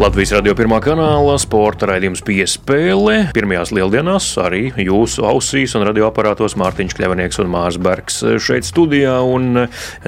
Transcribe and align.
Latvijas 0.00 0.30
radio 0.32 0.54
pirmā 0.56 0.78
kanāla 0.80 1.34
sporta 1.36 1.84
raidījums 1.90 2.22
piespēle. 2.24 3.18
Pirmajās 3.36 3.68
lieldienās 3.76 4.30
arī 4.40 4.70
jūsu 4.80 5.26
ausīs 5.28 5.74
un 5.76 5.84
radioaparātos 5.84 6.54
Mārtiņš 6.56 6.94
Kļavnieks 6.96 7.40
un 7.42 7.50
Mārs 7.52 7.76
Bergs 7.76 8.16
šeit 8.40 8.64
studijā. 8.64 9.18
Un, 9.28 9.66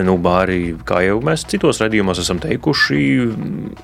nu, 0.08 0.16
arī, 0.32 0.72
kā 0.88 1.02
jau 1.04 1.18
mēs 1.20 1.44
citos 1.50 1.82
raidījumos 1.84 2.22
esam 2.24 2.40
teikuši, 2.40 3.02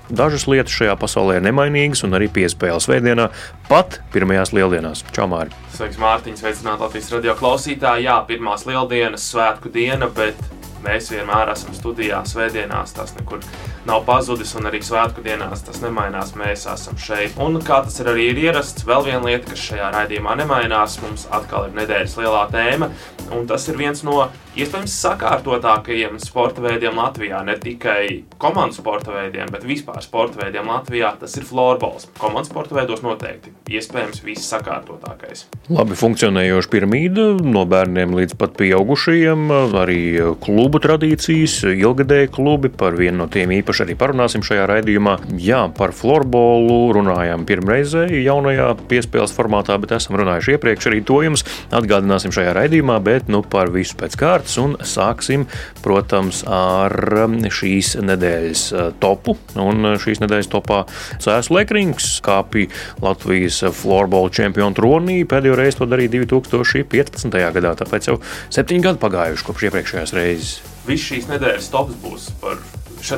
dažas 0.08 0.48
lietas 0.48 0.78
šajā 0.80 0.96
pasaulē 0.96 1.42
ir 1.42 1.44
nemainīgas 1.50 2.06
un 2.08 2.16
arī 2.16 2.30
piespēles 2.38 2.88
veidienā 2.88 3.28
pat 3.68 4.00
pirmajās 4.14 4.56
lieldienās. 4.56 5.04
Čau, 5.12 5.28
Māri! 5.28 5.52
Sveiks, 5.76 6.00
Mārtiņš! 6.00 6.40
Sveicināt 6.40 6.80
Latvijas 6.86 7.12
radio 7.18 7.36
klausītāji! 7.36 8.08
Jā, 8.08 8.22
pirmās 8.30 8.64
lieldienas, 8.64 9.28
svētku 9.28 9.68
diena, 9.76 10.08
bet 10.08 10.40
mēs 10.88 11.12
vienmēr 11.12 11.52
esam 11.52 11.76
studijā 11.76 12.24
svētdienās. 12.32 12.96
Tas 12.96 13.12
nekur 13.20 13.44
nav 13.86 14.04
pazudis, 14.08 14.54
un 14.58 14.70
arī 14.70 14.80
svētku 14.84 15.22
dienās 15.24 15.62
tas 15.66 15.80
nemainās. 15.84 16.34
Mēs 16.38 16.66
esam 16.72 16.98
šeit. 16.98 17.38
Un 17.42 17.60
kā 17.62 17.82
tas 17.86 18.00
ir 18.02 18.10
arī 18.12 18.30
ir 18.32 18.42
ierasts, 18.48 18.86
vēl 18.88 19.06
viena 19.06 19.22
lieta, 19.26 19.50
kas 19.52 19.68
šajā 19.70 19.92
raidījumā 19.94 20.36
nemainās, 20.42 20.98
mums 21.04 21.28
atkal 21.30 21.68
ir 21.68 21.78
nedēļas 21.78 22.18
lielā 22.20 22.44
tēma, 22.52 22.90
un 23.34 23.46
tas 23.48 23.68
ir 23.68 23.78
viens 23.78 24.02
no 24.06 24.26
iespējams 24.58 24.94
sakārtotākajiem 25.02 26.18
sporta 26.22 26.62
veidiem 26.64 26.98
Latvijā. 26.98 27.40
Ne 27.46 27.54
tikai 27.60 28.24
komandu 28.42 28.78
sporta 28.78 29.12
veidiem, 29.14 29.50
bet 29.52 29.66
vispār 29.66 30.02
sporta 30.04 30.42
veidiem 30.42 30.68
Latvijā. 30.70 31.12
Tas 31.20 31.36
ir 31.38 31.46
florbols. 31.46 32.08
Komandu 32.18 32.50
sporta 32.50 32.76
veidos 32.78 33.02
noteikti 33.04 33.52
iespējams 33.78 34.22
viss 34.24 34.48
sakārtotākais. 34.50 35.46
Labi 35.70 35.98
funkcionējoša 35.98 36.72
piramīda 36.72 37.28
no 37.44 37.64
bērniem 37.68 38.16
līdz 38.18 38.38
pat 38.40 38.56
pieaugušajiem, 38.58 39.46
arī 39.78 40.00
klubu 40.42 40.82
tradīcijas, 40.82 41.60
ilgadēji 41.74 42.32
klubi. 42.34 42.72
Par 42.78 42.98
vienu 42.98 43.22
no 43.22 43.28
tiem 43.30 43.52
īpaši 43.78 43.86
arī 43.86 43.94
parunāsim 43.98 44.42
šajā 44.42 44.66
raidījumā. 44.68 45.14
Jā, 45.38 45.68
par 45.76 45.92
florbolu 45.94 46.92
runājām 46.96 47.44
pirmreizēji 47.46 48.24
jaunajā 48.24 48.74
piespēles 48.90 49.34
formātā, 49.34 49.78
bet 49.78 49.92
esam 49.94 50.16
runājuši 50.18 50.56
iepriekš 50.56 50.88
arī 50.90 51.02
to 51.06 51.22
jums 51.22 51.44
atgādināsim 51.70 52.32
šajā 52.34 52.54
raidījumā, 52.56 52.98
bet 53.04 53.28
nu 53.28 53.42
par 53.42 53.70
visu 53.70 53.94
pēc 53.98 54.16
kārtas. 54.18 54.56
Un 54.58 54.76
sāksim, 54.82 55.46
protams, 55.84 56.42
ar 56.44 56.92
um, 57.24 57.38
šīs 57.38 57.94
nedēļas 58.02 58.64
uh, 58.72 58.88
topu. 58.98 59.36
Un 59.54 59.92
uh, 59.92 59.98
šīs 60.00 60.22
nedēļas 60.24 60.50
topā 60.50 60.84
Cēlus 61.22 61.52
Lekrings 61.54 62.18
kāpja 62.24 62.70
Latvijas 63.04 63.62
florbola 63.78 64.32
čempionu 64.34 64.74
tronī. 64.74 65.20
Pēdējo 65.28 65.58
reizi 65.58 65.78
to 65.82 65.90
darīja 65.90 66.24
2015. 66.26 67.38
gadā, 67.54 67.76
tāpēc 67.78 68.10
jau 68.10 68.18
septiņi 68.50 68.88
gadi 68.88 69.02
pagājuši 69.06 69.48
kopš 69.48 69.68
iepriekšējās 69.70 70.16
reizes. 70.18 70.58
Viss 70.88 71.10
šīs 71.10 71.30
nedēļas 71.30 71.70
tops 71.70 71.96
būs 72.00 72.30
par 72.42 72.58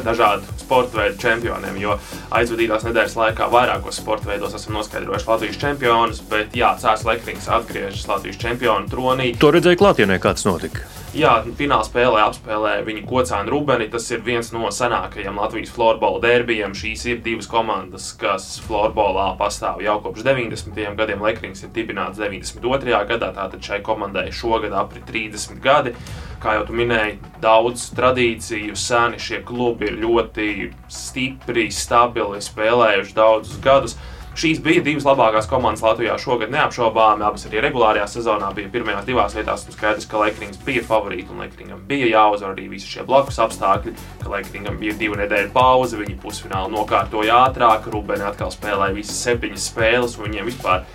dažādu 0.04 0.46
sporta 0.60 1.00
veidu 1.02 1.18
čempioniem, 1.22 1.80
jo 1.80 1.96
aizvadītās 2.30 2.86
nedēļas 2.86 3.16
laikā 3.18 3.50
vairākos 3.52 4.00
sporta 4.02 4.30
veidos 4.30 4.54
esam 4.58 4.78
noskaidrojuši 4.78 5.28
Latvijas 5.30 5.60
čempionus, 5.64 6.22
bet 6.30 6.56
jā, 6.56 6.74
Cēlus 6.80 7.06
Lekrings 7.08 7.50
atgriežas 7.50 8.08
Latvijas 8.10 8.40
čempionu 8.40 8.90
tronī. 8.90 9.34
To 9.40 9.52
redzēja 9.54 9.80
klātienē, 9.80 10.20
kāds 10.22 10.46
notika. 10.48 10.86
Jā, 11.10 11.40
fināla 11.58 11.82
spēlē 11.82 12.20
apspēlēja 12.22 12.84
viņa 12.86 13.00
kocānu 13.10 13.50
Rubeni. 13.50 13.88
Tas 13.90 14.04
ir 14.14 14.20
viens 14.22 14.52
no 14.54 14.68
senākajiem 14.70 15.40
Latvijas 15.42 15.72
florbola 15.74 16.20
derbijiem. 16.22 16.70
Šīs 16.78 17.02
ir 17.10 17.18
divas 17.24 17.48
komandas, 17.50 18.12
kas 18.14 18.44
florbolā 18.62 19.24
pastāv 19.40 19.82
jau 19.82 19.96
kopš 20.04 20.22
90. 20.28 20.78
gadiem. 21.00 21.24
Lekrings 21.26 21.64
ir 21.66 21.72
dibināts 21.74 22.20
92. 22.22 22.94
gadā, 23.10 23.32
tātad 23.34 23.58
šai 23.58 23.80
komandai 23.82 24.28
šogad 24.30 24.76
aprit 24.78 25.02
30 25.10 25.58
gadi. 25.64 25.96
Kā 26.40 26.54
jau 26.60 26.78
minēji, 26.78 27.18
daudz 27.42 27.88
tradīciju, 27.98 28.78
seni 28.78 29.18
šie 29.18 29.42
klubi 29.42 29.90
ir 29.90 29.98
ļoti 30.06 30.70
stipri, 30.86 31.66
stabili, 31.74 32.38
spēlējuši 32.38 33.18
daudzus 33.18 33.58
gadus. 33.66 33.98
Šīs 34.38 34.60
bija 34.62 34.82
divas 34.86 35.04
labākās 35.08 35.48
komandas 35.50 35.82
Latvijā 35.82 36.14
šogad, 36.22 36.52
neapšaubāmi. 36.54 37.24
Abas 37.26 37.48
arī 37.48 37.64
regulārajā 37.64 38.06
sezonā 38.12 38.52
bija 38.54 38.70
pirmajās 38.70 39.08
divās 39.08 39.34
vietās. 39.34 39.66
Skaidrs, 39.74 40.06
ka 40.10 40.22
Lekrings 40.22 40.60
bija 40.64 40.84
favorīti 40.86 41.34
un 41.34 41.42
Lekringam 41.42 41.82
bija 41.88 42.06
jāuzvar 42.12 42.54
arī 42.54 42.68
visi 42.70 42.88
šie 42.88 43.04
blakus 43.08 43.40
apstākļi. 43.42 43.96
Lekringam 44.30 44.78
bija 44.80 44.94
divu 45.00 45.18
nedēļu 45.18 45.50
pauze, 45.56 45.98
viņi 45.98 46.18
pusfinālu 46.22 46.70
nokārtoja 46.76 47.42
ātrāk, 47.48 47.90
Rubēni 47.90 48.28
atkal 48.30 48.54
spēlēja 48.54 48.96
visas 48.96 49.18
septiņas 49.26 49.70
spēles, 49.72 50.16
un 50.16 50.28
viņiem 50.28 50.52
vispār 50.52 50.86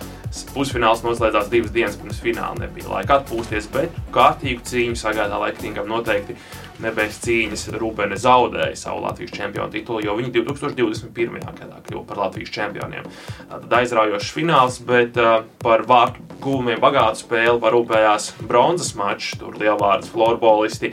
pusfināls 0.54 1.04
noslēdzās 1.04 1.50
divas 1.52 1.74
dienas 1.76 2.00
pirms 2.00 2.22
fināla. 2.24 2.64
Nebija 2.64 2.90
laika 2.90 3.20
atpūsties, 3.20 3.68
bet 3.74 4.00
kārtīgu 4.16 4.64
cīņu 4.66 4.96
sagādā 4.98 5.38
Lekringam 5.44 5.92
noteikti 5.92 6.36
nebeigas 6.82 7.20
cīņas 7.24 7.66
Rūpēne 7.80 8.18
zaudēja 8.20 8.76
savu 8.78 9.02
Latvijas 9.04 9.34
čempionu 9.36 9.72
titulu, 9.72 10.02
jo 10.04 10.16
viņi 10.18 10.32
2021. 10.36 11.44
gadā 11.60 11.80
kļuva 11.86 12.04
par 12.08 12.22
Latvijas 12.26 12.52
čempioniem. 12.54 13.06
Tad 13.50 13.76
aizraujošs 13.80 14.32
fināls, 14.36 14.80
bet 14.86 15.18
uh, 15.20 15.38
par 15.62 15.86
vārtu 15.88 16.24
guvumiem 16.44 16.80
bagātu 16.82 17.24
spēli 17.24 17.62
parūpējās 17.62 18.32
bronzas 18.46 18.94
mačs. 18.98 19.34
Tur 19.40 19.56
lielvārds 19.60 20.10
florbolisti 20.12 20.92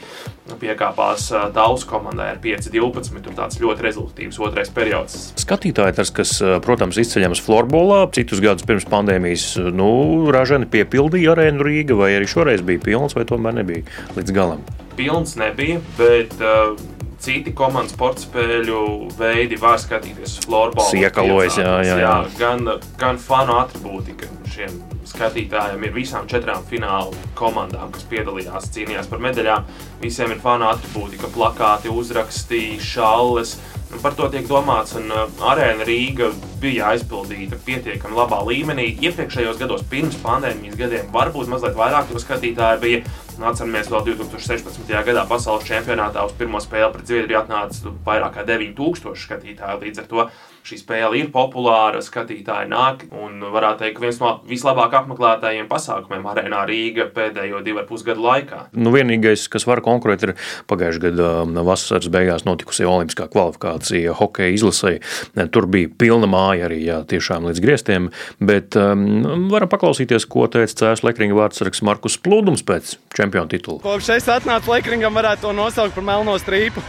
piekāpās 0.59 1.29
Dāvidas 1.55 1.85
komandai 1.87 2.29
ar 2.33 2.39
5-12. 2.43 3.21
Tur 3.23 3.35
tāds 3.37 3.59
ļoti 3.61 3.85
rezultātīvs 3.85 4.39
otrais 4.43 4.71
periods. 4.73 5.31
Skatītāji, 5.39 5.95
tas, 5.99 6.11
kas, 6.15 6.35
protams, 6.65 6.99
izceļams 7.01 7.41
florbolā, 7.43 8.03
citus 8.15 8.43
gadus 8.43 8.67
pirms 8.67 8.87
pandēmijas, 8.91 9.47
nu, 9.75 9.91
ražani 10.33 10.67
piepildīja 10.71 11.33
arēnu 11.35 11.65
Rīga, 11.65 11.97
vai 11.99 12.13
arī 12.17 12.29
šoreiz 12.29 12.63
bija 12.65 12.83
pilns, 12.83 13.15
vai 13.17 13.27
tomēr 13.29 13.61
nebija 13.61 13.85
līdz 14.17 14.35
galam? 14.35 14.65
Pilns 14.97 15.37
nebija, 15.39 15.79
bet 15.97 16.35
uh, 16.43 16.75
citi 17.23 17.53
komandas 17.55 17.95
sporta 17.95 18.25
spēļu 18.25 18.81
veidi 19.17 19.57
var 19.61 19.79
skatīties 19.81 20.37
uz 20.37 20.47
florbola. 20.47 20.91
Iekalojas, 20.99 21.59
jā, 21.61 21.77
jā, 21.87 21.95
jā. 21.95 22.01
jā. 22.03 22.17
Gan, 22.39 22.75
gan 22.99 23.21
fanu 23.21 23.57
attribūtika 23.61 24.29
šiem 24.53 24.92
skatītājiem 25.13 25.85
ir 25.85 25.93
visām 25.95 26.27
četrām 26.29 26.65
fināla 26.69 27.13
komandām, 27.37 27.91
kas 27.93 28.07
piedalījās 28.09 28.71
cīnījās 28.73 29.09
par 29.11 29.21
medaļām. 29.23 29.69
Visiem 30.01 30.33
ir 30.33 30.41
fanu 30.43 30.67
attribūtika, 30.71 31.29
plakāti, 31.35 31.93
uzraksti, 31.93 32.65
šalles. 32.81 33.57
Par 34.01 34.15
to 34.17 34.25
tiek 34.33 34.47
domāts, 34.49 34.95
un 34.97 35.11
uh, 35.13 35.27
arēna 35.51 35.85
Rīga 35.85 36.31
bija 36.61 36.87
aizpildīta 36.93 37.59
pietiekami 37.61 38.17
labā 38.17 38.39
līmenī. 38.47 38.87
Iepriekšējos 39.05 39.59
gados, 39.59 39.83
pirms 39.91 40.17
pandēmijas 40.23 40.79
gadiem, 40.79 41.11
varbūt 41.13 41.51
mazliet 41.51 41.77
vairāk 41.77 42.09
to 42.09 42.21
skatītāju 42.23 42.81
bija. 42.81 43.03
Atceramies, 43.37 43.91
vēl 43.93 44.07
2016. 44.07 44.89
gadā 45.05 45.27
pasaules 45.29 45.67
čempionātā 45.67 46.25
uz 46.25 46.33
pirmo 46.37 46.61
spēli 46.61 46.89
pret 46.93 47.09
Zviedriju 47.09 47.39
atnāca 47.43 47.93
vairāk 48.05 48.39
kā 48.39 48.47
9000 48.49 49.21
skatītāju. 49.27 49.81
Līdz 49.85 50.01
ar 50.03 50.09
to 50.09 50.27
šī 50.63 50.79
spēle 50.79 51.19
ir 51.19 51.29
populāra, 51.33 51.99
skatītāji 52.03 52.69
nāk 52.71 53.05
un 53.11 53.43
varētu 53.53 53.83
teikt, 53.83 54.01
viens 54.03 54.19
no 54.21 54.31
vislabāk 54.47 54.95
apmeklētajiem 55.01 55.67
pasākumiem 55.71 56.25
arēnā 56.31 56.63
Rīga 56.69 57.09
pēdējo 57.13 57.59
divu 57.65 57.81
ar 57.81 57.87
pusgadu 57.89 58.23
laikā. 58.23 58.61
Nu, 58.77 58.93
vienīgais, 58.95 59.45
kas 59.51 59.67
var 59.67 59.83
konkurēt, 59.83 60.23
ir 60.23 60.35
pagājušā 60.71 61.03
gada 61.09 61.29
um, 61.43 61.59
vasaras 61.67 62.07
beigās 62.13 62.47
notikusi 62.47 62.87
olimpiskā 62.87 63.27
kvalifikācija 63.33 64.15
hokeja 64.19 64.55
izlasē. 64.55 64.95
Tur 65.53 65.67
bija 65.71 65.91
pilna 65.99 66.29
māja 66.31 66.69
arī 66.69 66.81
jā, 66.87 67.01
tiešām 67.11 67.49
līdz 67.49 67.63
griestiem, 67.63 68.11
bet 68.39 68.79
um, 68.79 69.49
varam 69.51 69.71
paklausīties, 69.71 70.27
ko 70.31 70.47
teica 70.51 70.79
Cēlus 70.83 71.03
Lekringa 71.03 71.37
vārdsargs 71.37 71.83
Markus 71.83 72.15
Plūdums 72.23 72.63
pēc 72.67 72.95
čempionu 73.17 73.51
titula. 73.51 73.83
Kopš 73.83 74.13
es 74.15 74.29
atnācu 74.31 74.71
Lekringam, 74.71 75.15
varētu 75.19 75.49
to 75.49 75.57
nosaukt 75.57 75.97
par 75.97 76.07
melno 76.07 76.39
strīpu 76.39 76.83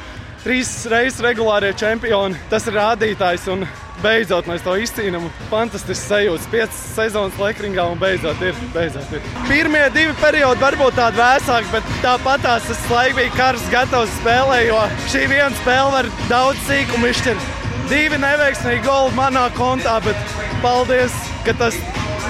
trīs 0.45 0.71
reizes 0.93 1.23
regulārie 1.25 1.73
čempioni. 1.77 2.39
Tas 2.53 2.69
ir 2.69 2.77
rādītājs, 2.77 3.47
un 3.53 3.65
beidzot 4.05 4.49
mēs 4.51 4.65
to 4.65 4.77
izcīnām. 4.81 5.27
Fantastisks 5.51 6.07
sajūta. 6.11 6.51
Piecas 6.53 6.81
sezonas 6.95 7.41
lekringā, 7.41 7.87
un 7.91 8.01
beidzot 8.01 8.41
ir. 8.45 8.57
Beidzot 8.75 9.17
ir. 9.17 9.25
Pirmie 9.49 9.85
divi 9.95 10.15
periodi 10.21 10.65
varbūt 10.65 10.99
tādi 11.01 11.21
vēsāki, 11.23 11.73
bet 11.73 11.93
tāpat 12.05 12.45
tās 12.45 12.71
tas 12.71 12.87
laiks 12.93 13.19
bija 13.19 13.35
karsts, 13.39 13.73
gatavs 13.73 14.17
spēlē, 14.21 14.63
jo 14.69 14.81
šī 15.13 15.27
viena 15.33 15.53
spēle 15.63 15.93
var 15.99 16.11
daudz 16.31 16.65
sīkumu 16.69 17.13
izšķirt. 17.13 17.53
Divi 17.91 18.17
neveiksmīgi 18.21 18.85
goli 18.87 19.13
manā 19.17 19.45
kontā, 19.59 19.99
bet 20.05 20.37
paldies, 20.65 21.17
ka 21.45 21.57
tas 21.61 21.77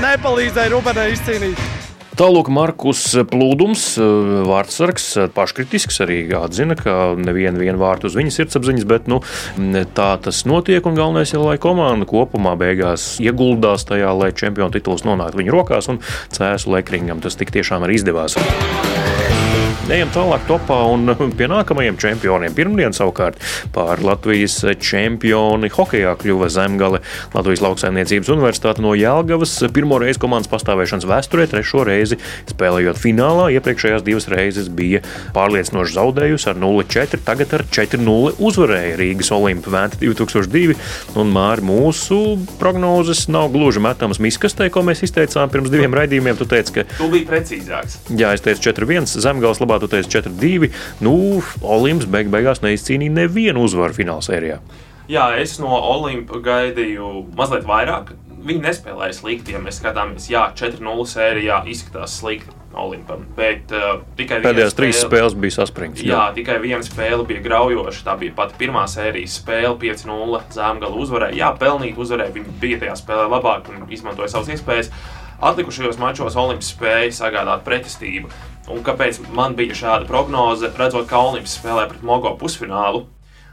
nepalīdzēja 0.02 0.74
Rubenai 0.74 1.12
izcīnīt. 1.14 1.83
Tālāk 2.14 2.46
Markus 2.46 3.00
Plūdums, 3.26 3.82
vārdsargs, 4.46 5.06
paškritisks 5.34 5.98
arī 6.04 6.18
atzina, 6.38 6.76
ka 6.78 7.14
nevienu 7.18 7.74
vārtu 7.80 8.06
uz 8.06 8.14
viņa 8.14 8.30
sirdsapziņas, 8.36 8.86
bet 8.86 9.10
nu, 9.10 9.18
tā 9.98 10.12
tas 10.22 10.44
notiek. 10.46 10.86
Un 10.86 10.94
galvenais 10.94 11.34
ir, 11.34 11.42
lai 11.42 11.56
komanda 11.58 12.06
kopumā 12.06 12.54
beigās 12.60 13.16
ieguldās 13.18 13.88
tajā, 13.90 14.14
lai 14.14 14.30
čempionu 14.30 14.76
tituls 14.76 15.02
nonāktu 15.08 15.42
viņu 15.42 15.56
rokās, 15.58 15.90
un 15.90 15.98
Cēsu 16.34 16.76
Lekringam 16.76 17.24
tas 17.24 17.34
tik 17.40 17.50
tiešām 17.54 17.82
arī 17.82 17.98
izdevās. 17.98 18.38
Ejam 19.84 20.08
tālāk 20.08 20.46
topā 20.48 20.78
un 20.88 21.10
pie 21.36 21.44
nākamajiem 21.44 21.98
čempioniem. 22.00 22.54
Pirmdien 22.56 22.94
savukārt 22.96 23.36
pār 23.74 24.00
Latvijas 24.00 24.54
čempioni 24.80 25.68
hokejā 25.68 26.14
kļuva 26.22 26.46
Zemgale. 26.48 27.02
Latvijas 27.34 27.60
lauksaimniecības 27.60 28.30
universitāte 28.32 28.80
no 28.80 28.94
Jelgavas 28.96 29.52
pirmo 29.76 29.98
reizi 30.00 30.22
komandas 30.22 30.48
pastāvēšanas 30.48 31.04
vēsturē, 31.10 31.44
trešo 31.52 31.82
reizi 31.84 32.16
spēlējot 32.48 32.96
finālā. 32.96 33.50
Iepriekšējās 33.58 34.06
divas 34.06 34.28
reizes 34.32 34.70
bija 34.72 35.02
pārliecinoši 35.36 35.96
zaudējusi 35.98 36.48
ar 36.54 36.56
0-4, 36.64 37.20
tagad 37.28 37.52
ar 37.58 37.66
4-0 37.68 38.40
uzvarēja 38.40 38.96
Rīgas 39.02 39.34
Olimpa 39.36 39.74
Vēnta 39.76 40.00
2002. 40.00 40.78
Un 41.20 41.36
Māri, 41.36 41.66
mūsu 41.68 42.22
prognozes 42.56 43.26
nav 43.28 43.52
gluži 43.52 43.84
metamas 43.84 44.22
miskastē, 44.22 44.72
ko 44.72 44.80
mēs 44.88 45.04
izteicām 45.04 45.52
pirms 45.52 45.68
diviem 45.68 45.92
raidījumiem. 46.00 46.40
Tu 46.40 46.48
teici, 46.48 46.78
ka 46.80 46.88
tu 46.96 47.12
biji 47.12 47.28
precīzāks. 47.28 48.00
Jā, 48.16 48.32
es 48.32 48.48
teicu 48.48 48.70
4-1, 48.72 49.12
Zemgals 49.20 49.60
labā 49.60 49.73
tu 49.82 49.90
teici 49.90 50.10
4-2. 50.16 50.70
Nu, 51.04 51.14
Olimps 51.62 52.08
beig 52.10 52.32
beigās 52.32 52.62
neizcīnīja 52.64 53.18
nevienu 53.22 53.64
uzvaru 53.66 53.96
fināla 53.96 54.24
sērijā. 54.24 54.58
Jā, 55.10 55.28
es 55.36 55.58
no 55.60 55.76
Olimpa 55.76 56.40
gaidīju 56.44 57.28
mazliet 57.36 57.66
vairāk. 57.68 58.14
Viņi 58.44 58.60
nespēlēja 58.60 59.16
slikti, 59.16 59.54
ja 59.56 59.60
mēs 59.60 59.80
skatāmies, 59.80 60.28
jā, 60.28 60.46
4-0 60.56 61.08
sērijā 61.08 61.62
izskatās 61.72 62.18
slikti. 62.20 62.60
Olimpam, 62.74 63.20
bet 63.36 63.70
uh, 63.70 64.00
tikai 64.18 64.40
pēdējās 64.42 64.72
spēle, 64.72 64.78
trīs 64.80 65.00
spēles 65.04 65.36
bija 65.38 65.54
saspringts. 65.60 66.02
Jā. 66.02 66.10
jā, 66.10 66.22
tikai 66.38 66.56
viena 66.62 66.82
spēle 66.82 67.22
bija 67.28 67.42
graujoša. 67.44 68.02
Tā 68.08 68.16
bija 68.18 68.34
pati 68.34 68.58
pirmā 68.58 68.82
sērijas 68.90 69.36
spēle, 69.40 69.76
5-0 69.78 70.40
Zemgala 70.54 71.02
uzvarēja. 71.04 71.38
Jā, 71.38 71.52
pelnīt 71.60 72.00
uzvarēja. 72.00 72.34
Viņi 72.34 72.56
bija 72.62 72.80
tajā 72.82 72.96
spēlē 72.98 73.28
labāk 73.30 73.70
un 73.70 73.86
izmantoja 73.94 74.32
savas 74.32 74.50
iespējas. 74.56 74.90
Atlikušajos 75.44 76.00
mačos 76.02 76.38
Olimps 76.40 76.72
spēja 76.74 77.14
sagādāt 77.14 77.62
pretestību. 77.66 78.32
Un 78.72 78.80
kāpēc 78.84 79.18
man 79.36 79.56
bija 79.58 79.76
šāda 79.76 80.08
prognoze, 80.08 80.70
redzot, 80.78 81.04
ka 81.10 81.20
Olimps 81.20 81.58
spēlē 81.58 81.84
pret 81.90 82.04
Mogo 82.06 82.32
pusfinālu? 82.40 83.04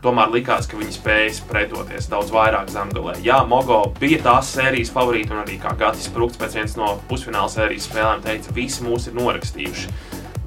Tomēr 0.02 0.31
likās, 0.34 0.66
ka 0.66 0.80
viņi 0.80 0.96
spējas 0.96 1.42
pretoties 1.46 2.08
daudz 2.10 2.31
vairāk 2.34 2.72
zemgālē. 2.74 3.19
Jā, 3.22 3.42
Mogo 3.46 3.84
bija 4.00 4.22
tās 4.24 4.50
sērijas 4.56 4.90
favorīti, 4.96 5.30
un 5.36 5.44
arī 5.44 5.60
kā 5.62 5.75
Gatis 5.78 6.08
Sprūks 6.10 6.40
pēc 6.42 6.56
vienas 6.58 6.74
no 6.80 6.96
pusfināla 7.12 7.52
sērijas 7.54 7.86
spēlēm 7.92 8.24
teica, 8.25 8.56
visi 8.56 8.88
mūs 8.88 9.12
ir 9.12 9.19
norakstījuši. 9.19 9.94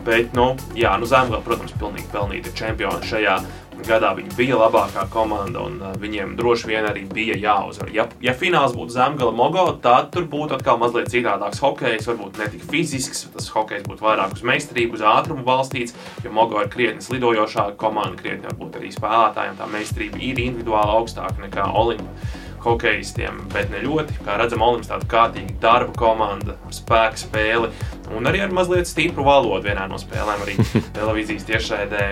Bet, 0.05 0.35
nu, 0.37 0.53
jā, 0.77 0.93
nu 1.01 1.09
Zemgala, 1.09 1.41
protams, 1.45 1.73
pilnīgi 1.81 2.11
pelnīta 2.13 2.53
čempioni 2.57 3.07
šajā 3.09 3.39
gadā 3.85 4.13
viņi 4.17 4.35
bija 4.37 4.59
labākā 4.59 5.05
komanda, 5.13 5.65
un 5.67 5.81
uh, 5.83 5.95
viņiem 6.01 6.35
droši 6.39 6.71
vien 6.71 6.87
arī 6.89 7.05
bija 7.11 7.37
jāuzvar. 7.41 7.91
Ja, 7.95 8.07
ja 8.25 8.35
fināls 8.37 8.75
būtu 8.77 8.95
Zemgala 8.95 9.35
Mogo, 9.35 9.67
tad 9.83 10.11
tur 10.15 10.29
būtu 10.31 10.57
atkal 10.59 10.79
mazliet 10.81 11.11
citādāks 11.13 11.61
hokejs, 11.65 12.09
varbūt 12.11 12.41
ne 12.41 12.49
tik 12.53 12.65
fizisks, 12.71 13.27
tas 13.35 13.51
hokejs 13.55 13.85
būtu 13.89 14.07
vairāk 14.07 14.37
uz 14.37 14.45
meistarību, 14.47 14.99
uz 14.99 15.05
ātrumu 15.15 15.45
balstīts, 15.47 15.97
jo 16.25 16.33
Mogo 16.35 16.63
ir 16.63 16.71
krietni 16.73 17.05
slidojošāka 17.05 17.77
komanda, 17.81 18.17
krietni 18.21 18.49
varbūt 18.51 18.81
arī 18.81 18.95
spēlētājiem 18.95 19.61
tā 19.61 19.69
meistarība 19.73 20.23
ir 20.23 20.43
individuāli 20.49 20.99
augstāka 21.01 21.45
nekā 21.45 21.69
Olimpija 21.75 22.43
hokeistiem, 22.65 23.43
bet 23.53 23.71
ne 23.73 23.83
ļoti. 23.85 24.21
Kā 24.25 24.39
redzam, 24.41 24.65
Olimps 24.65 24.91
tāda 24.91 25.09
kārtīga 25.11 25.59
darba 25.63 25.95
komanda, 25.99 26.57
spēka 26.75 27.21
spēle 27.21 27.71
un 28.15 28.29
arī 28.29 28.43
ar 28.45 28.53
mazliet 28.55 28.89
stipru 28.89 29.25
valodu 29.27 29.69
vienā 29.69 29.87
no 29.91 30.01
spēlēm. 30.01 30.45
Arī 30.45 30.57
televīzijas 30.97 31.47
tiešraidē 31.49 32.09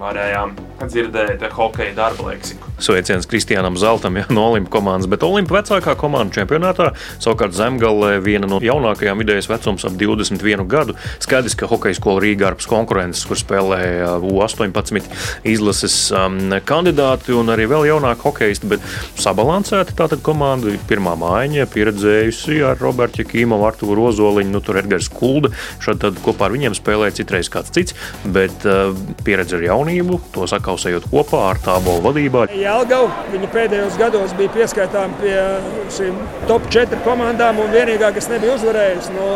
varējām 0.00 0.54
dzirdēt 0.84 1.44
hokeja 1.56 1.94
darba 1.96 2.30
leksiku. 2.30 2.72
Sveiciens 2.82 3.24
Kristiānam 3.28 3.78
Zeltam 3.80 4.18
ja, 4.18 4.26
no 4.28 4.50
Olimpa 4.50 4.74
komandas, 4.76 5.08
bet 5.08 5.24
Olimpa 5.24 5.56
vecākā 5.60 5.94
komanda 5.98 6.34
čempionātā 6.36 6.90
savukārt 7.22 7.56
Zemgale 7.56 8.18
viena 8.24 8.48
no 8.50 8.58
jaunākajām 8.60 9.22
vidējas 9.22 9.48
vecums 9.48 9.86
ap 9.88 9.96
21 9.96 10.66
gadu. 10.68 10.96
Skaidrs, 11.24 11.56
ka 11.56 11.68
hokeja 11.70 11.96
skola 11.96 12.20
Rīgā 12.24 12.50
ārpus 12.50 12.68
konkurences, 12.68 13.24
kur 13.28 13.40
spēlēja 13.40 14.18
U18 14.20 15.08
izlases 15.48 15.96
um, 16.12 16.38
kandidāti 16.68 17.32
un 17.36 17.54
arī 17.54 17.68
vēl 17.70 17.88
jaunāki 17.92 18.26
hokeisti, 18.28 18.68
bet 18.74 18.84
sabalansēta 19.16 19.95
tātad 19.98 20.22
komanda 20.24 20.70
ir 20.72 20.80
pirmā 20.88 21.14
mājiņa, 21.18 21.66
pieredzējusi 21.72 22.60
ar 22.68 22.80
Robertu 22.80 23.24
Kīmu, 23.26 23.58
Arturu 23.66 23.96
Rozoliņu, 24.00 24.52
nu 24.52 24.62
tur 24.64 24.80
Edgars 24.80 25.08
Kulda. 25.12 25.52
Šad 25.82 26.02
tad 26.04 26.20
kopā 26.24 26.48
ar 26.48 26.56
viņiem 26.56 26.76
spēlēja 26.76 27.18
citreiz 27.20 27.50
kāds 27.52 27.72
cits, 27.74 27.96
bet 28.24 28.66
uh, 28.68 28.92
pieredze 29.26 29.58
ar 29.58 29.66
jaunību, 29.66 30.20
to 30.34 30.46
sakausējot 30.50 31.08
kopā 31.12 31.42
ar 31.52 31.62
tābo 31.64 31.98
vadībā. 32.04 32.46
Jelgavu. 32.56 33.10
Viņa 33.32 33.50
pēdējos 33.54 33.98
gados 34.00 34.36
bija 34.38 34.52
pieskaitām 34.54 35.16
pie 35.22 35.34
šīm 35.96 36.20
top 36.50 36.68
4 36.72 37.02
komandām, 37.06 37.60
un 37.64 37.74
vienīgā, 37.74 38.12
kas 38.16 38.30
nebija 38.32 38.56
uzvarējusi. 38.60 39.16
Nu, 39.16 39.34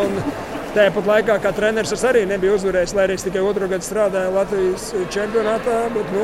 Tāpat 0.71 1.03
laikā, 1.03 1.35
kā 1.43 1.51
treneris, 1.51 1.91
es 1.97 2.03
arī 2.07 2.21
nebiju 2.31 2.55
uzvarējis, 2.55 2.93
lai 2.95 3.09
arī 3.09 3.17
es 3.19 3.25
tikai 3.27 3.41
otru 3.43 3.67
gadu 3.73 3.83
strādāju 3.83 4.37
Latvijas 4.37 4.85
čempionātā. 5.11 5.81
Bet, 5.97 6.13
nu, 6.15 6.23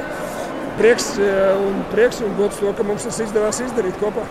prieks 0.80 1.12
un, 1.20 1.80
prieks 1.92 2.22
un 2.24 2.36
gods 2.38 2.60
to, 2.62 2.72
ka 2.76 2.86
mums 2.86 3.08
tas 3.08 3.20
izdevās 3.24 3.62
izdarīt 3.64 3.98
kopā. 4.02 4.26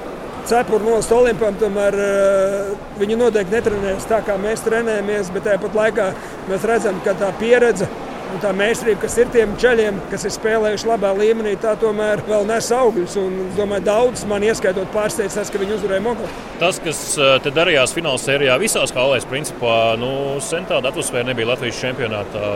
Cepuru 0.45 0.85
nost 0.85 1.09
Olimpam, 1.09 1.55
tomēr 1.57 1.95
uh, 1.97 2.73
viņi 3.01 3.15
noteikti 3.17 3.55
netrenējas 3.55 4.05
tā, 4.05 4.19
kā 4.27 4.35
mēs 4.37 4.61
trenējamies, 4.61 5.31
bet 5.33 5.47
tāpat 5.49 5.77
laikā 5.79 6.11
mēs 6.51 6.67
redzam, 6.69 6.99
ka 7.05 7.15
tā 7.17 7.31
pieredze 7.39 7.89
Un 8.35 8.41
tā 8.43 8.49
meistarība, 8.51 8.99
kas 9.05 9.13
ir 9.21 9.29
tiem 9.31 9.53
ceļiem, 9.61 9.99
kas 10.11 10.25
ir 10.27 10.33
spēlējuši 10.33 10.89
labā 10.89 11.11
līmenī, 11.15 11.53
tā 11.61 11.75
tomēr 11.79 12.23
vēl 12.27 12.47
nes 12.49 12.67
augļus. 12.73 13.17
Un, 13.21 13.37
es 13.45 13.53
domāju, 13.55 13.85
daudz 13.85 14.25
man 14.27 14.43
ieskaitot 14.43 14.89
pārsteidz 14.95 15.37
tas, 15.37 15.51
ka 15.53 15.61
viņi 15.61 15.77
uzvarēja 15.77 16.03
Mogu. 16.03 16.27
Tas, 16.59 16.81
kas 16.83 16.99
eh, 17.15 17.37
te 17.45 17.53
darījās 17.55 17.95
fināla 17.95 18.19
sērijā 18.21 18.57
visās 18.59 18.91
hālēs, 18.95 19.29
principā 19.29 19.77
nu, 20.01 20.11
sen 20.43 20.67
tāda 20.67 20.91
atmosfēra 20.91 21.29
nebija 21.29 21.53
Latvijas 21.53 21.79
čempionātā. 21.85 22.51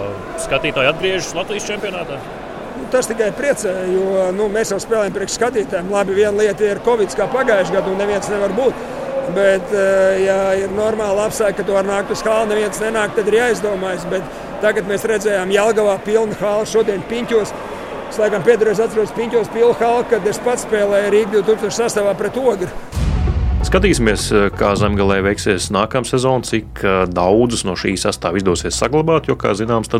Skatītāji 0.49 0.93
atgriežas 0.95 1.33
Latvijas 1.37 1.71
čempionātā. 1.71 2.19
Tas 2.89 3.05
tikai 3.05 3.29
priecē, 3.37 3.71
jo 3.93 4.29
nu, 4.33 4.47
mēs 4.49 4.71
jau 4.73 4.79
spēlējam 4.81 5.13
priekš 5.13 5.35
skatītājiem. 5.37 5.91
Labi, 5.93 6.15
viena 6.17 6.33
lieta 6.39 6.65
ir 6.65 6.81
Covid, 6.85 7.13
kā 7.13 7.27
pagājušajā 7.29 7.75
gadā, 7.75 7.91
un 7.91 8.01
neviens 8.01 8.29
nevar 8.33 8.55
būt. 8.57 8.79
Bet, 9.35 9.73
eh, 9.77 10.23
ja 10.25 10.37
ir 10.57 10.73
normāli 10.73 11.21
apstākļi, 11.27 11.57
ka 11.59 11.67
tu 11.67 11.75
vari 11.75 11.91
nākt 11.91 12.09
uz 12.09 12.23
skāli, 12.23 12.49
neviens 12.49 12.81
nenāk, 12.81 13.13
tad 13.13 13.29
ir 13.29 13.37
jāizdomājas. 13.37 14.09
Bet 14.09 14.23
tagad 14.63 14.89
mēs 14.89 15.05
redzējām 15.05 15.53
Jālgavā 15.53 15.99
pilnu 16.05 16.37
hālu, 16.41 16.65
šodien 16.65 17.05
piņķos. 17.11 17.53
Es 18.09 18.17
laikam 18.17 18.41
pēdējais 18.41 18.81
atceros 18.87 19.13
piņķos 19.13 19.53
pilnu 19.53 19.75
hālu, 19.77 20.09
kad 20.09 20.25
es 20.27 20.41
pats 20.41 20.65
spēlēju 20.65 21.13
Rīgā 21.13 21.43
2008. 21.45 22.15
pret 22.17 22.41
Ogru. 22.41 22.88
Skatīsimies, 23.59 24.29
eh, 24.31 24.45
kā 24.55 24.69
zemgālē 24.79 25.17
veiksies 25.19 25.65
nākamā 25.75 26.07
sezona, 26.07 26.47
cik 26.47 26.79
eh, 26.79 27.01
daudzus 27.11 27.65
no 27.67 27.73
šīs 27.75 28.05
sastāvā 28.05 28.39
izdosies 28.39 28.77
saglabāt. 28.79 29.27
Jo, 29.27 29.35
kā 29.35 29.51
zināms, 29.51 29.91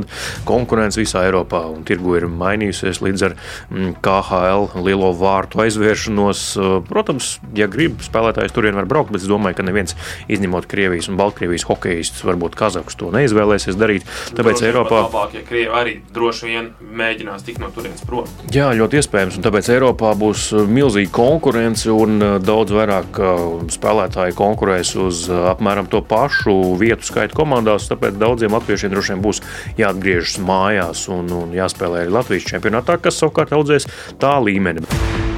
konkurence 0.47 0.95
visā 0.95 1.25
Eiropā 1.27 1.59
un 1.67 1.83
tirgu 1.83 2.15
ir 2.15 2.27
mainījusies 2.31 3.01
līdz 3.03 3.25
ar 3.27 3.35
mm, 3.35 3.89
KHL 4.05 4.85
lielo 4.85 5.09
vārtu 5.19 5.59
aizvēršanos. 5.65 6.43
Eh, 6.55 6.77
protams, 6.87 7.33
ja 7.57 7.67
grib 7.67 7.99
spēlētājs 8.05 8.55
turien 8.55 8.79
var 8.79 8.87
braukt, 8.87 9.11
bet 9.11 9.25
es 9.25 9.27
domāju, 9.27 9.59
ka 9.59 9.67
neviens 9.67 9.97
izņemot 10.31 10.69
Krievijas 10.71 11.11
un 11.11 11.19
Baltkrievijas 11.19 11.67
hokeistus, 11.67 12.23
varbūt 12.23 12.55
Kazakus 12.55 12.95
to 12.95 13.11
neizvēlēsies 13.11 13.75
darīt. 13.75 14.07
Tāpēc 14.39 14.63
droši 14.63 14.69
Eiropā 14.71 15.03
labāk, 15.03 15.35
ja 15.35 15.43
Krievi 15.43 15.75
arī 15.81 15.97
droši 16.15 16.53
vien 16.53 16.71
mēģinās 16.79 17.43
tikt 17.43 17.59
no 17.59 17.73
turienes 17.75 18.07
prom. 18.07 18.31
Jā, 18.55 18.71
ļoti 18.79 19.03
iespējams, 19.03 19.35
un 19.35 19.49
tāpēc 19.49 19.73
Eiropā 19.75 20.15
būs 20.15 20.49
milzīga 20.63 21.11
konkurence 21.19 21.91
un 21.91 22.23
daudz 22.39 22.79
vairāk 22.79 23.19
spēlētāji 23.73 24.37
konkurēs 24.37 24.95
uz 24.99 25.25
uh, 25.29 25.49
apmēram 25.53 25.89
to 25.91 26.01
pašu 26.05 26.75
vietu 26.79 27.07
skaitu 27.09 27.37
komandās. 27.41 27.89
Tāpēc 27.91 28.19
daudziem 28.19 28.55
latviešiem 28.57 28.93
droši 28.93 29.15
vien 29.15 29.25
būs 29.25 29.43
jāatgriežas 29.79 30.39
mājās 30.43 31.07
un, 31.13 31.31
un 31.43 31.57
jāspēlē 31.57 32.05
arī 32.05 32.15
Latvijas 32.19 32.47
čempionātā, 32.51 32.99
kas 33.01 33.21
savukārt 33.21 33.55
audzēs 33.55 33.89
tā 34.21 34.37
līmeni. 34.43 35.28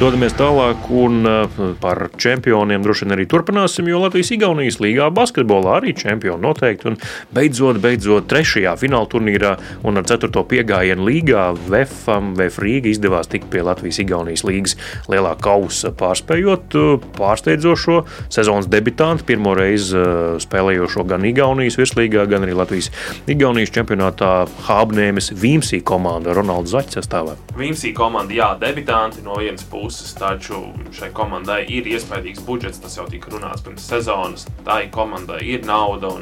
Dodamies 0.00 0.32
tālāk, 0.32 0.86
un 0.96 1.28
uh, 1.28 1.58
par 1.76 1.98
čempioniem 2.16 2.80
droši 2.80 3.04
vien 3.04 3.12
arī 3.18 3.26
turpināsim, 3.28 3.84
jo 3.90 3.98
Latvijas-Igaunijas 4.00 4.78
līgā 4.80 5.10
basketbolā 5.12 5.74
arī 5.76 5.90
čempioni 5.92 6.40
noteikti. 6.40 6.86
Un 6.88 6.94
beidzot, 7.36 7.76
beidzot, 7.82 8.24
trešajā 8.30 8.72
fināla 8.80 9.10
turnīrā 9.12 9.50
un 9.84 10.00
ar 10.00 10.06
ceturto 10.08 10.40
piegājienu 10.48 11.04
līgā 11.04 11.42
VFam, 11.66 12.30
VF 12.38 12.62
Rīga 12.64 12.88
izdevās 12.88 13.28
tikt 13.28 13.50
pie 13.52 13.60
Latvijas-Igaunijas 13.66 14.46
līgas 14.48 14.78
lielā 15.12 15.34
kausa, 15.44 15.92
pārspējot 16.00 16.78
uh, 16.80 17.04
pārsteidzošo 17.18 17.98
sezonas 18.32 18.70
debitantu, 18.72 19.28
pirmo 19.28 19.52
reizi 19.58 20.00
uh, 20.00 20.40
spēlējošo 20.40 21.04
gan 21.12 21.28
Igaunijas 21.28 21.76
virslīgā, 21.76 22.24
gan 22.32 22.48
arī 22.48 22.56
Latvijas-Igaunijas 22.62 23.76
čempionātā 23.76 24.32
Hābnēmes 24.64 25.34
Vīmsī 25.44 25.84
komanda 25.84 26.32
Ronalds 26.40 26.72
Zaķis 26.72 27.02
sastāvā. 27.02 27.36
Vīmsī 27.60 27.92
komanda, 27.92 28.38
jā, 28.40 28.50
debitanti 28.64 29.28
no 29.28 29.36
vienas 29.44 29.68
puses 29.68 29.89
puses, 29.90 30.12
taču 30.14 30.60
šai 30.94 31.10
komandai 31.14 31.64
ir 31.74 31.88
iespaidīgs 31.90 32.44
budžets. 32.46 32.78
Tas 32.82 32.94
jau 32.98 33.08
tika 33.10 33.32
runāts 33.32 33.64
pirms 33.66 33.88
sezonas. 33.90 34.46
Tā 34.66 34.84
komandai 34.94 35.42
ir 35.56 35.66
nauda. 35.66 36.12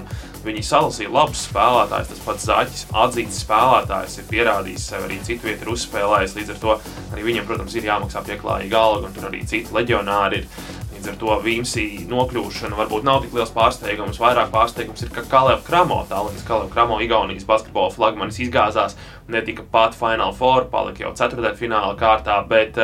Viņi 0.46 0.62
salasīja 0.64 1.12
labus 1.12 1.44
spēlētājus. 1.50 2.12
Tas 2.14 2.24
pats 2.24 2.48
Zaķis, 2.48 2.86
atzīts 3.04 3.42
spēlētājs, 3.44 4.18
ir 4.20 4.28
pierādījis 4.30 4.88
sev 4.92 5.04
arī 5.04 5.20
citu 5.26 5.50
vietu, 5.50 5.66
ir 5.66 5.72
uzspēlējis. 5.74 6.36
Līdz 6.38 6.54
ar 6.54 6.60
to 6.62 6.76
arī 7.12 7.26
viņam, 7.28 7.48
protams, 7.50 7.76
ir 7.76 7.88
jāmaksā 7.90 8.24
pieklājīga 8.30 8.80
alga, 8.80 9.10
un 9.10 9.16
tur 9.16 9.28
arī 9.28 9.44
citi 9.44 9.74
leģionāri 9.76 10.40
ir. 10.42 10.48
Līdz 10.98 11.10
ar 11.12 11.18
to 11.20 11.34
Vīmsī 11.44 11.82
nokļūšana 12.10 12.74
varbūt 12.74 13.04
nav 13.06 13.20
tik 13.22 13.36
liels 13.36 13.52
pārsteigums. 13.54 14.18
Vairāk 14.18 14.48
pārsteigums 14.50 15.04
ir, 15.04 15.12
ka 15.14 15.22
Kalevs 15.30 15.62
Kramo, 15.68 16.00
Tallinas 16.10 16.42
Kalevs 16.48 16.72
Kramo, 16.72 16.96
Igaunijas 17.04 17.46
basketbola 17.46 17.92
flagmanis 17.94 18.40
izgāzās, 18.42 18.96
ne 19.30 19.44
tikai 19.46 19.68
pat 19.70 19.94
Final 19.94 20.34
Four, 20.34 20.66
palika 20.72 21.04
jau 21.04 21.12
ceturtdaļfināla 21.20 21.94
kārtā, 22.00 22.40
bet 22.50 22.80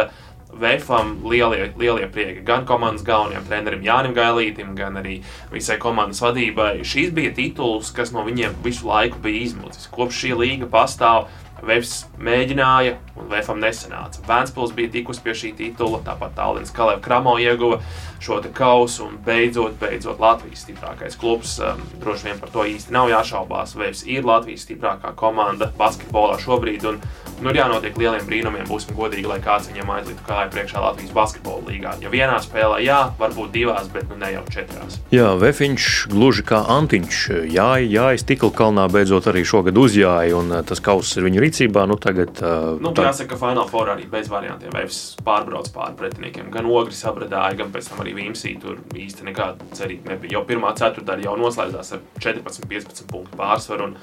Vēfam 0.61 1.17
lielie, 1.27 1.71
lielie 1.81 2.07
prieki 2.13 2.45
gan 2.47 2.67
komandas 2.69 3.05
galvenajam 3.07 3.47
trenerim 3.49 3.83
Jānim 3.85 4.15
Gailītam, 4.17 4.75
gan 4.79 5.01
arī 5.01 5.19
visai 5.53 5.79
komandas 5.83 6.23
vadībai. 6.23 6.85
Šīs 6.87 7.11
bija 7.17 7.33
tituls, 7.35 7.91
kas 7.95 8.13
no 8.15 8.23
viņiem 8.27 8.55
visu 8.65 8.87
laiku 8.89 9.19
bija 9.25 9.43
izmucis. 9.49 9.89
Kopš 9.95 10.23
šī 10.25 10.33
līga 10.39 10.71
pastāv, 10.71 11.27
Vēfs 11.65 11.93
mēģināja, 12.21 12.99
un 13.17 13.31
Vēfam 13.31 13.61
nesanāca. 13.63 14.23
Vēnspils 14.29 14.75
bija 14.77 14.93
tikus 14.99 15.21
pie 15.25 15.35
šī 15.37 15.55
titula, 15.57 16.03
tāpat 16.05 16.35
Tallinas 16.37 16.75
Kalēva 16.75 17.01
Kramo 17.05 17.37
ieguva 17.41 17.81
šo 18.25 18.41
kausu, 18.57 19.09
un 19.09 19.19
beidzot, 19.25 19.77
beidzot 19.81 20.21
Latvijas 20.21 20.65
stiprākais 20.65 21.17
klubs. 21.21 21.59
Um, 21.61 21.83
droši 22.01 22.31
vien 22.31 22.41
par 22.41 22.53
to 22.53 22.65
īsti 22.69 22.95
nav 22.95 23.11
jāšaubās. 23.13 23.77
Vēfs 23.77 24.05
ir 24.09 24.25
Latvijas 24.29 24.65
stiprākā 24.69 25.13
komanda 25.17 25.71
basketbolā 25.79 26.39
šobrīd. 26.45 26.89
Un, 26.89 27.01
Nu, 27.43 27.51
ir 27.51 27.59
jānotiek 27.59 27.97
lieliem 27.99 28.23
brīnumiem, 28.29 28.67
būsim 28.69 28.95
godīgi, 28.95 29.27
lai 29.27 29.41
kāds 29.43 29.67
viņam 29.69 29.91
aizliktu 29.97 30.23
kāju 30.29 30.53
priekšā 30.55 30.81
Latvijas 30.81 31.11
basketbola 31.13 31.67
līgā. 31.67 31.95
Ja 32.01 32.13
vienā 32.13 32.37
spēlē, 32.41 32.79
jā, 32.85 32.99
varbūt 33.19 33.51
divās, 33.53 33.89
bet 33.93 34.07
nu 34.09 34.19
ne 34.21 34.31
jau 34.37 34.45
četrās. 34.55 35.01
Jā, 35.13 35.33
Vēfiņš 35.43 35.89
gluži 36.13 36.45
kā 36.47 36.63
Antiņš. 36.77 37.19
Jā, 37.51 37.69
jā, 37.83 38.07
stikla 38.23 38.53
kalnā 38.55 38.87
beidzot 38.93 39.27
arī 39.33 39.43
šogad 39.45 39.77
uzjāja, 39.77 40.39
un 40.39 40.55
uh, 40.55 40.63
tas 40.65 40.81
kauss 40.85 41.19
ir 41.19 41.27
viņu 41.27 41.43
rīcībā. 41.43 41.54
Nu, 41.91 41.97
tagad, 42.01 42.41
uh, 42.43 42.75
nu, 42.83 42.93
tā... 42.97 43.07
Jāsaka, 43.09 43.35
ka 43.35 43.39
Final 43.41 43.69
Four 43.71 43.93
arī 43.93 44.09
bez 44.11 44.31
variantiem. 44.33 44.73
Vēfs 44.75 45.01
pārbrauc 45.27 45.71
pāri 45.75 45.97
pretiniekiem. 46.01 46.51
Gan 46.55 46.69
ogri 46.71 46.97
sabradāja, 46.97 47.59
gan 47.63 47.71
pēc 47.75 47.93
tam 47.93 48.03
arī 48.05 48.17
Vīmsī. 48.19 48.57
Tur 48.63 48.81
īsti 48.99 49.29
nekāda 49.29 49.71
cerība 49.77 50.15
nebija. 50.15 50.39
Jau 50.39 50.45
pirmā 50.49 50.75
ceturtdaļa 50.81 51.29
jau 51.29 51.37
noslēdzās 51.41 51.95
ar 51.97 52.05
14-15 52.19 53.07
punktu 53.13 53.41
pārsvaru. 53.41 53.91
Un, 53.91 53.97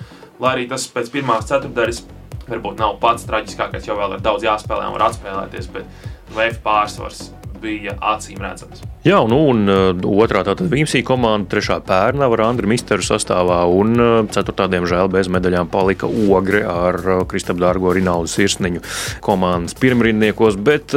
lai 0.44 0.56
arī 0.56 0.70
tas 0.72 0.88
pēc 0.94 1.12
pirmās 1.14 1.50
ceturtdaļas 1.52 2.06
varbūt 2.48 2.82
nav 2.82 2.98
pats 3.04 3.28
traģiskākais, 3.30 3.86
jo 3.88 4.00
vēl 4.00 4.18
ir 4.18 4.26
daudz 4.26 4.48
jāspēlē 4.48 4.90
un 4.90 4.98
var 4.98 5.10
atspēlēties, 5.10 5.70
bet 5.76 6.10
VF 6.36 6.60
pārsvars 6.66 7.30
bija 7.62 7.96
acīm 8.14 8.42
redzams. 8.44 8.84
Jā, 9.06 9.20
nu, 9.30 9.40
un 9.52 9.66
uh, 9.72 9.92
otrā 10.22 10.44
tātad 10.48 10.70
Vīmsī 10.72 11.04
komanda, 11.06 11.50
trešā 11.54 11.80
pērna 11.88 12.30
ar 12.30 12.46
Andriu 12.46 12.70
Misteru 12.72 13.06
sastāvā, 13.06 13.64
un 13.70 13.96
uh, 13.98 14.14
ceturtā, 14.34 14.70
diemžēl, 14.72 15.12
bez 15.14 15.32
medaļām 15.32 15.72
palika 15.74 16.10
Ogre 16.10 16.64
ar 16.70 17.02
uh, 17.02 17.26
Kristapu 17.30 17.64
Dārgo 17.64 17.94
Rinaldu 17.98 18.32
Sirsniņu 18.32 18.86
komandas 19.26 19.78
pirmrindniekos, 19.82 20.60
bet 20.62 20.96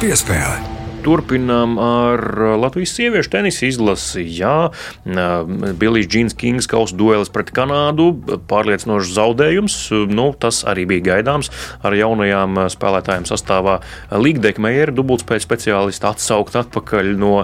piespēle. 0.00 0.79
Turpinām 1.00 1.78
ar 1.80 2.20
Latvijas 2.60 2.92
sieviešu 2.98 3.30
tenisa 3.32 3.64
izlasi. 3.64 4.24
Jā, 4.36 4.70
Billijs 5.80 6.08
Džins 6.10 6.36
Kings 6.36 6.68
kausa 6.70 6.96
duelis 6.98 7.32
pret 7.32 7.52
Kanādu. 7.56 8.10
Pārliecinošs 8.50 9.14
zaudējums. 9.16 9.76
Nu, 10.12 10.30
tas 10.36 10.62
arī 10.68 10.84
bija 10.90 11.06
gaidāms. 11.12 11.48
Ar 11.80 11.96
jaunajām 11.96 12.66
spēlētājiem 12.74 13.28
sastāvā 13.30 13.78
Ligdekmeieru 14.12 14.98
dubultspēļu 15.00 15.46
speciālistu 15.46 16.10
atsaukt 16.10 16.60
atpakaļ 16.60 17.14
no 17.20 17.36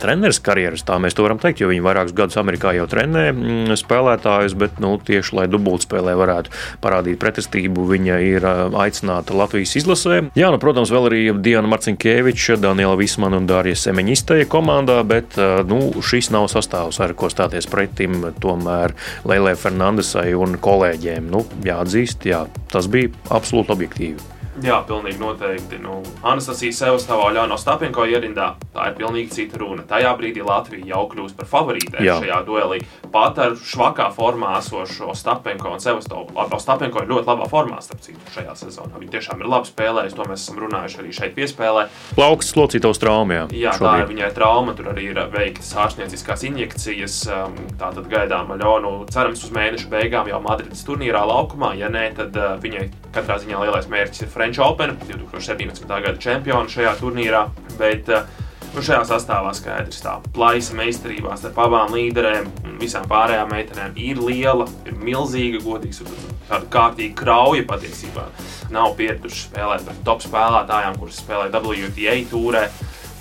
treneris 0.00 0.40
karjeras, 0.44 0.84
tā 0.86 0.98
mēs 1.02 1.16
to 1.16 1.24
varam 1.26 1.40
teikt, 1.40 1.62
jo 1.62 1.70
viņi 1.70 1.84
vairākus 1.84 2.14
gadus 2.16 2.38
Amerikā 2.40 2.72
jau 2.76 2.86
trenē 2.90 3.26
mm, 3.32 3.74
spēlētājus, 3.80 4.56
bet 4.58 4.80
nu, 4.82 4.94
tieši 5.06 5.36
lai 5.38 5.46
dubultspēlē 5.50 6.16
varētu 6.18 6.54
parādīt 6.82 7.20
pretestību, 7.22 7.86
viņa 7.90 8.18
ir 8.26 8.46
aicināta 8.48 9.36
Latvijas 9.36 9.76
izlasē. 9.80 10.20
Jā, 10.38 10.50
nu, 10.52 10.60
protams, 10.62 10.92
vēl 10.94 11.10
arī 11.10 11.22
Diana 11.44 11.70
Marcinkeviča, 11.70 12.58
Daniela 12.60 12.98
Vismana 13.00 13.40
un 13.40 13.48
Dārija 13.50 13.78
Semeņa 13.78 14.16
izteja 14.16 14.48
komandā, 14.50 15.00
bet 15.06 15.38
nu, 15.70 15.82
šis 16.04 16.32
nav 16.34 16.48
sastāvs, 16.52 17.00
ar 17.04 17.14
ko 17.18 17.30
stāties 17.32 17.68
pretim 17.70 18.24
tomēr 18.42 18.96
Lēlē 19.28 19.54
Fernandesai 19.60 20.30
un 20.38 20.58
kolēģiem. 20.62 21.30
Nu, 21.30 21.44
jāatzīst, 21.66 22.28
jā, 22.30 22.44
tas 22.72 22.90
bija 22.90 23.12
absolūti 23.30 23.76
objektīvi. 23.76 24.39
Jā, 24.60 24.82
pilnīgi 24.84 25.16
noteikti. 25.20 25.78
Nu, 25.80 26.02
Anastasija 26.26 26.74
Sevastāvā 26.76 27.30
Ļāno 27.32 27.56
Stapenko 27.56 28.04
ierindā. 28.04 28.50
Tā 28.74 28.90
ir 28.90 28.96
pilnīgi 28.98 29.32
cita 29.32 29.60
runa. 29.62 29.86
Tajā 29.88 30.10
brīdī 30.18 30.44
Latvija 30.44 30.84
jau 30.92 31.06
kļūst 31.08 31.38
par 31.38 31.48
favorītēm 31.48 32.04
šajā 32.04 32.40
duelī. 32.44 32.82
Pat 33.10 33.40
ar 33.40 33.56
švakā 33.56 34.10
formā 34.12 34.58
esošo 34.58 35.14
Stapenko 35.16 35.72
un 35.72 35.80
Sevastovu. 35.80 36.36
Stapenko 36.60 37.00
ir 37.00 37.08
ļoti 37.08 37.30
labā 37.30 37.46
formā, 37.48 37.78
starp 37.80 38.02
citu, 38.04 38.20
šajā 38.34 38.52
sezonā. 38.60 39.00
Viņa 39.00 39.14
tiešām 39.16 39.40
ir 39.40 39.48
labi 39.48 39.70
spēlējusi, 39.70 40.18
to 40.18 40.28
mēs 40.28 40.44
esam 40.44 40.60
runājuši 40.60 41.00
arī 41.00 41.14
šeit 41.16 41.34
piespēlē. 41.38 41.86
Plauks 42.18 42.52
slocītos 42.52 43.00
traumā. 43.00 43.46
Jā, 43.48 43.70
jā 43.70 43.74
tā 43.80 43.94
ir 44.02 44.10
viņai 44.12 44.30
trauma, 44.36 44.76
tur 44.76 44.92
arī 44.92 45.08
ir 45.14 45.22
veiktas 45.32 45.72
ārstnieciskās 45.86 46.44
injekcijas. 46.50 47.16
Um, 47.32 47.56
tātad 47.80 48.12
gaidām 48.12 48.52
Ļonu 48.60 48.92
cerams 49.08 49.46
uz 49.46 49.56
mēneša 49.56 49.88
beigām 49.88 50.28
jau 50.28 50.42
Madrides 50.44 50.84
turnīrā 50.84 51.24
laukumā. 51.32 51.72
Ja 51.80 51.88
nē, 51.88 52.10
tad 52.20 52.36
uh, 52.36 52.52
viņai 52.60 52.90
katrā 53.16 53.40
ziņā 53.40 53.64
lielais 53.64 53.88
mērķis 53.90 54.26
ir 54.26 54.30
Frančija. 54.30 54.49
French 54.50 54.70
Open, 54.72 54.96
2017. 55.06 55.86
gada 55.86 56.18
čempionu 56.18 56.70
šajā 56.70 56.96
turnīrā. 56.98 57.48
Bet, 57.78 58.08
eh, 58.08 58.22
Nu, 58.70 58.78
šajā 58.86 59.02
sastāvā 59.02 59.50
skaidrs, 59.50 59.98
ka 59.98 60.20
plaisa 60.30 60.76
meistarībā 60.78 61.34
starp 61.34 61.56
abām 61.58 61.90
līderēm 61.90 62.44
un 62.64 62.76
visām 62.78 63.02
pārējām 63.10 63.50
meitenēm 63.50 63.96
ir 63.98 64.20
liela, 64.22 64.68
ir 64.86 64.94
milzīga, 64.94 65.58
godīga, 65.58 66.06
tāda 66.46 66.68
kārtīga 66.70 67.16
krauja 67.18 67.64
patiesībā. 67.66 68.28
Nav 68.70 68.94
pieraduši 68.94 69.48
spēlēt 69.48 69.88
ar 69.90 69.98
top 70.04 70.22
spēlētājiem, 70.22 71.00
kuras 71.00 71.18
spēlē 71.18 71.50
WTA 71.50 72.14
tūrē. 72.30 72.70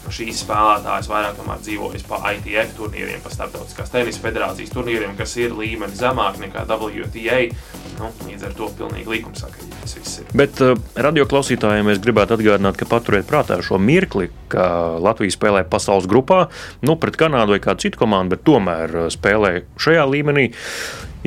Šīs 0.10 0.46
spēlētājas 0.46 1.10
vairāk 1.10 1.42
dzīvojas 1.66 2.06
pa 2.06 2.22
ITF 2.36 2.78
turnīriem, 2.78 3.20
pa 3.24 3.34
Startautiskās 3.34 3.90
tenisa 3.90 4.22
federācijas 4.22 4.70
turnīriem, 4.70 5.18
kas 5.18 5.36
ir 5.38 5.58
līmeni 5.58 5.98
zemāk 5.98 6.38
nekā 6.38 6.68
WTA. 6.70 7.42
Nu, 8.00 8.08
līdz 8.30 8.46
ar 8.48 8.54
to 8.56 8.70
pilnīgi 8.80 9.12
likumsakarīgi 9.12 9.82
tas 9.82 9.96
viss 9.98 10.22
ir. 10.22 10.30
Bet 10.40 10.62
uh, 10.64 10.78
radioklausītājiem 10.96 11.92
es 11.92 12.00
gribētu 12.04 12.38
atgādināt, 12.38 12.80
ka 12.80 12.88
paturiet 12.88 13.28
prātā 13.28 13.60
šo 13.66 13.80
mirkli, 13.82 14.30
ka 14.52 14.96
Latvija 15.04 15.36
spēlē 15.36 15.66
pasaules 15.68 16.08
grupā, 16.08 16.46
nu, 16.86 16.96
pret 17.02 17.20
Kanādu 17.20 17.58
vai 17.58 17.60
kādu 17.64 17.84
citu 17.84 18.00
komandu, 18.00 18.38
bet 18.38 18.46
tomēr 18.48 18.96
uh, 18.96 19.12
spēlē 19.12 19.54
šajā 19.84 20.08
līmenī. 20.16 20.48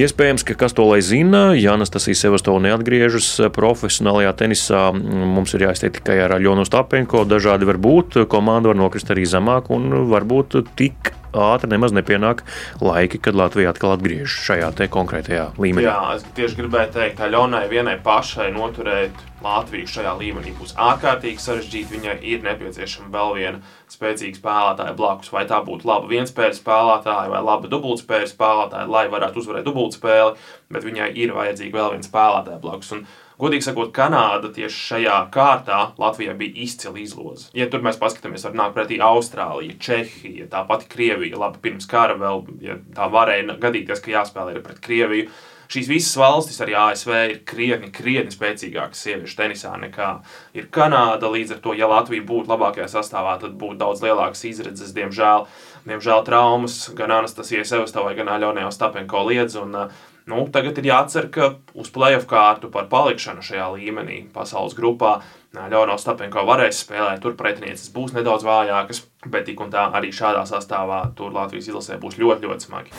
Iespējams, 0.00 0.46
ka 0.48 0.56
kas 0.56 0.72
to 0.72 0.86
lai 0.88 1.02
zina, 1.04 1.50
ja 1.52 1.74
Anastasija 1.76 2.16
Sevastova 2.16 2.62
neatgriežas 2.64 3.28
uh, 3.42 3.52
profesionālajā 3.52 4.32
tenisā, 4.40 4.86
mums 4.96 5.52
ir 5.52 5.66
jāiztiek 5.68 5.92
tikai 5.98 6.22
ar 6.24 6.38
Aļonu 6.38 6.64
Stapenko. 6.64 7.26
Dažādi 7.28 7.68
var 7.68 7.76
būt, 7.76 8.22
komanda 8.32 8.72
var 8.72 8.80
nokrist 8.80 9.12
arī 9.12 9.28
zemāk 9.28 9.68
un 9.76 10.06
varbūt 10.08 10.62
tik 10.80 11.12
ātri 11.32 11.70
nemaz 11.72 11.94
nepienāk 11.96 12.44
laiki, 12.82 13.20
kad 13.22 13.36
Latvija 13.38 13.72
atkal 13.72 13.96
atgriežas 13.96 14.38
šajā 14.46 14.70
konkrētajā 14.92 15.52
līmenī. 15.60 15.86
Jā, 15.86 15.98
es 16.16 16.24
tieši 16.36 16.58
gribēju 16.60 16.94
teikt, 16.96 17.18
ka 17.20 17.30
Ļonai 17.32 17.66
vienai 17.70 17.98
pašai 18.02 18.50
noturēt 18.54 19.28
Latviju 19.42 19.88
šajā 19.90 20.12
līmenī 20.20 20.52
būs 20.58 20.74
ārkārtīgi 20.78 21.42
sarežģīti. 21.42 21.96
Viņai 21.96 22.16
ir 22.30 22.44
nepieciešama 22.46 23.10
vēl 23.10 23.34
viena 23.40 23.62
spēcīga 23.90 24.38
spēlētāja 24.38 24.94
blakus. 24.98 25.32
Vai 25.34 25.44
tā 25.50 25.58
būtu 25.66 25.88
laba 25.88 26.06
vienspēļu 26.12 26.58
spēlētāja 26.60 27.32
vai 27.32 27.42
laba 27.42 27.70
dubultspēļu 27.72 28.30
spēlētāja, 28.30 28.90
lai 28.92 29.08
varētu 29.12 29.42
uzvarēt 29.42 29.66
dubultspēli, 29.66 30.38
bet 30.72 30.86
viņai 30.86 31.10
ir 31.24 31.34
vajadzīga 31.34 31.80
vēl 31.80 31.96
viena 31.96 32.06
spēlētāja 32.06 32.62
blakus. 32.62 32.94
Un 32.94 33.04
Godīgi 33.42 33.64
sakot, 33.66 33.88
Kanāda 33.90 34.52
tieši 34.54 34.76
šajā 34.86 35.14
kārtā 35.34 35.78
Latvijai 35.98 36.36
bija 36.38 36.62
izcila 36.62 37.00
izloze. 37.02 37.48
Ja 37.58 37.66
tur 37.70 37.82
mēs 37.82 37.96
paskatāmies, 37.98 38.44
var 38.46 38.54
nākt 38.54 38.76
pretī 38.76 39.00
Austrālija, 39.02 39.74
Čehija, 39.82 40.46
tā 40.52 40.60
pati 40.68 40.86
Krievija. 40.92 41.40
Labi, 41.42 41.58
pirms 41.64 41.88
kara 41.90 42.14
vēl 42.20 42.44
ja 42.62 42.76
tā 42.94 43.08
varēja 43.10 43.56
gadīties, 43.64 44.04
ka 44.04 44.14
jāspēlē 44.14 44.62
pret 44.62 44.78
Krieviju. 44.84 45.32
Šīs 45.72 45.88
visas 45.88 46.14
valstis, 46.20 46.60
arī 46.60 46.76
ASV, 46.76 47.10
ir 47.32 47.38
krietni, 47.48 47.88
krietni 47.94 48.30
spēcīgākas 48.34 49.02
sieviešu 49.06 49.38
tenisā 49.38 49.72
nekā 49.80 50.08
ir 50.54 50.68
Kanāda. 50.70 51.30
Līdz 51.32 51.56
ar 51.56 51.62
to, 51.64 51.74
ja 51.74 51.88
Latvija 51.90 52.22
būtu 52.28 52.52
labākajā 52.52 52.90
sastāvā, 52.92 53.38
tad 53.40 53.56
būtu 53.58 53.80
daudz 53.80 54.04
lielākas 54.04 54.44
izredzes. 54.50 54.92
Diemžēl, 54.94 55.48
diemžēl 55.88 56.26
traumas 56.28 56.76
gan 56.94 57.16
Anastasijai 57.18 57.64
Sevastovai, 57.66 58.14
gan 58.20 58.30
Aļonai 58.36 58.68
Ostapenko 58.68 59.24
liedz. 59.30 59.56
Un, 59.64 59.78
uh, 59.86 60.11
Nu, 60.22 60.44
tagad 60.54 60.76
ir 60.78 60.86
jācer, 60.86 61.26
ka 61.34 61.48
uz 61.74 61.88
playoff 61.90 62.28
kārtu 62.30 62.68
par 62.70 62.86
palikšanu 62.86 63.42
šajā 63.42 63.64
līmenī, 63.74 64.20
pasaules 64.30 64.76
grupā, 64.78 65.16
Ļaunā 65.52 65.96
Stapenko 65.98 66.44
varēs 66.46 66.84
spēlēt, 66.84 67.18
tur 67.24 67.34
pretinieces 67.34 67.90
būs 67.90 68.14
nedaudz 68.14 68.46
vājākas, 68.46 69.02
bet 69.26 69.48
tik 69.50 69.58
un 69.60 69.74
tā 69.74 69.88
arī 69.90 70.14
šādā 70.14 70.46
sastāvā 70.46 71.02
tur 71.18 71.34
Latvijas 71.34 71.66
izlasē 71.72 71.98
būs 71.98 72.20
ļoti, 72.22 72.46
ļoti 72.46 72.68
smagi. 72.68 72.94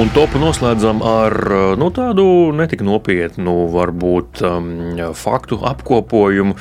Un 0.00 0.08
topu 0.16 0.40
noslēdzam 0.40 1.04
ar 1.04 1.36
nu, 1.76 1.92
tādu 1.92 2.24
netik 2.56 2.80
nopietnu, 2.88 3.68
varbūt 3.76 4.40
um, 4.48 4.70
faktu 5.12 5.60
apkopojumu. 5.68 6.56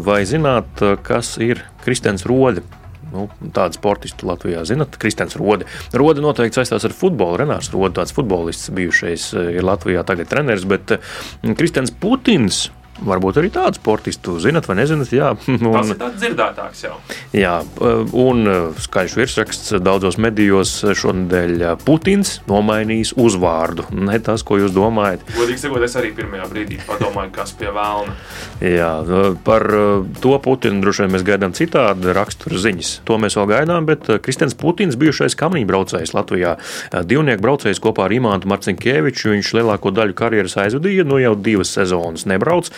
Vai 0.00 0.22
zināt, 0.24 0.80
kas 1.04 1.36
ir 1.44 1.60
Kristens 1.84 2.24
Rode? 2.24 2.64
Nu, 3.12 3.28
tādu 3.52 3.76
sportistu 3.76 4.28
Latvijā 4.30 4.64
zinat, 4.68 4.96
Kristians 5.00 5.36
Rode. 5.36 5.68
Rode 5.92 6.24
noteikti 6.24 6.60
saistās 6.60 6.86
ar 6.88 6.94
futbolu. 6.96 7.42
Renārs 7.42 7.68
Rode, 7.74 7.94
tāds 7.98 8.14
futbolists 8.16 8.72
bijušais, 8.72 9.32
eh, 9.36 9.50
ir 9.58 9.66
Latvijā 9.68 10.04
tagad 10.08 10.30
treneris, 10.32 10.64
bet 10.68 10.96
eh, 10.96 11.10
Kristians 11.58 11.92
Putins 11.92 12.70
varbūt 13.06 13.40
arī 13.42 13.50
tādu 13.54 13.80
sportistu. 13.80 14.38
Zinat, 14.42 14.68
vai 14.68 14.78
nezināt? 14.80 15.12
Jā, 15.14 15.32
un, 15.48 15.68
tas 15.74 15.92
ir 15.92 16.00
tāds 16.00 16.20
dzirdētāks 16.22 16.84
jau. 16.86 16.96
Jā, 17.36 17.54
un 18.16 18.52
skaļš 18.82 19.16
virsraksts 19.18 19.76
daudzos 19.82 20.18
medijos 20.22 20.74
šonadēļ 21.02 21.66
Putins 21.86 22.38
nomainīs 22.50 23.14
uzvārdu. 23.18 23.88
Ne 23.96 24.18
tas, 24.22 24.44
ko 24.46 24.58
jūs 24.60 24.74
domājat. 24.74 25.24
Godīgi 25.36 25.64
sakot, 25.64 25.84
es 25.86 25.96
arī 25.98 26.12
pirmajā 26.16 26.48
brīdī 26.52 26.80
padomāju, 26.86 27.32
kas 27.34 27.54
pie 27.58 27.70
vēlna. 27.74 28.16
Jā, 28.62 28.92
par 29.46 29.66
to 30.22 30.36
Putinu 30.42 30.82
droši 30.84 31.06
vien 31.06 31.14
mēs 31.16 31.26
gaidām 31.26 31.54
citādi 31.56 32.14
rakstura 32.14 32.60
ziņas. 32.62 32.94
To 33.08 33.18
mēs 33.22 33.36
vēl 33.38 33.48
gaidām, 33.50 33.86
bet 33.88 34.08
Kristians 34.24 34.56
Putins, 34.58 34.98
bijušais 35.00 35.36
kamīņbraucējs 35.40 36.14
Latvijā, 36.16 36.56
divnieku 37.08 37.44
braucējs 37.44 37.82
kopā 37.82 38.06
ar 38.06 38.14
Imantu 38.16 38.50
Marcinkieviču, 38.52 39.32
viņš 39.34 39.52
lielāko 39.58 39.92
daļu 39.94 40.16
karjeras 40.18 40.58
aizvadīja, 40.64 41.06
nu 41.08 41.20
jau 41.22 41.34
divas 41.38 41.72
sezonas 41.74 42.26
nebrauc. 42.30 42.70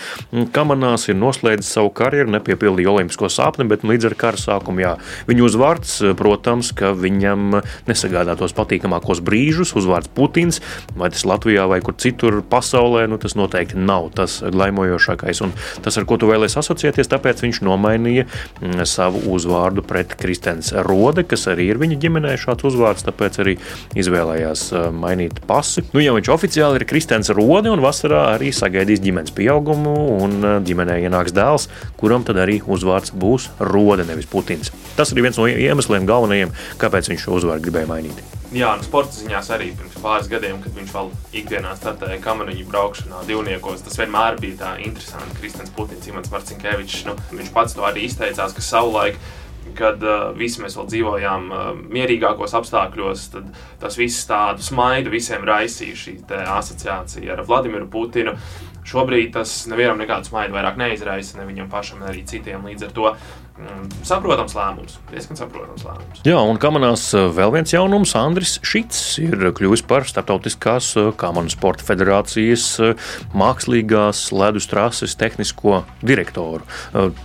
Kamanās 0.55 1.09
ir 1.09 1.19
noslēdzis 1.19 1.73
savu 1.77 1.91
karjeru, 1.95 2.33
nepiepildīja 2.35 2.91
olimpisko 2.93 3.31
sapni, 3.33 3.67
bet 3.71 3.85
līdz 3.87 4.11
ar 4.11 4.17
kara 4.19 4.41
sākumu 4.41 4.83
jā, 4.83 4.95
viņa 5.29 5.45
uzvārds, 5.47 5.97
protams, 6.19 6.73
ka 6.77 6.93
viņam 6.99 7.61
nesagādā 7.89 8.37
tos 8.39 8.55
patīkamākos 8.57 9.23
brīžus, 9.25 9.75
uzvārds 9.79 10.11
Putins, 10.15 10.61
vai 10.99 11.11
tas 11.15 11.27
Latvijā 11.29 11.67
vai 11.71 11.81
kur 11.85 11.97
citur 12.01 12.41
pasaulē, 12.51 13.07
nu 13.11 13.19
tas 13.23 13.37
noteikti 13.39 13.79
nav 13.81 14.11
tas 14.17 14.41
glaimojošākais. 14.45 15.43
Un 15.47 15.55
tas, 15.85 15.99
ar 15.99 16.07
ko 16.09 16.19
tu 16.21 16.29
vēlēsies 16.31 16.61
asociēties, 16.63 17.11
tāpēc 17.13 17.45
viņš 17.45 17.63
nomainīja 17.67 18.27
mm, 18.27 18.85
savu 18.89 19.23
uzvārdu 19.35 19.85
pret 19.87 20.17
Kristēns 20.21 20.73
Rode, 20.87 21.27
kas 21.29 21.47
arī 21.53 21.71
ir 21.73 21.81
viņa 21.83 21.99
ģimenē 22.03 22.35
šāds 22.41 22.67
uzvārds, 22.69 23.07
tāpēc 23.07 23.41
arī 23.45 23.57
izvēlējās 23.99 24.67
mainīt 24.95 25.41
pasi. 25.49 25.85
Nu, 25.95 26.03
ja 26.03 26.15
viņš 26.17 26.31
oficiāli 26.35 26.81
ir 26.81 26.89
Kristēns 26.89 27.33
Rode 27.35 27.73
un 27.73 27.83
vasarā 27.85 28.27
arī 28.35 28.53
sagaidīs 28.55 29.03
ģimenes 29.05 29.35
pieaugumu 29.35 29.95
un 30.05 30.65
ģimenē 30.67 31.01
ienāks 31.07 31.35
dēls, 31.35 31.69
kuram 32.01 32.25
tad 32.27 32.41
arī 32.43 32.61
uzvārds 32.67 33.15
būs 33.15 33.51
Rode, 33.59 34.07
nevis 34.09 34.31
Putins. 34.31 34.73
Tas 34.99 35.13
ir 35.13 35.23
viens 35.25 35.41
no 35.41 35.49
iemesliem 35.51 36.07
galvenajiem, 36.09 36.55
kāpēc 36.81 37.13
viņš 37.13 37.27
šo 37.27 37.39
uzvārdu 37.41 37.69
gribēja 37.69 37.91
mainīt. 37.91 38.25
Jā, 38.55 38.69
nu, 38.79 38.85
sporta 38.87 39.17
ziņās 39.19 39.49
arī 39.51 39.73
pirms 39.75 39.97
pāris 39.99 40.29
gadiem, 40.31 40.61
kad 40.63 40.77
viņš 40.79 40.91
vēl 40.95 41.09
ikdienā 41.41 41.73
startēja 41.75 42.21
kamaniņu 42.23 42.67
braukšanā, 42.69 43.25
divniekos. 43.27 43.83
Tas 43.83 43.99
vienmēr 43.99 44.39
bija 44.39 44.61
tā 44.61 44.75
interesanti. 44.85 45.35
Kristins 45.41 45.73
Putins, 45.75 46.07
Imants 46.07 46.31
Marcinkevičs, 46.31 47.01
nu, 47.09 47.17
viņš 47.35 47.51
pats 47.57 47.75
to 47.75 47.83
arī 47.89 48.05
izteicās, 48.07 48.55
ka 48.55 48.63
savulaik 48.63 49.19
kad 49.75 50.03
uh, 50.05 50.29
visi 50.37 50.63
mēs 50.63 50.77
vēl 50.79 50.87
dzīvojām 50.91 51.49
uh, 51.51 51.65
mierīgākos 51.97 52.55
apstākļos, 52.61 53.25
tad 53.33 53.49
tas 53.81 53.97
viss 53.99 54.27
tādu 54.29 54.63
smaidu 54.63 55.11
visiem 55.11 55.43
raisīja 55.49 55.99
šī 55.99 56.15
asociācija 56.31 57.35
ar 57.35 57.43
Vladimiru 57.49 57.89
Putinu. 57.91 58.37
Šobrīd 58.85 59.33
tas 59.37 59.53
nevienam 59.71 60.01
nekādu 60.03 60.29
smaidu 60.29 60.57
vairāk 60.57 60.77
neizraisa, 60.81 61.39
ne 61.39 61.49
viņam 61.49 61.71
pašam, 61.73 62.03
ne 62.05 62.11
arī 62.13 62.25
citiem. 62.29 62.67
Līdz 62.69 62.89
ar 62.89 62.93
to 62.97 63.13
saprotams 64.05 64.55
lēmums, 64.57 64.97
diezgan 65.13 65.39
saprotams 65.39 65.85
lēmums. 65.87 66.23
Jā, 66.27 66.41
un 66.43 66.59
kamanās 66.59 67.07
eh, 67.15 67.29
vēl 67.35 67.53
viens 67.55 67.71
jaunums. 67.71 68.15
Andris 68.19 68.57
Šits 68.67 69.21
ir 69.23 69.45
kļuvis 69.55 69.85
par 69.87 70.07
Startautiskās 70.09 70.91
eh, 70.99 71.11
kamanu 71.19 71.53
sporta 71.53 71.87
federācijas 71.87 72.67
eh, 72.83 73.13
mākslīgās 73.37 74.27
ledus 74.35 74.67
trases 74.71 75.15
tehnisko 75.21 75.85
direktoru. 76.03 76.67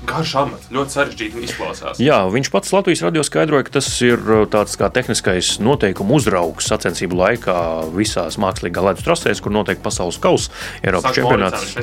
Garš 0.09 0.35
amats, 0.43 0.69
ļoti 0.73 0.95
sarežģīti 0.97 1.43
izklausās. 1.47 2.01
Jā, 2.03 2.21
viņš 2.29 2.51
pats 2.53 2.75
Latvijas 2.75 3.03
radio 3.07 3.25
skaidroja, 3.25 3.65
ka 3.65 3.79
tas 3.79 3.89
ir 4.05 4.21
tāds 4.53 4.77
kā 4.79 4.91
tehniskais 4.93 5.55
noteikumu 5.63 6.19
uzraugs 6.19 6.69
sacensību 6.69 7.17
laikā 7.23 7.57
visās 7.95 8.37
mākslīgā 8.41 8.85
ledus 8.85 9.07
trasēs, 9.07 9.41
kur 9.41 9.55
notiek 9.55 9.81
pasaules 9.81 10.21
kausa, 10.21 10.53
Eiropas 10.85 11.17
čempionāts. 11.17 11.75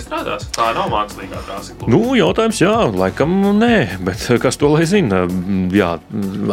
Tā 0.54 0.70
nav 0.76 0.90
mākslīgā 0.94 1.42
trase. 1.48 1.76
Nu, 1.90 2.14
jautājums, 2.18 2.62
jā, 2.62 2.74
laikam 2.94 3.34
nē, 3.58 3.76
bet 4.06 4.28
kas 4.42 4.58
to 4.60 4.68
lai 4.72 4.84
zina. 4.88 5.24
Jā, 5.74 5.96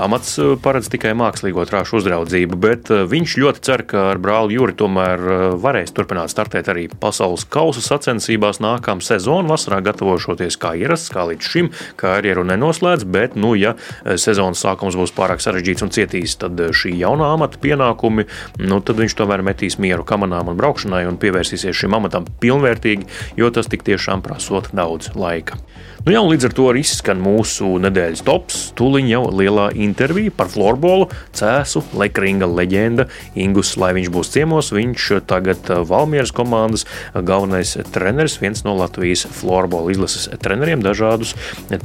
amats 0.03 0.35
paredz 0.63 0.89
tikai 0.91 1.13
mākslīgo 1.17 1.63
trāšu 1.67 1.99
uzraudzību, 1.99 2.57
bet 2.59 2.91
eh, 2.93 3.03
viņš 3.09 3.35
ļoti 3.41 3.63
cer, 3.65 3.84
ka 3.89 4.05
ar 4.12 4.19
brāli 4.21 4.58
Juri 4.58 4.75
tomēr 4.77 5.23
eh, 5.23 5.43
varēs 5.63 5.93
turpināt 5.95 6.34
startēt 6.34 6.69
arī 6.71 6.86
pasaules 7.01 7.45
kausa 7.49 7.84
sacensībās 7.84 8.62
nākamā 8.63 9.03
sezona. 9.05 9.53
Vasarā 9.53 9.81
gatavošoties 9.86 10.58
kā 10.62 10.73
ierasts, 10.79 11.12
kā 11.13 11.25
līdz 11.29 11.51
šim, 11.53 11.71
karjeru 11.99 12.45
nenoslēdz, 12.49 13.08
bet, 13.13 13.38
nu, 13.39 13.53
ja 13.60 13.75
eh, 13.77 14.17
sezonas 14.21 14.63
sākums 14.63 14.97
būs 14.99 15.15
pārāk 15.17 15.43
sarežģīts 15.43 15.88
un 15.88 15.93
cietīs, 15.93 16.38
tad 16.41 16.60
šī 16.73 16.95
jaunā 17.01 17.34
amata 17.36 17.62
pienākumi, 17.63 18.27
nu, 18.63 18.81
tad 18.86 19.01
viņš 19.01 19.17
tomēr 19.21 19.45
metīs 19.45 19.79
mieru 19.81 20.05
kamanām 20.08 20.53
un 20.53 20.60
braukšanai 20.60 21.05
un 21.10 21.19
pievērsīsies 21.21 21.84
šim 21.84 21.97
amatam 21.99 22.27
pilnvērtīgi, 22.43 23.10
jo 23.39 23.53
tas 23.53 23.71
tik 23.71 23.86
tiešām 23.88 24.25
prasot 24.25 24.73
daudz 24.75 25.13
laika. 25.17 25.60
Nu, 26.03 26.11
jā, 26.11 26.19
līdz 26.19 26.49
ar 26.49 26.53
to 26.57 26.65
arī 26.67 26.81
izskan 26.83 27.21
mūsu 27.23 27.77
nedēļas 27.79 28.25
tops. 28.27 28.57
Tūlīt 28.75 29.07
jau 29.07 29.21
lielā 29.31 29.69
intervija 29.85 30.33
par 30.35 30.49
florbolu, 30.51 31.07
cēsu, 31.31 31.79
lekringa 31.95 32.49
leģenda 32.51 33.05
Ingus, 33.39 33.71
lai 33.79 33.93
viņš 33.95 34.11
būs 34.11 34.33
ciemos. 34.35 34.73
Viņš 34.75 35.07
tagad 35.31 35.71
Valmieras 35.87 36.35
komandas 36.35 36.83
galvenais 37.15 37.77
treneris, 37.95 38.35
viens 38.43 38.65
no 38.67 38.75
Latvijas 38.81 39.23
florbola 39.31 39.95
izlases 39.95 40.27
treneriem. 40.43 40.83
Dažādus 40.83 41.37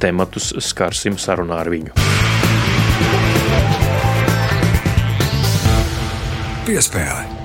tematus 0.02 0.50
skarsim 0.66 1.14
sarunā 1.14 1.62
ar 1.62 1.70
viņu. 1.70 1.94
Piespēle. 6.66 7.37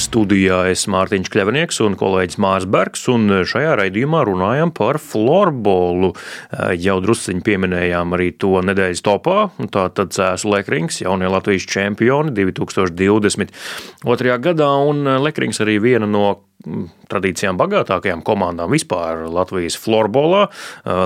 Studijā 0.00 0.62
es 0.70 0.86
Mārtiņš 0.88 1.28
Kļavnieks 1.28 1.80
un 1.84 1.92
kolēģis 2.00 2.38
Mārs 2.40 2.64
Bergs, 2.72 3.02
un 3.12 3.28
šajā 3.44 3.74
raidījumā 3.82 4.22
runājam 4.24 4.70
par 4.72 4.96
florbolu. 5.02 6.14
Jau 6.80 6.96
drusciņi 7.04 7.44
pieminējām 7.44 8.16
arī 8.16 8.30
to 8.40 8.62
nedēļas 8.64 9.04
topā, 9.04 9.50
tā 9.74 9.82
tad 9.96 10.14
Cēsu 10.16 10.48
Lekrings, 10.54 11.02
jaunie 11.04 11.28
Latvijas 11.28 11.68
čempioni 11.68 12.32
2022. 12.32 14.38
gadā, 14.46 14.70
un 14.88 15.04
Lekrings 15.20 15.60
arī 15.60 15.76
viena 15.84 16.08
no 16.08 16.24
mm, 16.64 16.86
tradīcijām 17.12 17.60
bagātākajām 17.60 18.24
komandām 18.24 18.72
vispār 18.72 19.26
Latvijas 19.28 19.76
florbolā. 19.80 20.46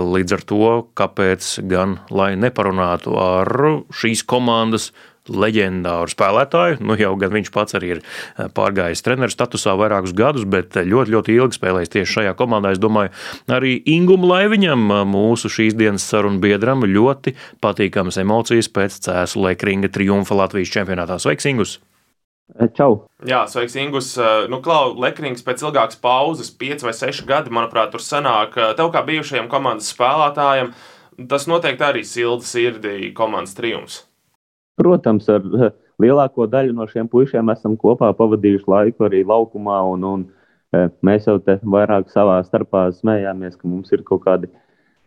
Līdz 0.07 0.37
ar 0.39 0.47
to, 0.53 0.69
kāpēc 0.95 1.51
gan 1.73 1.99
lai 2.15 2.37
neparunātu 2.39 3.19
ar 3.19 3.51
šīs 3.91 4.23
komandas 4.23 4.93
leģendāru 5.29 6.11
spēlētāju. 6.13 6.81
Nu, 6.85 6.97
jau 7.01 7.15
gan 7.21 7.33
viņš 7.35 7.51
pats 7.55 7.77
arī 7.79 7.95
ir 7.97 8.03
eh, 8.03 8.49
pārgājis 8.53 9.05
treneru 9.05 9.33
statusā 9.33 9.77
vairākus 9.81 10.15
gadus, 10.17 10.45
bet 10.49 10.77
ļoti, 10.77 11.15
ļoti 11.17 11.39
ilgi 11.39 11.59
spēlējis 11.59 11.95
tieši 11.97 12.13
šajā 12.19 12.35
komandā. 12.39 12.75
Es 12.75 12.83
domāju, 12.83 13.15
arī 13.53 13.79
Ingūna 13.95 14.31
Laiviņam, 14.35 14.85
eh, 14.85 15.03
mūsu 15.09 15.53
šīs 15.53 15.79
dienas 15.79 16.07
sarunu 16.09 16.43
biedram, 16.45 16.85
ļoti 16.85 17.35
patīkamas 17.65 18.21
emocijas 18.21 18.71
pēc 18.73 19.01
Cēzu 19.09 19.49
Lekringa 19.49 19.93
triumfa 19.93 20.37
Latvijas 20.37 20.73
čempionātā. 20.75 21.19
Sveiks, 21.23 21.49
Ingus! 21.49 21.79
Eh, 22.61 22.69
čau! 22.77 23.07
Jā, 23.25 23.47
sveiks, 23.49 23.77
Ingus. 23.81 24.15
Nu, 24.53 24.61
Klau, 24.61 24.93
Lekrings 25.01 25.45
pēc 25.47 25.65
ilgākas 25.65 25.97
pauzes, 25.97 26.53
5 26.53 26.85
vai 26.85 26.93
6 26.93 27.25
gadi, 27.25 27.49
manuprāt, 27.49 27.95
tur 27.95 28.05
sanāk. 28.05 28.59
Tev 28.77 28.93
kā 28.93 29.01
bijušajam 29.07 29.49
komandas 29.49 29.89
spēlētājam, 29.95 30.75
tas 31.31 31.49
noteikti 31.49 31.87
arī 31.87 32.05
silda 32.05 32.45
sirdī 32.45 33.15
komandas 33.17 33.57
triumfs. 33.57 34.03
Protams, 34.81 35.29
ar 35.31 35.45
eh, 35.45 35.75
lielāko 36.03 36.49
daļu 36.51 36.75
no 36.75 36.87
šiem 36.91 37.09
puišiem 37.11 37.53
esam 37.55 37.77
kopā 37.79 38.11
pavadījuši 38.19 38.71
laiku 38.71 39.07
arī 39.09 39.23
laukumā. 39.29 39.79
Un, 39.95 40.07
un, 40.11 40.25
eh, 40.75 40.89
mēs 41.07 41.29
jau 41.31 41.39
te 41.43 41.59
vairāk 41.63 42.11
savā 42.13 42.41
starpā 42.47 42.89
smējāmies, 42.97 43.59
ka 43.61 43.71
mums 43.71 43.95
ir 43.95 44.03
kaut 44.07 44.25
kādi 44.27 44.51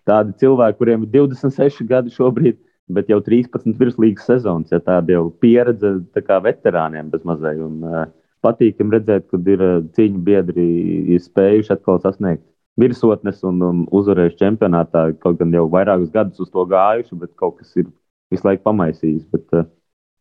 tādi 0.07 0.37
cilvēki, 0.39 0.79
kuriem 0.79 1.03
ir 1.03 1.11
26 1.17 1.83
gadi 1.89 2.13
šobrīd, 2.15 2.61
bet 2.87 3.11
jau 3.11 3.19
13 3.23 3.75
virslīgas 3.79 4.29
sezonas. 4.29 4.71
Ja 4.71 4.79
tāda 4.79 5.17
jau 5.17 5.27
pieredze 5.43 5.97
tā 6.15 6.23
kā 6.23 6.39
veterāniem 6.43 7.11
bez 7.11 7.27
mazai. 7.27 7.57
Un, 7.59 7.83
uh, 7.83 8.05
patīkami 8.45 8.95
redzēt, 8.95 9.27
kad 9.31 9.47
ir 9.49 9.63
cīņu 9.97 10.21
biedri 10.23 10.67
ir 11.15 11.23
spējuši 11.23 11.73
atkal 11.75 11.99
sasniegt 12.03 12.45
virsotnes 12.79 13.41
un, 13.47 13.61
un 13.65 13.85
uzvarējuši 13.99 14.39
čempionātā. 14.41 15.09
Kaut 15.23 15.39
gan 15.41 15.53
jau 15.55 15.65
vairākus 15.73 16.13
gadus 16.13 16.43
uz 16.43 16.51
to 16.53 16.65
gājuši, 16.69 17.17
bet 17.23 17.33
kaut 17.41 17.57
kas 17.59 17.73
ir 17.81 17.89
visu 18.33 18.47
laiku 18.47 18.63
pamaisījis. 18.67 19.25
Bet, 19.33 19.47
eh, 19.53 19.69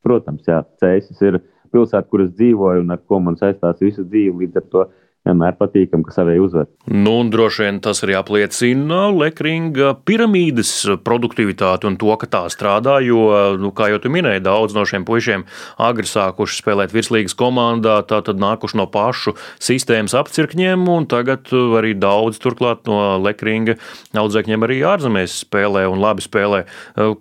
protams, 0.07 0.47
jā, 0.49 0.62
Cēsis 0.83 1.23
ir 1.27 1.40
pilsēta, 1.75 2.07
kur 2.09 2.23
es 2.27 2.33
dzīvoju 2.38 2.85
un 2.85 2.95
ar 2.95 3.03
ko 3.09 3.21
man 3.21 3.38
saistās 3.40 3.83
visu 3.83 4.05
dzīvi. 4.05 4.47
Līdz 4.47 4.62
ar 4.62 4.66
to 4.73 4.85
vienmēr 5.26 5.56
patīkami, 5.58 6.06
ka 6.06 6.14
savēji 6.14 6.42
uzvar. 6.42 6.68
Nu, 6.86 7.16
droši 7.30 7.64
vien 7.64 7.80
tas 7.84 8.02
arī 8.06 8.16
apliecina 8.18 9.08
Lekringa 9.10 9.94
piramīdas 10.06 10.70
produktivitāti 11.06 11.88
un 11.90 11.98
to, 12.00 12.12
ka 12.20 12.28
tā 12.30 12.42
strādā. 12.52 12.98
Jo, 13.04 13.56
nu, 13.60 13.72
kā 13.76 13.90
jau 13.92 14.00
tu 14.02 14.12
minēji, 14.12 14.44
daudz 14.46 14.76
no 14.76 14.86
šiem 14.86 15.06
puišiem 15.08 15.44
agri 15.82 16.08
sākuši 16.08 16.60
spēlēt 16.62 16.94
virslīgas 16.94 17.36
komandā, 17.38 17.98
tā 18.08 18.20
tad 18.26 18.40
nākuši 18.42 18.80
no 18.80 18.86
pašu 18.92 19.34
sistēmas 19.62 20.14
apcirkņiem, 20.18 20.86
un 20.90 21.08
tagad 21.10 21.50
arī 21.50 21.94
daudz 21.98 22.40
turklāt 22.42 22.86
no 22.88 23.16
Lekringa 23.24 23.76
audzēkņiem 24.16 24.66
arī 24.66 24.80
ārzemēs 24.86 25.40
spēlē 25.44 25.86
un 25.90 26.02
labi 26.02 26.24
spēlē. 26.24 26.62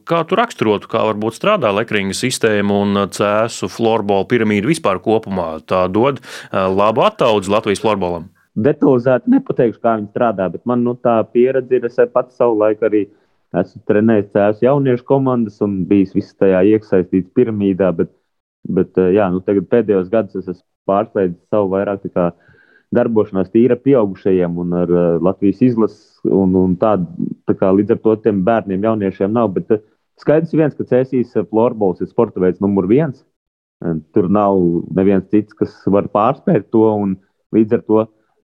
Kā 0.05 0.21
tu 0.29 0.37
raksturotu, 0.37 0.89
kā 0.91 1.03
varbūt 1.09 1.39
strādā 1.39 1.73
Lekringa 1.75 2.15
sistēma 2.17 2.79
un 2.85 3.03
cēsu 3.15 3.69
florbola 3.71 4.27
piramīda 4.29 4.69
vispār 4.69 5.01
kopumā? 5.03 5.55
Tā 5.65 5.85
dod 5.91 6.21
labu 6.53 7.05
attaudzi 7.05 7.51
Latvijas 7.51 7.81
florbolam 7.81 7.94
florbolam? 7.95 8.31
detalizēti 8.55 9.31
nepateikšu, 9.33 9.81
kā 9.83 9.97
viņi 9.99 10.11
strādā, 10.13 10.47
bet 10.51 10.63
man 10.69 10.83
nu, 10.87 10.95
tā 10.95 11.19
pieredze 11.31 11.75
ir. 11.75 11.87
Es 11.89 11.99
pats 12.13 12.37
savulaik 12.39 12.83
arī 12.85 13.05
esmu 13.55 13.81
trenējis 13.89 14.31
tās 14.35 14.63
jauniešu 14.63 15.05
komandas 15.07 15.61
un 15.63 15.83
bijis 15.89 16.15
visā 16.15 16.35
tajā 16.45 16.63
iesaistīts 16.71 17.33
piramīdā. 17.35 17.91
Bet, 17.95 18.11
bet 18.67 18.95
jā, 18.95 19.27
nu, 19.33 19.43
pēdējos 19.43 20.09
gados 20.11 20.39
es 20.39 20.47
esmu 20.55 20.65
pārslēdzis 20.89 21.51
savu 21.51 21.73
vairāk 21.75 22.07
darbošanās 22.95 23.49
tīra 23.51 23.75
pieaugušajiem 23.81 24.57
un 24.61 24.75
ar 24.83 24.91
Latvijas 25.23 25.61
izlases. 25.65 26.11
Un, 26.25 26.55
un 26.55 26.77
tā, 26.79 26.95
tā 27.45 27.57
kā 27.59 27.73
līdz 27.75 27.97
ar 27.97 28.01
to 28.01 28.15
tiem 28.23 28.43
bērniem, 28.47 28.87
jauniešiem 28.87 29.33
nav. 29.35 29.51
Bet 29.57 29.81
skaidrs 30.21 30.55
viens, 30.55 30.75
ka 30.77 30.87
Cēsīs 30.87 31.35
florbols 31.51 31.99
ir 32.01 32.09
sporta 32.09 32.39
veids 32.39 32.63
numur 32.63 32.87
viens. 32.87 33.25
Tur 34.15 34.29
nav 34.31 34.55
neviens 34.95 35.27
cits, 35.29 35.53
kas 35.53 35.75
var 35.91 36.07
pārspēt 36.13 36.71
to. 36.71 36.87
Līdz 37.55 37.77
ar 37.77 37.83
to 37.87 38.05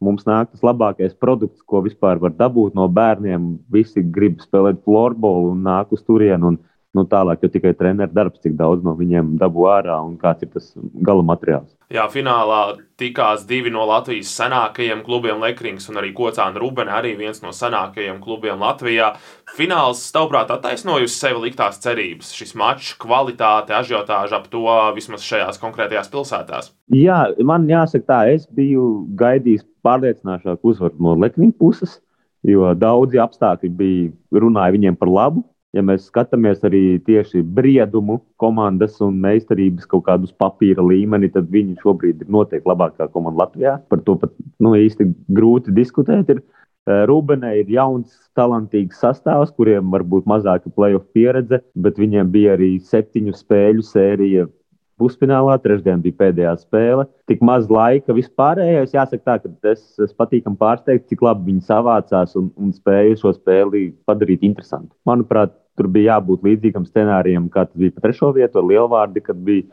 mums 0.02 0.26
nāk 0.26 0.50
tas 0.50 0.64
labākais 0.66 1.14
produkts, 1.18 1.62
ko 1.66 1.82
vispār 1.84 2.20
var 2.22 2.34
dabūt 2.38 2.76
no 2.78 2.88
bērniem. 2.90 3.52
Visi 3.72 4.02
grib 4.02 4.42
spēlēt 4.42 4.82
florbolu 4.86 5.52
un 5.54 5.62
nāk 5.66 5.94
uz 5.94 6.02
turieni. 6.06 6.52
Un, 6.52 6.58
nu, 6.96 7.04
tālāk 7.08 7.44
jau 7.44 7.50
tikai 7.52 7.72
treneru 7.76 8.12
darbs, 8.12 8.40
cik 8.44 8.54
daudz 8.58 8.84
no 8.84 8.92
viņiem 8.98 9.36
dabū 9.40 9.64
ārā 9.72 9.96
un 10.04 10.18
kāds 10.20 10.44
ir 10.44 10.50
tas 10.52 10.68
gala 10.76 11.24
materiāls. 11.24 11.70
Jā, 11.92 12.04
finālā 12.12 12.60
tikās 13.00 13.46
divi 13.48 13.72
no 13.72 13.84
Latvijas 13.88 14.30
senākajiem 14.36 15.02
klubiem, 15.04 15.40
Lekrings 15.42 15.88
un 15.92 16.00
arī 16.00 16.12
Kocāna 16.16 16.60
Rubene, 16.60 16.92
arī 16.92 17.14
viens 17.18 17.42
no 17.44 17.52
senākajiem 17.56 18.20
klubiem 18.22 18.60
Latvijā. 18.60 19.12
Fināls, 19.56 20.04
tavuprāt, 20.14 20.52
attaisnojusi 20.52 21.16
sevi 21.16 21.46
liktās 21.48 21.80
cerības, 21.84 22.32
šis 22.36 22.54
mačs, 22.60 22.94
kvalitāte, 23.00 23.76
ažiotāža 23.76 24.40
ap 24.40 24.48
to 24.52 24.64
vismaz 24.96 25.24
šajās 25.28 25.60
konkrētajās 25.60 26.12
pilsētās? 26.12 26.72
Jā, 26.96 27.26
man 27.44 27.68
jāsaka 27.68 28.08
tā, 28.08 28.22
es 28.36 28.48
biju 28.48 29.06
gaidījis 29.20 29.64
pārliecināšāku 29.84 30.72
uzvaru 30.72 31.00
no 31.00 31.16
Lekringa 31.20 31.56
puses, 31.60 31.98
jo 32.44 32.72
daudzi 32.76 33.20
apstākļi 33.22 33.72
bija 33.76 34.42
runāja 34.44 34.76
viņiem 34.76 34.96
par 34.98 35.12
labu 35.12 35.44
ja 35.76 35.82
mēs 35.84 36.06
skatāmies 36.10 36.62
arī 36.68 37.00
tieši 37.06 37.42
briedumu, 37.56 38.20
komandas 38.40 38.98
un 39.04 39.20
meistarības 39.24 39.88
kaut 39.90 40.06
kādus 40.08 40.34
papīra 40.38 40.84
līmeni, 40.84 41.32
tad 41.32 41.50
viņi 41.52 41.78
šobrīd 41.82 42.24
ir 42.24 42.32
noteikti 42.32 42.68
labākā 42.68 43.08
komanda 43.12 43.44
Latvijā. 43.44 43.76
Par 43.88 44.02
to 44.06 44.16
pat 44.20 44.34
nu, 44.62 44.74
īsti 44.78 45.08
grūti 45.32 45.74
diskutēt. 45.76 46.34
Ir. 46.36 46.42
Eh, 46.82 47.04
Rūbenē 47.06 47.52
ir 47.60 47.68
jauns, 47.70 48.16
talantīgs 48.34 48.98
sastāvs, 48.98 49.52
kuriem 49.54 49.92
varbūt 49.92 50.26
mazāka 50.26 50.72
playoff 50.74 51.06
pieredze, 51.14 51.60
bet 51.78 52.00
viņiem 52.00 52.32
bija 52.34 52.56
arī 52.56 52.72
septiņu 52.82 53.36
spēļu 53.38 53.84
sērija 53.86 54.48
pusfinālā, 54.98 55.56
trešdien 55.62 56.02
bija 56.02 56.18
pēdējā 56.18 56.56
spēle. 56.60 57.06
Tik 57.30 57.42
maz 57.46 57.70
laika 57.70 58.14
vispārējais. 58.16 58.94
Jāsaka, 58.96 59.22
tā, 59.22 59.36
ka 59.42 59.72
es, 59.72 59.84
es 60.02 60.14
patīkami 60.18 60.58
pārsteigts, 60.58 61.08
cik 61.10 61.22
labi 61.22 61.52
viņi 61.52 61.64
savācās 61.70 62.36
un, 62.38 62.50
un 62.58 62.74
spēja 62.74 63.14
šo 63.22 63.34
spēli 63.36 63.92
padarīt 64.08 64.42
interesantu. 64.46 64.90
Manuprāt, 65.08 65.54
tur 65.78 65.88
bija 65.92 66.16
jābūt 66.16 66.44
līdzīgam 66.46 66.86
scenārijam, 66.88 67.48
kā 67.52 67.66
tas 67.68 67.78
bija 67.78 67.94
pa 67.96 68.06
trešo 68.06 68.32
vietu 68.36 68.60
ar 68.60 68.68
Lielvārdi, 68.68 69.22
kad 69.24 69.38
bija 69.46 69.68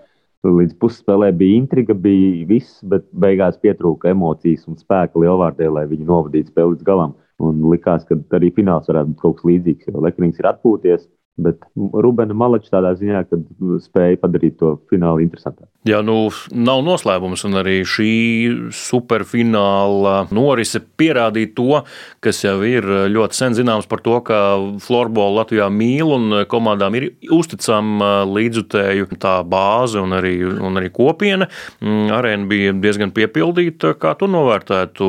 līdz 0.47 0.77
pusspēlē 0.79 1.31
bija 1.35 1.59
intriga, 1.59 1.93
bija 1.93 2.45
viss, 2.47 2.79
bet 2.87 3.07
beigās 3.11 3.59
pietrūka 3.59 4.13
emocijas 4.13 4.67
un 4.71 4.79
spēka 4.79 5.19
Lielvārdē, 5.19 5.67
lai 5.67 5.85
viņi 5.89 6.07
novadītu 6.07 6.53
spēli 6.53 6.75
līdz 6.75 6.87
galam. 6.87 7.15
Un 7.39 7.61
likās, 7.71 8.03
ka 8.07 8.17
arī 8.35 8.49
fināls 8.55 8.87
varētu 8.91 9.13
būt 9.13 9.21
kaut 9.21 9.37
kas 9.39 9.47
līdzīgs, 9.47 9.87
jo 9.87 10.01
Lekrings 10.03 10.39
ir 10.41 10.47
atpūties 10.49 11.05
Bet 11.39 11.63
Rubēna 11.75 12.35
Malačs 12.35 12.71
tādā 12.73 12.91
ziņā, 12.99 13.23
ka 13.29 13.39
spēja 13.83 14.19
padarīt 14.19 14.57
to 14.59 14.73
finālu 14.91 15.23
interesantāku. 15.23 15.69
Jā, 15.87 16.01
nu, 16.03 16.27
nav 16.51 16.81
noslēpums, 16.83 17.45
un 17.47 17.55
arī 17.61 17.77
šī 17.87 18.11
superfināla 18.75 20.25
norise 20.35 20.81
pierādīja 20.99 21.53
to, 21.55 21.79
kas 22.19 22.41
jau 22.43 22.57
ir 22.67 22.83
ļoti 23.13 23.37
sen 23.37 23.55
zināms 23.55 23.87
par 23.87 24.03
to, 24.03 24.17
ka 24.27 24.39
floorbola 24.83 25.39
Latvijā 25.39 25.69
mīl 25.71 26.11
un 26.17 26.41
komandām 26.51 26.97
ir 26.99 27.07
uzticama 27.31 28.25
līdzutēju 28.27 29.07
tā 29.23 29.37
bāze 29.47 30.03
un 30.03 30.17
arī, 30.19 30.35
un 30.43 30.81
arī 30.81 30.91
kopiena. 30.91 31.47
Mm, 31.79 32.11
arēna 32.17 32.51
bija 32.51 32.75
diezgan 32.75 33.15
piepildīta. 33.15 33.95
Kā 33.99 34.17
tu 34.19 34.27
novērtētu 34.27 35.07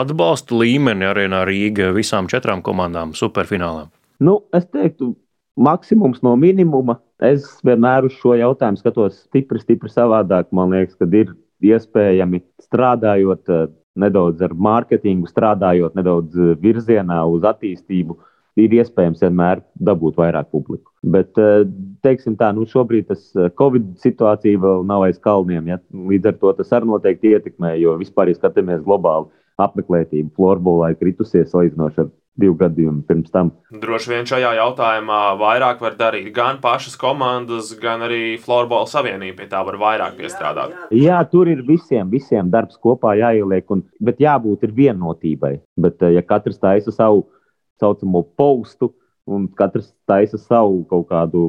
atbalsta 0.00 0.56
līmeni 0.56 1.06
arēnā 1.10 1.44
Rīga 1.44 1.92
visām 1.96 2.32
četrām 2.32 2.64
komandām 2.64 3.12
superfinālā? 3.16 3.90
Nu, 4.24 4.40
es 4.56 4.64
teiktu, 4.72 5.12
maksimums 5.56 6.22
no 6.22 6.36
minimuma. 6.36 7.00
Es 7.22 7.48
vienmēr 7.64 8.06
uz 8.08 8.16
šo 8.20 8.36
jautājumu 8.36 8.80
skatos 8.80 9.22
stipri, 9.24 9.60
stipri 9.62 9.90
savādāk. 9.92 10.52
Man 10.54 10.74
liekas, 10.74 10.96
ka 11.00 11.08
ir 11.08 11.32
iespējami 11.64 12.42
strādājot 12.60 13.52
eh, 13.52 13.66
nedaudz 13.96 14.44
ar 14.44 14.52
mārketingu, 14.52 15.28
strādājot 15.30 15.96
nedaudz 15.96 16.36
eh, 16.36 16.56
virzienā 16.60 17.22
uz 17.32 17.46
attīstību. 17.48 18.18
Ir 18.56 18.72
iespējams 18.72 19.20
vienmēr 19.20 19.60
dabūt 19.84 20.16
vairāk 20.16 20.48
publiku. 20.52 20.92
Bet, 21.04 21.32
eh, 21.40 21.64
teiksim 22.04 22.36
tā, 22.40 22.52
nu 22.56 22.68
šobrīd 22.68 23.08
tas 23.08 23.24
Covid 23.58 23.96
situācija 24.04 24.60
vēl 24.60 24.84
nav 24.88 25.08
aiz 25.08 25.18
kalniem. 25.20 25.72
Ja? 25.72 25.80
Līdz 25.92 26.32
ar 26.32 26.38
to 26.42 26.52
tas 26.60 26.76
arī 26.76 26.92
noteikti 26.92 27.32
ietekmē, 27.32 27.74
jo 27.80 27.96
vispār, 28.00 28.32
ja 28.32 28.40
skatāmies 28.40 28.84
globāli, 28.84 29.32
apmeklētība 29.60 30.34
florbolā 30.36 30.92
ir 30.92 31.00
kritusies 31.00 31.48
salīdzinoši 31.52 32.04
ar 32.04 32.12
divu 32.40 32.56
gadījumu 32.60 33.04
pirms 33.08 33.32
tam. 33.32 33.52
Droši 33.82 34.12
vien 34.12 34.28
šajā 34.28 34.52
jautājumā 34.58 35.20
vairāk 35.40 35.80
var 35.84 35.96
darīt 35.98 36.28
gan 36.36 36.60
pašas 36.62 36.96
komandas, 37.00 37.72
gan 37.80 38.04
arī 38.06 38.36
Florbola 38.42 38.88
savienība 38.90 39.42
pie 39.42 39.48
tā 39.52 39.62
var 39.66 39.78
vairāk 39.80 40.18
piestrādāt. 40.20 40.74
Jā, 40.94 41.22
tur 41.30 41.50
ir 41.52 41.64
visiem, 41.66 42.10
visiem 42.12 42.50
darbs 42.52 42.78
kopā 42.82 43.16
jāieliek, 43.20 43.64
un, 43.72 43.84
bet 44.00 44.20
jābūt 44.22 44.68
vienotībai. 44.76 45.56
Bet, 45.76 46.02
eh, 46.02 46.16
ja 46.16 46.22
katrs 46.22 46.60
taisa 46.62 46.92
savu 46.94 47.26
saucamo 47.80 48.22
postu, 48.36 48.92
un 49.26 49.48
katrs 49.48 49.90
taisa 50.08 50.38
savu 50.38 50.84
kaut 50.90 51.08
kādu 51.10 51.42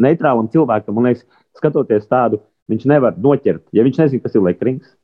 neitrālam 0.00 0.48
cilvēkam, 0.50 0.96
man 0.96 1.10
liekas, 1.10 1.26
skatoties 1.58 2.08
tādu, 2.08 2.40
viņš 2.70 2.86
nevar 2.88 3.18
noķert, 3.18 3.66
ja 3.76 3.84
viņš 3.84 4.02
nezina, 4.04 4.24
kas 4.24 4.38
ir 4.38 4.46
lekrings. 4.46 4.96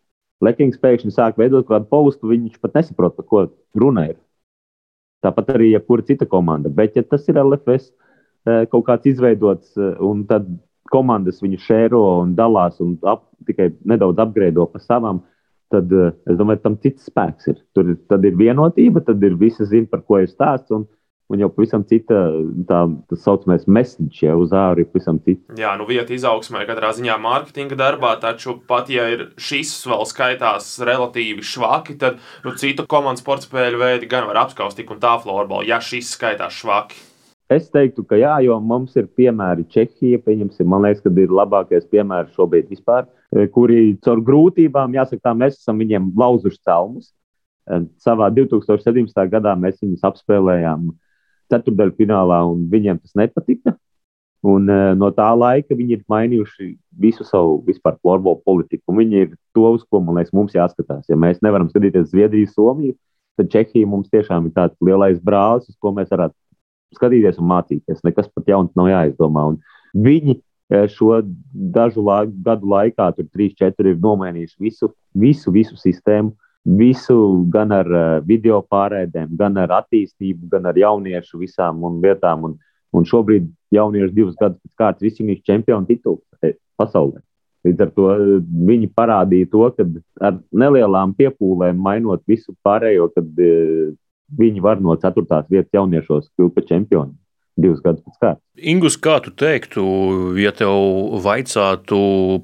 Lekings 0.44 0.76
pēkšņi 0.76 1.14
sāk 1.14 1.38
veidot 1.40 1.64
kādu 1.64 1.88
postu, 1.88 2.28
viņš 2.28 2.58
pat 2.60 2.74
nesaprot, 2.76 3.14
par 3.16 3.24
ko 3.24 3.44
runa 3.80 4.10
ir. 4.10 4.18
Tāpat 5.24 5.54
arī 5.56 5.72
jebkura 5.72 6.04
cita 6.06 6.26
komanda. 6.28 6.70
Bet, 6.72 6.96
ja 6.98 7.04
tas 7.06 7.24
ir 7.30 7.38
LFS 7.40 7.88
eh, 7.88 8.64
kaut 8.72 8.86
kāds 8.88 9.08
izveidots, 9.08 9.72
eh, 9.78 9.94
un 10.04 10.24
tad 10.28 10.48
komandas 10.92 11.40
viņu 11.42 11.58
šēro 11.64 12.02
un 12.22 12.34
dalās 12.38 12.78
un 12.84 12.94
ap, 13.08 13.24
tikai 13.48 13.72
nedaudz 13.88 14.20
apgrēdo 14.22 14.68
pa 14.70 14.82
savām, 14.82 15.22
tad 15.72 15.90
eh, 15.92 16.12
es 16.30 16.38
domāju, 16.38 16.62
tam 16.62 16.76
cits 16.82 17.08
spēks 17.10 17.50
ir. 17.52 17.62
Tur 17.74 17.94
tad 18.10 18.26
ir 18.28 18.36
vienotība, 18.38 19.02
tad 19.06 19.24
ir 19.26 19.38
visi 19.40 19.66
zina, 19.66 19.88
par 19.90 20.04
ko 20.06 20.20
ir 20.22 20.30
stāsts. 20.30 20.74
Un, 20.76 20.86
Un 21.26 21.40
jau 21.42 21.48
pavisam 21.50 21.82
cita 21.82 22.20
tā 22.68 22.80
tā 23.10 23.16
saucamais 23.18 23.64
message, 23.66 24.20
ja 24.22 24.36
uz 24.38 24.52
ārā 24.54 24.84
ir 24.84 24.90
pavisam 24.92 25.18
cita. 25.18 25.56
Jā, 25.58 25.72
nu 25.78 25.88
vieta 25.88 26.14
izaugsmē 26.14 26.62
katrā 26.68 26.92
ziņā 26.94 27.16
mārketinga 27.18 27.78
darbā, 27.80 28.12
taču 28.22 28.60
pat 28.68 28.92
ja 28.94 29.08
ir 29.10 29.24
šis 29.34 29.72
vēl 29.90 30.06
skaitās 30.06 30.68
relatīvi 30.86 31.42
švaki, 31.42 31.96
tad 31.98 32.20
nu, 32.46 32.54
citu 32.54 32.86
komandu 32.86 33.24
sporta 33.24 33.48
spēļu 33.48 33.82
veidi 33.82 34.10
gan 34.10 34.28
var 34.30 34.44
apskaust 34.44 34.78
tik 34.78 34.92
un 34.94 35.02
tā 35.02 35.16
floorbola, 35.22 35.66
ja 35.66 35.80
šis 35.82 36.12
skaitās 36.14 36.60
švaki. 36.62 37.02
Es 37.50 37.68
teiktu, 37.70 38.02
ka 38.06 38.18
jā, 38.18 38.32
jo 38.42 38.56
mums 38.58 38.94
ir 38.98 39.06
piemēri 39.18 39.68
Čehija, 39.70 40.18
man 40.66 40.82
liekas, 40.82 41.02
ka 41.02 41.10
ir 41.22 41.30
labākais 41.30 41.84
piemērs 41.90 42.34
šobrīd 42.34 42.70
vispār, 42.70 43.06
e, 43.30 43.46
kuri 43.54 43.96
caur 44.02 44.22
grūtībām, 44.26 44.94
jāsaka, 44.98 45.28
tā, 45.28 45.34
mēs 45.34 45.60
esam 45.60 45.78
viņiem 45.78 46.08
lauzuši 46.18 46.58
celmus. 46.66 47.12
E, 47.70 47.84
savā 48.02 48.32
2017. 48.34 49.22
gadā 49.30 49.54
mēs 49.58 49.78
viņus 49.78 50.02
apspēlējām 50.10 50.88
ceturdaļu 51.52 51.96
finālā, 51.98 52.42
un 52.50 52.66
viņiem 52.72 53.00
tas 53.02 53.16
nepatika. 53.18 53.76
Un, 54.46 54.68
uh, 54.70 54.92
no 54.94 55.08
tā 55.14 55.26
laika 55.34 55.74
viņi 55.74 55.96
ir 55.96 56.02
mainījuši 56.12 56.68
visu 57.02 57.24
savu 57.26 57.58
vispār 57.66 57.96
floorbola 57.98 58.38
politiku. 58.46 58.94
Viņi 58.94 59.22
ir 59.24 59.30
to, 59.56 59.64
uz 59.74 59.82
ko 59.88 60.02
liekas, 60.04 60.34
mums 60.36 60.54
jāskatās. 60.54 61.06
Ja 61.10 61.18
mēs 61.18 61.42
nevaram 61.42 61.70
skatīties 61.72 62.12
Zviedriju, 62.12 62.52
Somiju, 62.52 62.94
tad 63.40 63.50
Čehija 63.52 63.88
mums 63.88 64.10
tiešām 64.12 64.46
ir 64.46 64.54
tāds 64.56 64.76
lielais 64.84 65.18
brālis, 65.22 65.68
uz 65.70 65.76
ko 65.80 65.92
mēs 65.96 66.12
varētu 66.12 66.36
skatīties 66.96 67.40
un 67.42 67.50
mācīties. 67.50 68.04
Nekas 68.06 68.30
pat 68.32 68.52
jauns 68.52 68.72
nav 68.78 68.90
jāizdomā. 68.92 69.48
Un 69.50 69.58
viņi 70.06 70.36
eh, 70.36 70.86
šo 70.92 71.20
dažu 71.76 72.04
la 72.06 72.22
gadu 72.26 72.70
laikā, 72.70 73.10
tur 73.16 73.28
3, 73.32 73.56
4, 73.58 73.92
ir 73.92 74.02
nomainījuši 74.04 74.68
visu, 74.68 74.92
visu, 75.14 75.52
visu 75.54 75.78
sistēmu 75.80 76.36
visu 76.66 77.46
gan 77.52 77.72
ar 77.72 77.86
uh, 77.86 78.06
video 78.26 78.60
pārēdēm, 78.66 79.30
gan 79.38 79.58
ar 79.62 79.74
attīstību, 79.82 80.48
gan 80.50 80.66
ar 80.66 80.78
jauniešu 80.78 81.38
visām 81.38 81.84
vietām. 82.02 82.48
Un, 82.50 82.56
un 82.96 83.06
šobrīd 83.06 83.46
jaunieši 83.74 84.14
divus 84.14 84.36
gadus 84.40 84.58
pēc 84.62 84.74
kārtas 84.80 85.20
ir 85.20 85.40
čempionu 85.46 85.86
tituls 85.86 86.22
e, 86.42 86.54
pasaulē. 86.78 87.20
Līdz 87.66 87.84
ar 87.84 87.92
to 87.94 88.08
e, 88.14 88.40
viņi 88.70 88.90
parādīja 88.94 89.50
to, 89.52 89.68
ka 89.76 89.86
ar 90.26 90.40
nelielām 90.50 91.14
piepūlēm 91.18 91.78
mainot 91.82 92.22
visu 92.26 92.54
pārējo, 92.66 93.10
tad 93.14 93.30
uh, 93.42 93.94
viņi 94.38 94.64
var 94.64 94.82
no 94.82 94.96
4. 94.98 95.44
vietas 95.50 95.72
jauniešos 95.76 96.32
kļūt 96.34 96.54
par 96.56 96.66
čempionu 96.66 97.14
divus 97.56 97.80
gadus 97.80 98.04
pēc 98.04 98.18
kārtas. 98.20 98.42
Ingus, 98.56 98.96
kā 99.00 99.16
tu 99.24 99.32
teiktu, 99.32 99.82
ja 100.40 100.52
tev 100.56 100.76
vajadzētu 101.24 101.98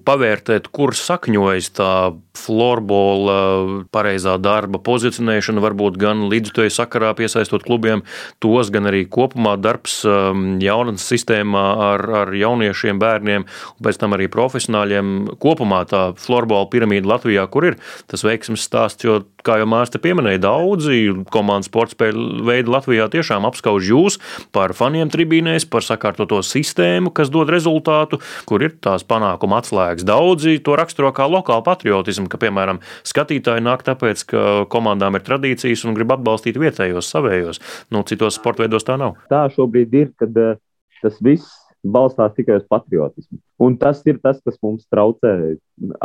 pavērtēt, 0.07 0.71
kur 0.73 0.97
sakņojas 0.97 1.69
tā 1.77 1.93
florbola 2.39 3.85
pareizā 3.93 4.37
darba 4.43 4.81
pozicionēšana, 4.83 5.63
varbūt 5.63 5.99
gan 6.01 6.27
līdzutēju 6.33 6.73
sakarā 6.73 7.13
piesaistot 7.19 7.65
klubiem 7.67 8.05
tos, 8.43 8.71
gan 8.73 8.89
arī 8.91 9.05
kopumā 9.11 9.55
darbs 9.61 10.01
um, 10.09 10.57
jaunatnes 10.63 11.05
sistēmā 11.13 11.65
ar, 11.87 12.07
ar 12.23 12.35
jauniešiem, 12.37 13.01
bērniem 13.03 13.47
un 13.47 13.87
pēc 13.87 14.01
tam 14.01 14.17
arī 14.17 14.29
profesionāļiem. 14.33 15.13
Kopumā 15.43 15.83
tā 15.91 16.03
florbola 16.21 16.69
piramīda 16.73 17.15
Latvijā, 17.15 17.47
kur 17.53 17.69
ir 17.73 17.79
tas 18.11 18.25
veiksmes 18.27 18.65
stāsts, 18.67 19.05
jo, 19.07 19.23
kā 19.47 19.59
jau 19.61 19.69
Mārsta 19.71 20.01
pieminēja, 20.03 20.43
daudzi 20.45 21.01
komandas 21.33 21.71
sporta 21.71 21.97
spēļu 21.97 22.43
veidi 22.47 22.73
Latvijā 22.73 23.09
tiešām 23.13 23.47
apskauž 23.49 23.91
jūs 23.93 24.19
par 24.55 24.75
faniem 24.79 25.11
tribīnēs, 25.13 25.67
par 25.71 25.85
sakārtoto 25.87 26.41
sistēmu, 26.47 27.13
kas 27.15 27.31
dod 27.33 27.51
rezultātu, 27.53 28.21
kur 28.49 28.65
ir 28.65 28.77
tās 28.83 29.07
panākuma 29.07 29.61
atslēgas. 29.63 30.07
Daudzi 30.07 30.59
to 30.65 30.77
raksturo 30.79 31.13
kā 31.17 31.27
lokālu 31.31 31.65
patriotismu, 31.67 32.22
ka, 32.31 32.41
piemēram, 32.43 32.83
skatītāji 33.09 33.65
nāk 33.65 33.87
tāpēc, 33.87 34.27
ka 34.31 34.45
komandām 34.73 35.19
ir 35.19 35.27
tradīcijas 35.27 35.87
un 35.87 35.97
grib 35.99 36.15
atbalstīt 36.15 36.61
vietējos, 36.61 37.11
savējos. 37.15 37.63
Nu, 37.95 38.05
citos 38.09 38.39
sporta 38.39 38.67
veidos 38.67 38.87
tā 38.89 38.99
nav. 39.01 39.19
Tā 39.33 39.47
šobrīd 39.55 39.99
ir, 39.99 40.15
kad 40.21 40.39
uh, 40.39 40.57
tas 41.03 41.19
viss 41.23 41.59
balstās 41.83 42.35
tikai 42.37 42.61
uz 42.61 42.67
patriotismu. 42.71 43.39
Un 43.63 43.77
tas 43.79 44.03
ir 44.07 44.19
tas, 44.23 44.39
kas 44.45 44.59
mums 44.63 44.87
traucē 44.91 45.57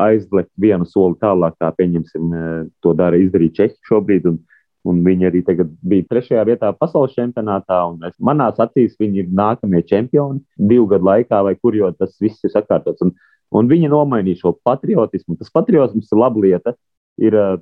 aizlikt 0.08 0.51
vienu 0.60 0.88
soli 0.89 1.17
tālāk, 1.21 1.58
kā 1.62 1.71
pieņemsim, 1.77 2.34
eh, 2.34 2.62
to 2.82 2.93
dara 2.97 3.17
izdarīt 3.17 3.58
Čehi 3.58 3.75
šobrīd. 3.89 4.25
Un, 4.32 4.39
un 4.88 5.03
viņi 5.03 5.27
arī 5.27 5.43
bija 5.84 6.08
trešajā 6.10 6.43
vietā 6.47 6.71
pasaules 6.73 7.13
čempionātā. 7.13 7.80
Es, 8.08 8.15
manās 8.19 8.58
acīs 8.58 8.97
viņi 8.99 9.25
ir 9.25 9.34
nākamie 9.36 9.84
čempioni 9.86 10.41
divu 10.58 10.88
gadu 10.88 11.10
laikā, 11.10 11.43
vai 11.43 11.56
kur, 11.56 11.75
jo 11.75 11.91
tas 11.91 12.15
viss 12.21 12.43
ir 12.43 12.53
sakārtots. 12.53 13.03
Un, 13.03 13.13
un 13.55 13.69
viņi 13.71 13.91
nomainīja 13.91 14.43
šo 14.43 14.53
patriotismu. 14.67 15.38
Tas 15.39 15.53
patriotisms 15.53 16.12
ir 16.12 16.21
laba 16.21 16.43
lieta. 16.43 16.75
Ir 17.17 17.33
uh, 17.33 17.55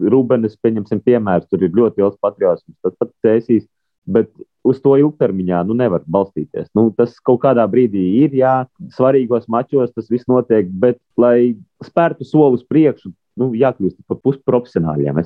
Rūbenes, 0.00 0.54
pieņemsim, 0.64 1.02
piemērs, 1.04 1.48
tur 1.50 1.64
ir 1.66 1.74
ļoti 1.76 2.00
liels 2.00 2.16
patriotisms. 2.24 2.78
Tas 2.80 2.94
pat 2.96 3.10
cēsīs 3.24 3.66
bet 4.04 4.30
uz 4.64 4.80
to 4.84 4.94
ilgtermiņā 5.00 5.62
nu, 5.68 5.76
nevar 5.76 6.04
balstīties. 6.08 6.70
Nu, 6.76 6.88
tas 6.96 7.16
kaut 7.24 7.42
kādā 7.44 7.64
brīdī 7.70 8.04
ir, 8.22 8.36
jā, 8.36 8.54
svarīgos 8.96 9.48
mačos 9.52 9.92
tas 9.96 10.08
viss 10.12 10.28
notiek, 10.30 10.68
bet, 10.68 11.00
lai 11.20 11.54
spērtu 11.84 12.26
soli 12.28 12.58
uz 12.58 12.64
priekšu, 12.68 13.12
nu, 13.40 13.50
jākļūst 13.58 14.00
par 14.08 14.20
pusprofesionāļiem. 14.24 15.20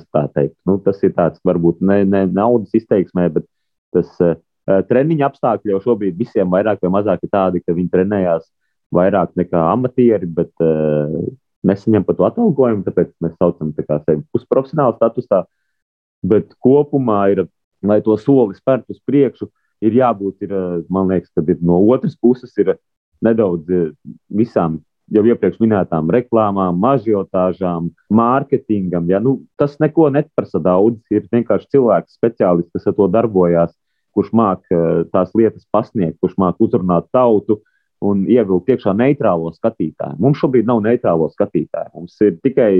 Nu, 0.67 0.77
tas 0.83 1.01
ir 1.05 1.15
tāds, 1.17 1.41
varbūt 1.45 1.83
ne, 1.85 2.01
ne 2.07 2.25
naudas 2.31 2.75
izteiksmē, 2.75 3.29
bet 3.35 3.47
tas 3.95 4.11
uh, 4.23 4.37
treniņa 4.89 5.29
apstākļi 5.29 5.75
jau 5.75 5.83
šobrīd 5.89 6.19
visiem 6.19 6.49
vairāk 6.51 6.83
vai 6.83 6.93
mazāk 6.99 7.23
ir 7.25 7.33
tādi, 7.33 7.63
ka 7.63 7.75
viņi 7.75 7.93
trenējās 7.93 8.47
vairāk 8.95 9.35
nekā 9.37 9.61
amatieri, 9.73 10.25
bet 10.25 10.51
uh, 10.65 11.13
nesaņem 11.67 12.05
par 12.07 12.17
to 12.17 12.25
atalgojumu, 12.27 12.85
tāpēc 12.87 13.13
mēs 13.23 13.37
saucam 13.37 13.71
tā 13.77 14.01
sevi 14.05 14.23
pusprofesionāla 14.33 14.97
statusā. 14.97 15.43
Bet 16.25 16.51
kopumā 16.63 17.21
ir 17.31 17.45
lai 17.81 18.01
to 18.01 18.17
soli 18.17 18.57
spērtu 18.57 18.95
uz 18.95 18.99
priekšu, 19.07 19.49
ir 19.85 19.95
jābūt, 19.95 20.43
ir, 20.43 20.53
eh, 20.53 20.83
man 20.89 21.07
liekas, 21.07 21.31
ka 21.35 21.43
ir 21.47 21.57
no 21.61 21.79
otras 21.87 22.15
puses 22.15 22.55
ir 22.57 22.77
nedaudz 23.21 23.69
eh, 23.69 23.91
visām 24.29 24.81
jau 25.09 25.23
iepriekš 25.25 25.57
minētām 25.59 26.09
reklāmām, 26.13 26.77
mažiotāžām, 26.77 27.89
mārketingam. 28.13 29.07
Ja? 29.09 29.19
Nu, 29.19 29.41
tas 29.57 29.79
neko 29.79 30.09
neprasa 30.13 30.59
daudz. 30.61 31.01
Ir 31.09 31.25
vienkārši 31.31 31.71
cilvēks, 31.73 32.19
speciālists, 32.19 32.71
kas 32.73 32.85
ar 32.87 32.93
to 32.93 33.07
darbojās, 33.07 33.73
kurš 34.13 34.33
māca 34.33 34.67
eh, 34.69 35.03
tās 35.13 35.33
lietas 35.33 35.65
pasniegt, 35.71 36.19
kurš 36.19 36.37
māca 36.37 36.59
uzrunāt 36.59 37.09
tautu 37.11 37.61
un 38.05 38.23
ievilkt 38.31 38.71
iekšā 38.71 38.93
neitrālo 38.95 39.51
skatītāju. 39.55 40.19
Mums 40.23 40.39
šobrīd 40.39 40.67
nav 40.69 40.81
neitrālo 40.85 41.27
skatītāju. 41.33 41.91
Mums 41.95 42.15
ir 42.23 42.37
tikai 42.43 42.71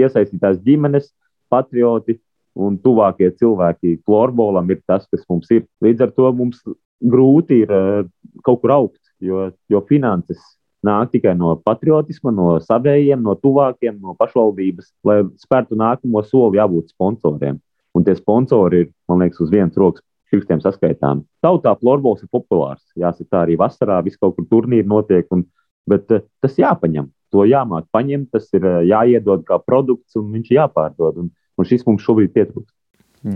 iesaistītās 0.00 0.60
ģimenes, 0.64 1.10
patrioti, 1.52 2.16
un 2.56 2.78
tuvākie 2.80 3.30
cilvēki 3.36 3.98
florbolam 4.06 4.70
ir 4.72 4.80
tas, 4.88 5.06
kas 5.12 5.24
mums 5.28 5.50
ir. 5.52 5.66
Līdz 5.84 6.06
ar 6.06 6.16
to 6.16 6.32
mums 6.36 6.62
grūti 7.02 7.62
ir 7.64 7.72
uh, 7.72 8.02
kaut 8.46 8.62
kur 8.62 8.74
augt, 8.74 9.00
jo, 9.20 9.48
jo 9.72 9.80
finanses 9.88 10.40
nāk 10.86 11.12
tikai 11.12 11.34
no 11.38 11.54
patriotisma, 11.62 12.32
no 12.34 12.56
savējiem, 12.62 13.20
no 13.22 13.36
tuvākiem, 13.38 14.00
no 14.02 14.16
pašvaldības, 14.18 14.90
lai 15.06 15.20
spērtu 15.40 15.78
nākamo 15.78 16.24
soli, 16.26 16.58
jābūt 16.58 16.90
sponsoriem. 16.94 17.60
Un 17.92 18.06
tie 18.06 18.16
sponsori 18.16 18.86
ir, 18.86 18.88
man 19.10 19.22
liekas, 19.22 19.42
uz 19.44 19.52
vienas 19.52 19.76
rokas 19.78 20.02
pirkstiem 20.32 20.62
saskaitām. 20.64 21.24
Tautā 21.44 21.74
florbols 21.78 22.24
ir 22.24 22.30
populārs. 22.32 22.82
Jāsaka, 22.98 23.28
tā 23.30 23.42
arī 23.46 23.58
vasarā 23.60 24.00
viss 24.04 24.20
kaut 24.20 24.36
kur 24.38 24.48
turnīri 24.50 24.88
notiek, 24.88 25.28
un, 25.34 25.46
bet 25.88 26.10
uh, 26.12 26.24
tas 26.42 26.58
jāpaņem. 26.60 27.10
To 27.32 27.46
jāmāk 27.48 27.88
paņemt, 27.94 28.30
tas 28.34 28.48
ir 28.56 28.66
uh, 28.66 28.82
jāiedod 28.86 29.44
kā 29.48 29.60
produkts 29.62 30.18
un 30.20 30.30
viņš 30.34 30.54
jāpārdod. 30.56 31.24
Un, 31.24 31.32
un 31.32 31.68
šis 31.68 31.84
mums 31.88 32.04
šobrīd 32.06 32.32
pietrūkst. 32.36 32.72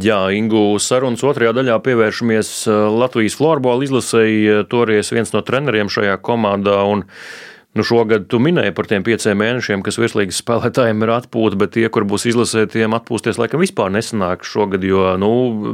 Jā, 0.02 0.18
Ingu 0.34 0.80
sarunas 0.82 1.22
otrajā 1.22 1.52
daļā 1.54 1.76
pievēršamies 1.84 2.48
uh, 2.66 2.86
Latvijas 2.90 3.36
florbola 3.38 3.86
izlasēji, 3.86 4.64
toreiz 4.72 5.12
viens 5.14 5.30
no 5.36 5.44
treneriem 5.46 5.92
šajā 5.92 6.16
komandā. 6.26 6.80
Un, 6.90 7.04
nu, 7.76 7.84
šogad 7.86 8.26
tu 8.32 8.40
minēji 8.42 8.74
par 8.76 8.88
tiem 8.90 9.04
pieciem 9.06 9.38
mēnešiem, 9.40 9.84
kas 9.86 9.98
virslīgas 10.00 10.40
spēlētājiem 10.42 11.04
ir 11.04 11.12
atpūta, 11.16 11.58
bet 11.60 11.74
tie, 11.76 11.86
kur 11.92 12.06
būs 12.08 12.26
izlasētiem, 12.32 12.96
atpūsties 12.96 13.40
laikam 13.40 13.62
vispār 13.62 13.92
nesanāk 13.94 14.46
šogad, 14.48 14.84
jo 14.86 15.12
nu, 15.20 15.30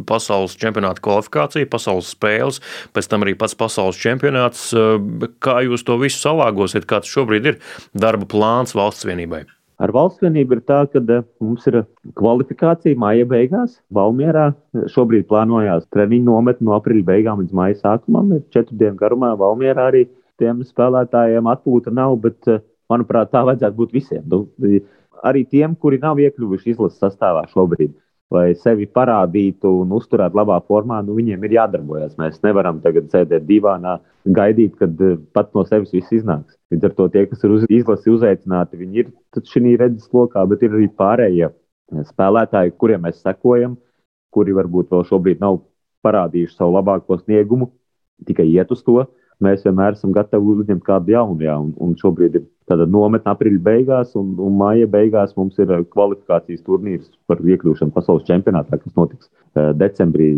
pasaules 0.08 0.58
čempionāta 0.60 1.04
kvalifikācija, 1.04 1.70
pasaules 1.72 2.12
spēles, 2.16 2.60
pēc 2.96 3.10
tam 3.10 3.26
arī 3.26 3.36
pats 3.38 3.58
pasaules 3.58 4.00
čempionāts. 4.02 4.68
Uh, 4.76 4.98
kā 5.42 5.60
jūs 5.66 5.86
to 5.86 5.98
visu 6.02 6.20
salāgosiet, 6.22 6.88
kāds 6.90 7.10
šobrīd 7.10 7.50
ir 7.52 7.58
darba 7.94 8.28
plāns 8.28 8.76
valsts 8.78 9.08
vienībai? 9.08 9.44
Ar 9.82 9.90
valsts 9.90 10.22
vienību 10.22 10.58
ir 10.58 10.60
tā, 10.68 10.82
ka 10.92 11.00
eh, 11.00 11.24
mums 11.42 11.64
ir 11.66 11.80
kvalifikācija 12.18 12.98
māja 13.02 13.26
beigās. 13.26 13.80
Valmjerā 13.94 14.52
šobrīd 14.92 15.26
plānojās 15.30 15.88
treniņu 15.94 16.28
nometni 16.28 16.68
no 16.68 16.76
aprīļa 16.76 17.08
beigām 17.08 17.42
līdz 17.42 17.56
māja 17.56 17.78
sākumam. 17.80 18.30
Ir 18.36 18.44
četru 18.54 18.78
dienu 18.78 18.94
garumā 19.00 19.32
Valmjerā 19.40 19.88
arī 19.90 20.04
tiem 20.42 20.62
spēlētājiem 20.66 21.48
atpūta 21.54 21.94
nav, 21.94 22.18
bet, 22.26 22.38
eh, 22.50 22.60
manuprāt, 22.92 23.32
tā 23.32 23.44
vajadzētu 23.48 23.78
būt 23.78 23.96
visiem. 23.96 24.26
Nu, 24.28 24.44
arī 25.22 25.46
tiem, 25.48 25.78
kuri 25.78 26.02
nav 26.02 26.20
iekļuvuši 26.20 26.74
izlases 26.74 27.00
sastāvā 27.00 27.46
šobrīd 27.54 27.94
lai 28.32 28.52
sevi 28.58 28.86
parādītu 28.88 29.70
un 29.82 29.92
uzturētu 29.96 30.38
labā 30.38 30.58
formā, 30.68 31.00
nu, 31.04 31.16
viņiem 31.18 31.44
ir 31.46 31.56
jādarbojas. 31.58 32.16
Mēs 32.20 32.40
nevaram 32.44 32.80
tagad 32.84 33.10
sēdēt 33.12 33.46
divānā, 33.48 33.98
gaidīt, 34.38 34.76
kad 34.80 35.00
eh, 35.04 35.18
pats 35.36 35.54
no 35.56 35.64
sevis 35.68 35.92
viss 35.94 36.14
iznāks. 36.16 36.56
Līdz 36.72 36.88
ar 36.88 36.96
to 36.98 37.08
tie, 37.12 37.26
kas 37.30 37.44
ir 37.44 37.56
uz 37.56 37.66
izlasi 37.68 38.12
uzaicināti, 38.12 38.80
viņi 38.80 39.02
ir 39.02 39.12
šī 39.52 39.76
redzes 39.80 40.08
lokā, 40.14 40.44
bet 40.48 40.64
ir 40.64 40.76
arī 40.76 40.88
pārējie 40.98 41.50
spēlētāji, 42.12 42.76
kuriem 42.80 43.04
mēs 43.06 43.20
sekojam, 43.20 43.76
kuri 44.32 44.54
varbūt 44.56 44.92
vēl 44.94 45.04
šobrīd 45.10 45.42
nav 45.42 45.60
parādījuši 46.06 46.56
savu 46.56 46.78
labāko 46.78 47.18
sniegumu, 47.20 47.68
tikai 48.26 48.48
iet 48.48 48.72
uz 48.72 48.80
to 48.86 49.02
mēs 49.44 49.64
vienmēr 49.66 49.96
esam 49.96 50.12
gatavi 50.14 50.54
uzņemt 50.56 50.84
kādu 50.86 51.14
jaunu. 51.14 51.38
Jā, 51.44 51.56
un, 51.60 51.72
un 51.82 51.96
šobrīd 52.00 52.38
ir 52.40 52.44
tāda 52.70 52.86
nometne 52.88 53.32
aprīļa 53.34 53.62
beigās, 53.66 54.14
un, 54.18 54.34
un 54.40 54.58
māja 54.60 54.90
beigās 54.90 55.34
mums 55.38 55.58
ir 55.62 55.72
eh, 55.72 55.86
kvalifikācijas 55.94 56.64
turnīrs 56.66 57.10
par 57.30 57.42
iekļūšanu 57.42 57.94
pasaules 57.94 58.28
čempionātā, 58.28 58.78
kas 58.82 58.94
notiks 58.98 59.28
uh, 59.28 59.72
decembrī 59.76 60.32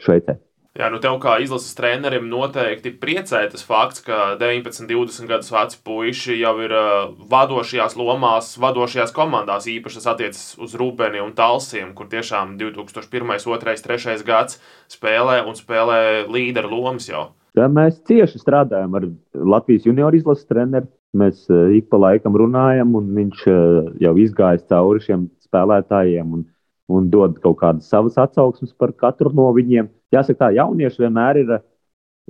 Šveicē. 0.00 0.38
Jā, 0.78 0.86
nu 0.86 1.00
tev 1.02 1.16
kā 1.18 1.32
izlases 1.42 1.74
trenerim 1.74 2.28
noteikti 2.30 2.92
priecē 3.02 3.40
tas 3.50 3.64
fakts, 3.66 4.04
ka 4.06 4.36
19, 4.38 4.86
20 4.86 5.26
gadus 5.26 5.50
veci 5.50 5.80
puiši 5.82 6.36
jau 6.38 6.52
ir 6.62 6.70
uh, 6.70 7.08
vadošajās 7.32 7.96
lomās, 7.98 8.52
vadošajās 8.62 9.10
komandās. 9.16 9.66
Īpaši 9.66 9.98
tas 9.98 10.06
attiecas 10.14 10.44
uz 10.62 10.78
Rūpeni 10.78 11.18
un 11.24 11.34
Talsiem, 11.34 11.90
kur 11.98 12.06
tiešām 12.12 12.54
2001, 12.62 13.34
2, 13.50 13.58
3 13.82 14.24
gads 14.30 14.60
spēlē 14.94 15.40
un 15.42 15.58
spēlē 15.58 16.00
līderu 16.30 16.70
lomas 16.70 17.10
jau. 17.10 17.32
Tā 17.60 17.66
mēs 17.68 17.98
cieši 18.08 18.38
strādājam 18.40 18.94
ar 18.96 19.04
Latvijas 19.36 19.84
junior 19.84 20.14
izlases 20.16 20.48
treneru. 20.48 20.88
Mēs 21.20 21.42
uh, 21.50 21.68
ik 21.76 21.90
pa 21.92 21.98
laikam 22.00 22.36
runājam, 22.38 22.94
un 22.96 23.10
viņš 23.12 23.40
uh, 23.50 23.90
jau 24.00 24.12
izgājis 24.22 24.64
cauri 24.70 25.02
šiem 25.04 25.26
spēlētājiem 25.44 26.30
un, 26.38 26.44
un 26.88 27.10
dod 27.12 27.36
kaut 27.42 27.58
kādas 27.60 27.90
savas 27.90 28.16
atsauksmes 28.22 28.72
par 28.80 28.94
katru 28.96 29.32
no 29.36 29.50
viņiem. 29.52 29.90
Jāsaka, 30.14 30.38
tā 30.46 30.48
jaunieši 30.56 31.02
vienmēr 31.02 31.40
ir 31.42 31.52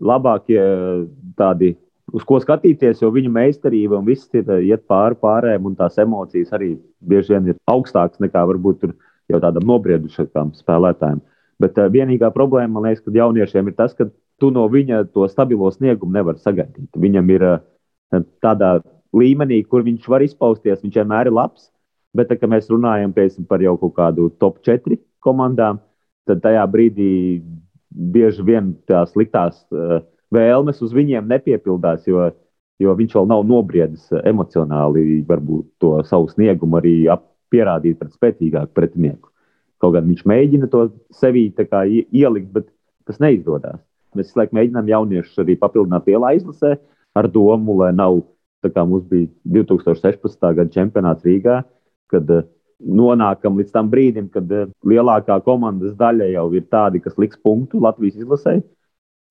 labākie 0.00 0.58
tādi, 1.38 1.74
uz 2.16 2.24
ko 2.26 2.40
skatīties, 2.42 3.04
jo 3.04 3.12
viņu 3.14 3.30
meistarība 3.36 4.00
un 4.00 4.08
viss 4.08 4.32
ir 4.34 4.48
iet 4.64 4.82
pāri 4.90 5.18
pārējiem, 5.20 5.68
un 5.68 5.76
tās 5.78 6.00
emocijas 6.00 6.50
arī 6.56 6.72
bieži 7.06 7.36
vien 7.36 7.52
ir 7.52 7.60
augstākas 7.70 8.18
nekā 8.24 8.42
varbūt 8.50 8.88
jau 9.30 9.42
tādam 9.44 9.68
nobriedušam 9.68 10.50
spēlētājam. 10.56 11.22
Bet 11.60 11.76
vienīgā 11.92 12.32
problēma, 12.32 12.72
man 12.78 12.88
liekas, 12.88 13.04
kad 13.04 13.20
jauniešiem 13.20 13.68
ir 13.68 13.76
tas, 13.76 13.94
ka 13.94 14.08
tu 14.40 14.50
no 14.54 14.66
viņa 14.72 15.04
to 15.14 15.26
stabilo 15.30 15.70
sniegumu 15.74 16.16
nevari 16.16 16.42
sagaidīt. 16.42 16.88
Viņam 16.96 17.30
ir 17.34 17.46
uh, 17.46 17.60
tādā 18.44 18.78
līmenī, 19.16 19.62
kur 19.66 19.84
viņš 19.86 20.08
var 20.10 20.24
izpausties, 20.24 20.82
viņš 20.82 21.00
vienmēr 21.02 21.30
ir 21.30 21.36
labs. 21.36 21.68
Bet, 22.16 22.26
tā, 22.26 22.34
kad 22.40 22.50
mēs 22.50 22.66
runājam 22.72 23.12
piemēram, 23.14 23.46
par 23.46 23.62
jau 23.62 23.76
kādu 23.94 24.30
top 24.42 24.58
4 24.66 24.98
komandām, 25.22 25.78
tad 26.26 26.40
tajā 26.42 26.64
brīdī 26.66 27.12
bieži 27.90 28.42
vien 28.46 28.72
tās 28.90 29.12
sliktās 29.14 29.60
uh, 29.70 30.00
vēlmes 30.34 30.82
uz 30.82 30.94
viņiem 30.96 31.30
nepiepildās. 31.30 32.08
Jo 32.10 32.32
jo 32.80 32.94
viņš 32.96 33.16
vēl 33.18 33.28
nav 33.28 33.44
nobriedis 33.48 34.08
emocionāli, 34.24 35.20
varbūt 35.28 35.68
to 35.82 35.98
savu 36.08 36.30
sniegumu 36.32 36.80
arī 36.80 36.94
pierādīt 37.52 37.98
pret 38.00 38.14
spēcīgāku 38.16 38.72
pretinieku. 38.76 39.28
Kaut 39.80 39.96
gan 39.96 40.08
viņš 40.08 40.24
mēģina 40.28 40.68
to 40.72 40.86
sevī 41.16 41.48
ielikt, 41.52 42.50
bet 42.52 42.68
tas 43.08 43.20
neizdodas. 43.20 43.80
Mēs 44.18 44.34
laikam 44.38 44.58
mēģinām 44.58 44.90
jauniešus 44.90 45.42
arī 45.42 45.56
papildināt 45.60 46.08
lielā 46.10 46.34
izlasē 46.38 46.76
ar 47.18 47.28
domu, 47.30 47.76
lai 47.80 47.90
nav 47.94 48.22
tā 48.64 48.70
kā 48.72 48.84
mums 48.86 49.06
bija 49.10 49.28
2016. 49.48 50.40
gada 50.40 50.68
čempionāts 50.72 51.24
Rīgā, 51.26 51.60
kad 52.12 52.32
uh, 52.34 52.44
nonākam 52.80 53.56
līdz 53.60 53.72
tam 53.74 53.90
brīdim, 53.92 54.28
kad 54.34 54.50
uh, 54.52 54.68
lielākā 54.86 55.40
komandas 55.46 55.96
daļa 56.00 56.30
jau 56.34 56.46
ir 56.56 56.66
tādi, 56.72 57.00
kas 57.04 57.18
liks 57.20 57.40
punktu 57.40 57.80
Latvijas 57.80 58.20
izlasē, 58.20 58.58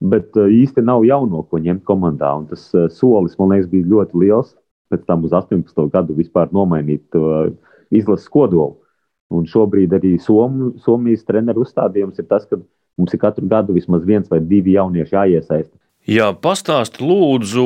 bet 0.00 0.36
uh, 0.38 0.50
īsti 0.50 0.84
nav 0.86 1.06
jauno, 1.08 1.44
ko 1.46 1.62
ņemt 1.62 1.84
komandā. 1.88 2.32
Un 2.40 2.48
tas 2.50 2.66
solis, 2.96 3.38
man 3.38 3.54
liekas, 3.54 3.70
bija 3.70 3.90
ļoti 3.94 4.24
liels. 4.24 4.54
Pēc 4.90 5.04
tam 5.06 5.22
uz 5.22 5.34
18. 5.36 5.84
gadu 5.92 6.16
vispār 6.16 6.48
nomainīt 6.50 7.14
izlases 7.94 8.26
kodolu. 8.32 8.80
Un 9.30 9.44
šobrīd 9.46 9.92
arī 9.94 10.16
Somu, 10.18 10.72
Somijas 10.82 11.22
treneru 11.28 11.62
uzstādījums 11.62 12.18
ir 12.18 12.26
tas, 12.26 12.48
ka 12.50 12.58
mums 13.00 13.16
ir 13.16 13.22
katru 13.22 13.48
gadu 13.48 13.76
vismaz 13.76 14.04
viens 14.06 14.28
vai 14.30 14.40
divi 14.44 14.76
jaunieši 14.76 15.16
jāiesaista. 15.16 15.74
Jā, 16.08 16.30
pastāsti 16.32 17.04
lūdzu 17.04 17.64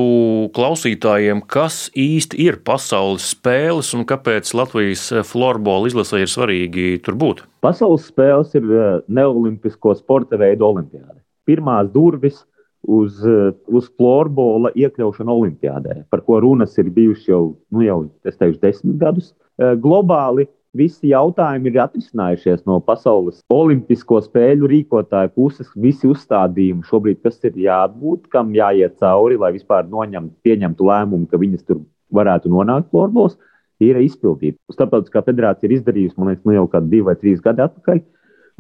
klausītājiem, 0.57 1.39
kas 1.47 1.87
īsti 1.95 2.41
ir 2.43 2.59
pasaules 2.67 3.29
spēles 3.31 3.93
un 3.95 4.03
kāpēc 4.11 4.51
Latvijas 4.59 5.05
florbola 5.29 5.87
izlasē 5.87 6.25
ir 6.25 6.33
svarīgi 6.33 6.99
tur 7.07 7.15
būt. 7.21 7.45
Pasaules 7.63 8.09
spēles 8.11 8.51
ir 8.59 8.67
eh, 8.67 8.89
neolimpisko 9.07 9.95
sporta 10.01 10.37
veidu 10.41 10.67
olimpiāde. 10.67 11.23
Pirmās 11.47 11.93
durvis 11.95 12.43
uz, 12.83 13.23
eh, 13.23 13.55
uz 13.71 13.87
florbola 13.95 14.75
iekļaušanu 14.75 15.39
olimpiādē, 15.39 16.03
par 16.11 16.27
ko 16.27 16.43
runas 16.43 16.75
ir 16.83 16.91
bijušas 16.91 17.31
jau, 17.31 17.43
nu 17.71 17.87
jau 17.87 18.01
teikšu, 18.27 18.61
desmit 18.67 18.99
gadus. 18.99 19.31
Eh, 19.63 19.77
globāli 19.79 20.49
visi 20.77 21.11
jautājumi 21.13 21.71
ir 21.71 21.81
atrisinājušies 21.85 22.65
no 22.69 22.81
pasaules 22.85 23.41
olimpisko 23.53 24.21
spēļu 24.25 24.69
rīkotāju 24.71 25.33
puses. 25.37 25.71
Visi 25.81 26.09
uzstādījumi 26.11 26.87
šobrīd, 26.89 27.21
kas 27.25 27.39
ir 27.47 27.59
jābūt, 27.65 28.29
kam 28.35 28.53
jāiet 28.57 28.99
cauri, 29.03 29.39
lai 29.41 29.53
vispār 29.55 29.87
noņemtu, 29.91 30.35
pieņemtu 30.47 30.89
lēmumu, 30.91 31.29
ka 31.31 31.41
viņas 31.41 31.67
tur 31.69 31.85
varētu 32.15 32.51
nonākt 32.53 32.91
floorbols, 32.93 33.39
ir 33.83 33.99
izpildīti. 34.03 34.59
Starptautiskā 34.73 35.25
federācija 35.27 35.71
ir 35.71 35.79
izdarījusi, 35.79 36.19
man 36.19 36.33
liekas, 36.33 36.45
nu 36.47 36.59
jau 36.59 36.67
kādi 36.71 36.93
divi 36.93 37.09
vai 37.09 37.17
trīs 37.21 37.43
gadi 37.45 37.65
atpakaļ. 37.65 38.03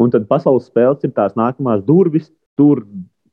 Un 0.03 0.11
tad 0.11 0.27
pasaules 0.31 0.66
spēles 0.70 1.05
ir 1.07 1.12
tās 1.14 1.37
nākamās 1.38 1.85
durvis. 1.87 2.33
Tur 2.59 2.83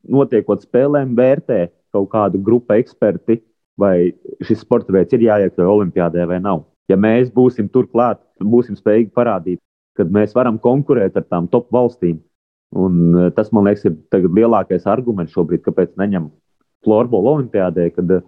notiekot 0.02 0.64
spēlēm, 0.66 1.14
vērtē 1.18 1.68
kaut 1.94 2.08
kādu 2.14 2.40
grupu 2.42 2.74
eksperti, 2.78 3.40
vai 3.78 4.12
šis 4.44 4.62
sporta 4.64 4.94
veids 4.94 5.14
ir 5.14 5.26
jāiekļauj 5.26 5.74
Olimpijādē 5.76 6.26
vai 6.28 6.38
nav 6.42 6.64
ja 6.90 6.98
mēs 6.98 7.30
būsim 7.34 7.68
turklāt, 7.72 8.20
būsim 8.40 8.76
spējīgi 8.78 9.12
parādīt, 9.14 9.60
ka 9.96 10.06
mēs 10.08 10.34
varam 10.36 10.58
konkurēt 10.62 11.16
ar 11.18 11.26
tām 11.28 11.48
top 11.52 11.70
valstīm. 11.74 12.20
Un 12.72 13.16
eh, 13.18 13.30
tas, 13.36 13.50
man 13.52 13.68
liekas, 13.68 13.84
ir 13.88 14.28
lielākais 14.38 14.86
arguments 14.88 15.34
šobrīd, 15.36 15.62
kāpēc 15.66 15.92
neņem 16.00 16.30
floorbola 16.84 17.36
olimpiādē, 17.36 17.90
kad 17.96 18.14
eh, 18.16 18.22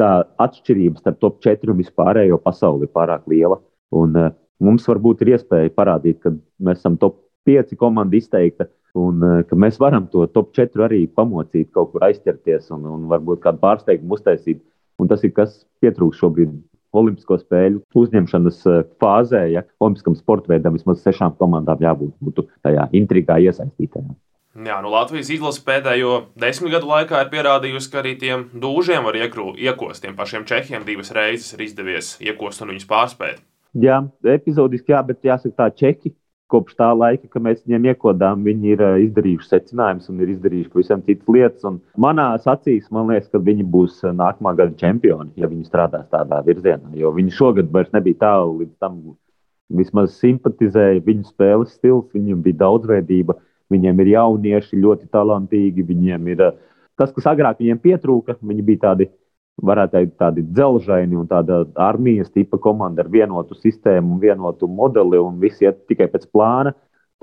tā 0.00 0.10
atšķirība 0.42 1.02
starp 1.02 1.20
top 1.22 1.38
4 1.44 1.70
un 1.70 1.78
vispārējo 1.78 2.40
pasauli 2.42 2.88
ir 2.88 2.94
pārāk 2.94 3.28
liela. 3.30 3.60
Un, 3.94 4.16
uh, 4.18 4.32
mums 4.58 4.88
varbūt 4.90 5.20
ir 5.22 5.36
iespēja 5.36 5.70
parādīt, 5.70 6.18
ka 6.24 6.32
mēs 6.66 6.80
esam 6.80 6.96
top 6.98 7.20
5 7.46 7.76
komanda 7.78 8.18
izteikta. 8.18 8.66
Un 8.98 9.22
ka 9.46 9.56
mēs 9.58 9.78
varam 9.82 10.08
to 10.10 10.22
top 10.30 10.52
4 10.54 10.82
arī 10.86 11.00
pamocīt, 11.10 11.72
kaut 11.74 11.92
kur 11.92 12.04
aizķerties 12.06 12.70
un, 12.74 12.84
un 12.90 13.08
varbūt 13.10 13.40
kādu 13.42 13.58
pārsteigumu 13.62 14.14
uztaisīt. 14.18 14.60
Un 15.02 15.10
tas 15.10 15.22
ir 15.26 15.32
kas 15.34 15.56
pietrūkst 15.82 16.22
šobrīd 16.22 16.52
Olimpisko 16.94 17.38
spēļu 17.42 17.82
uzņemšanas 18.00 18.60
eh, 18.70 18.82
fāzē, 19.02 19.46
ja 19.52 19.64
Olimpiskam 19.82 20.16
sporta 20.18 20.54
veidam 20.54 20.76
vismaz 20.78 21.02
sešām 21.04 21.36
komandām 21.40 21.82
jābūt 21.82 22.44
tajā 22.64 22.88
intrigā 22.96 23.40
iesaistītajām. 23.44 24.14
Jā, 24.54 24.76
nu 24.84 24.92
Latvijas 24.92 25.32
izlase 25.34 25.64
pēdējo 25.66 26.28
desmit 26.38 26.76
gadu 26.76 26.86
laikā 26.86 27.24
ir 27.24 27.30
pierādījusi, 27.32 27.88
ka 27.90 27.98
arī 28.04 28.12
tiem 28.20 28.44
dūžiem 28.62 29.02
var 29.02 29.18
iekrū, 29.18 29.56
iekost. 29.58 30.04
Tiem 30.04 30.14
pašiem 30.14 30.44
čehiem 30.46 30.86
divas 30.86 31.10
reizes 31.16 31.56
ir 31.56 31.64
izdevies 31.66 32.12
iekost 32.22 32.62
un 32.62 32.70
viņus 32.70 32.86
pārspēt. 32.86 33.42
Jā, 33.74 34.04
epizodiski, 34.30 34.94
jā, 34.94 35.00
bet 35.02 35.26
jāsaka 35.26 35.56
tā, 35.58 35.66
čeki 35.74 36.14
kopš 36.52 36.76
tā 36.78 36.90
laika, 36.94 37.28
kad 37.30 37.44
mēs 37.44 37.62
viņiem 37.64 37.88
iekodām, 37.92 38.44
viņi 38.46 38.72
ir 38.74 38.82
uh, 38.84 38.96
izdarījuši 39.06 39.50
secinājumus 39.50 40.10
un 40.12 40.20
ir 40.22 40.32
izdarījuši 40.34 40.70
pavisam 40.72 41.02
citas 41.06 41.30
lietas. 41.36 41.64
Un 41.68 41.80
manā 42.00 42.26
acīs, 42.36 42.90
man 42.94 43.10
liekas, 43.10 43.30
ka 43.32 43.40
viņi 43.42 43.66
būs 43.74 44.02
uh, 44.04 44.12
nākamā 44.16 44.54
gada 44.58 44.76
čempioni, 44.80 45.32
ja 45.40 45.50
viņi 45.50 45.66
strādās 45.68 46.06
tādā 46.12 46.42
virzienā. 46.46 46.92
Jo 47.00 47.14
viņi 47.16 47.34
šogad 47.38 47.72
vairs 47.74 47.94
nebija 47.96 48.20
tālu 48.26 48.60
līdz 48.60 48.76
tam, 48.82 49.00
vismaz 49.74 50.18
simpatizēja 50.20 51.02
viņu 51.06 51.26
spēles 51.30 51.74
stils, 51.78 52.06
viņiem 52.14 52.44
bija 52.44 52.60
daudzveidība, 52.66 53.38
viņiem 53.72 54.04
ir 54.04 54.12
jaunieši 54.12 54.80
ļoti 54.84 55.08
talantīgi, 55.14 55.86
viņiem 55.88 56.32
ir 56.34 56.48
uh, 56.50 56.56
tas, 57.00 57.12
kas 57.14 57.32
agrāk 57.32 57.62
viņiem 57.62 57.80
pietrūka, 57.82 58.38
viņi 58.42 58.66
bija 58.66 58.84
tādi 58.90 59.08
varētu 59.62 59.94
teikt, 59.94 60.16
tādi 60.18 60.42
dzelžaini 60.48 61.16
un 61.18 61.28
tāda 61.30 61.62
armijas 61.78 62.32
tipa 62.34 62.58
komanda 62.58 63.04
ar 63.04 63.10
vienotu 63.12 63.54
sistēmu 63.58 64.16
un 64.16 64.22
vienotu 64.22 64.66
modeli, 64.66 65.20
un 65.20 65.38
visi 65.42 65.68
iet 65.68 65.84
tikai 65.90 66.08
pēc 66.10 66.26
plāna. 66.32 66.74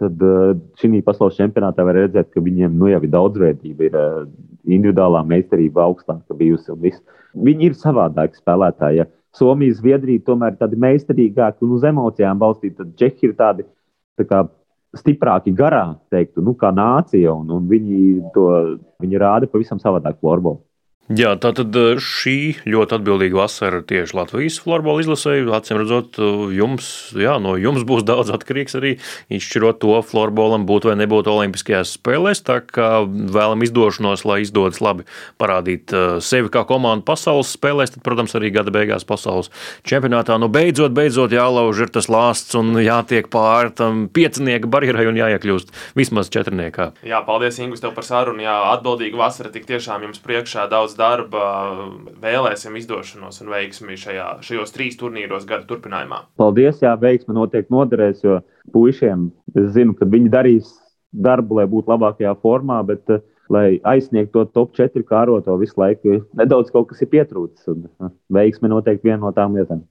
Tad 0.01 0.21
uh, 0.25 0.53
šī 0.79 1.01
pasaules 1.05 1.37
čempionātā 1.37 1.83
var 1.85 1.99
redzēt, 1.99 2.31
ka 2.33 2.41
viņiem 2.41 2.77
nu, 2.79 2.87
jau 2.89 3.01
ir 3.03 3.11
daudzveidība, 3.11 3.89
ir 3.89 3.97
uh, 3.99 4.21
individuālā 4.65 5.21
meistarība 5.27 5.83
augstāka 5.85 6.37
bijusi. 6.37 6.73
Viņi 7.35 7.67
ir 7.67 7.75
savādāki 7.77 8.39
spēlētāji. 8.39 9.03
Ja 9.03 9.09
Somija, 9.35 9.75
Zviedrija 9.77 10.23
tomēr 10.25 10.55
ir 10.55 10.63
tādi 10.63 10.79
meistarīgāki 10.81 11.63
un 11.67 11.77
uz 11.77 11.85
emocijām 11.87 12.39
balstīti, 12.39 12.79
tad 12.79 12.97
Čehi 12.99 13.29
ir 13.29 13.37
tādi 13.37 13.67
tā 14.19 14.25
kā, 14.27 14.41
stiprāki 14.97 15.53
garā, 15.55 15.85
teiktu, 16.11 16.43
nu, 16.43 16.55
kā 16.59 16.71
nācija, 16.75 17.31
un, 17.31 17.51
un 17.55 17.69
viņi 17.69 18.01
to 18.35 18.47
viņi 19.03 19.21
rāda 19.21 19.47
pavisam 19.51 19.79
savādāk 19.79 20.19
floorbola. 20.19 20.59
Jā, 21.11 21.33
tā 21.41 21.49
tad 21.51 21.75
eh, 21.75 21.99
šī 21.99 22.63
ļoti 22.71 22.95
atbildīga 22.95 23.35
vasara 23.35 23.81
tieši 23.83 24.15
Latvijas 24.15 24.59
florbola 24.63 25.01
izlasēju. 25.03 25.49
Acīm 25.57 25.81
redzot, 25.81 26.15
jums, 26.55 26.85
jā, 27.17 27.33
no 27.41 27.57
jums 27.59 27.83
būs 27.87 28.05
daudz 28.09 28.31
atkarīgs 28.31 28.77
arī 28.79 28.93
izšķirot 29.33 29.81
to 29.81 29.97
florbolam 30.07 30.63
būt 30.69 30.87
vai 30.87 30.95
nebūt 31.01 31.27
Olimpiskajās 31.27 31.97
spēlēs. 31.97 32.43
Tā 32.47 32.61
kā 32.63 33.01
vēlam 33.03 33.65
izdošanos, 33.65 34.23
lai 34.29 34.37
izdodas 34.45 34.79
labi 34.83 35.07
parādīt 35.41 35.91
eh, 35.91 36.21
sevi 36.23 36.51
kā 36.53 36.63
komandu 36.69 37.03
pasaules 37.09 37.51
spēlēs, 37.57 37.91
tad, 37.97 38.05
protams, 38.07 38.37
arī 38.39 38.53
gada 38.55 38.71
beigās 38.71 39.03
pasaules 39.07 39.51
čempionātā. 39.83 40.39
Nu, 40.39 40.47
beidzot, 40.53 40.95
beidzot 40.95 41.35
jālauž 41.35 41.83
ir 41.87 41.91
tas 41.91 42.07
lāsts 42.13 42.55
un 42.55 42.79
jātiek 42.79 43.27
pāri 43.33 43.75
tam 43.81 44.05
piecinieku 44.07 44.71
barjerai 44.71 45.09
un 45.11 45.19
jāiekļūst 45.19 45.75
vismaz 45.99 46.31
četrniekā. 46.31 46.91
Jā, 47.03 47.19
paldies, 47.27 47.59
Ingus, 47.59 47.83
tev 47.83 47.97
par 47.99 48.07
sarunu. 48.07 48.45
Jā, 48.47 48.55
atbildīga 48.77 49.19
vasara 49.25 49.51
tik 49.51 49.67
tiešām 49.67 50.07
jums 50.07 50.23
priekšā 50.23 50.69
daudz 50.71 50.95
darba, 51.01 51.45
vēlēsim 52.21 52.77
izdošanos 52.79 53.41
un 53.43 53.51
veiksmi 53.53 53.97
šajā, 53.99 54.27
šajos 54.45 54.75
trīs 54.75 54.99
turnīros 54.99 55.47
gada 55.49 55.65
turpinājumā. 55.69 56.23
Paldies, 56.39 56.81
jā, 56.85 56.93
veiksmi 57.01 57.35
noteikti 57.37 57.73
noderēs, 57.73 58.23
jo 58.25 58.39
puišiem 58.75 59.29
es 59.55 59.73
zinu, 59.75 59.97
ka 59.97 60.07
viņi 60.09 60.31
darīs 60.33 60.71
darbu, 61.11 61.59
lai 61.59 61.67
būtu 61.71 61.91
labākajā 61.91 62.35
formā, 62.43 62.79
bet, 62.87 63.03
eh, 63.09 63.23
lai 63.51 63.79
aizsniegtu 63.83 64.31
to 64.31 64.45
top 64.45 64.75
4 64.77 65.03
kāroto 65.03 65.57
visu 65.59 65.75
laiku, 65.81 66.21
nedaudz 66.37 66.71
kaut 66.71 66.87
kas 66.89 67.01
ir 67.01 67.11
pietrūcis. 67.11 67.67
Un, 67.67 67.89
eh, 67.89 68.09
veiksmi 68.31 68.69
noteikti 68.69 69.09
viena 69.09 69.19
no 69.19 69.31
tām 69.31 69.57
lietām. 69.57 69.83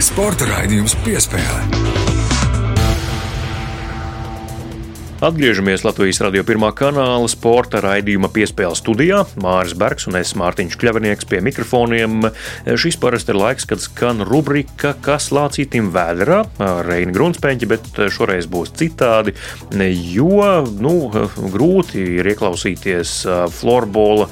Sporta 0.00 0.48
raidījums 0.48 0.96
piespēlē. 1.04 1.89
Atgriežamies 5.20 5.82
Latvijas 5.84 6.22
radio 6.24 6.40
pirmā 6.48 6.70
kanāla 6.72 7.28
sporta 7.28 7.82
raidījuma 7.84 8.30
piespēles 8.32 8.80
studijā. 8.80 9.18
Māris 9.44 9.74
Bergs 9.76 10.06
un 10.08 10.16
es 10.16 10.30
Mārtiņš 10.32 10.78
Kļavinieks 10.80 11.26
pie 11.28 11.42
mikrofoniem. 11.44 12.22
Šis 12.80 12.96
parasti 12.96 13.34
ir 13.34 13.36
laiks, 13.36 13.66
kad 13.68 13.82
skan 13.84 14.24
rubrika 14.24 14.94
Kas 15.04 15.26
lācītim 15.36 15.90
vēderā 15.92 16.38
ar 16.64 16.88
Reini 16.88 17.12
Grunspēņķi, 17.12 17.68
bet 17.68 18.00
šoreiz 18.16 18.48
būs 18.48 18.72
citādi, 18.80 19.34
jo 19.76 20.40
nu, 20.80 20.94
grūti 21.52 22.00
ir 22.22 22.30
ieklausīties 22.32 23.12
florbola 23.58 24.30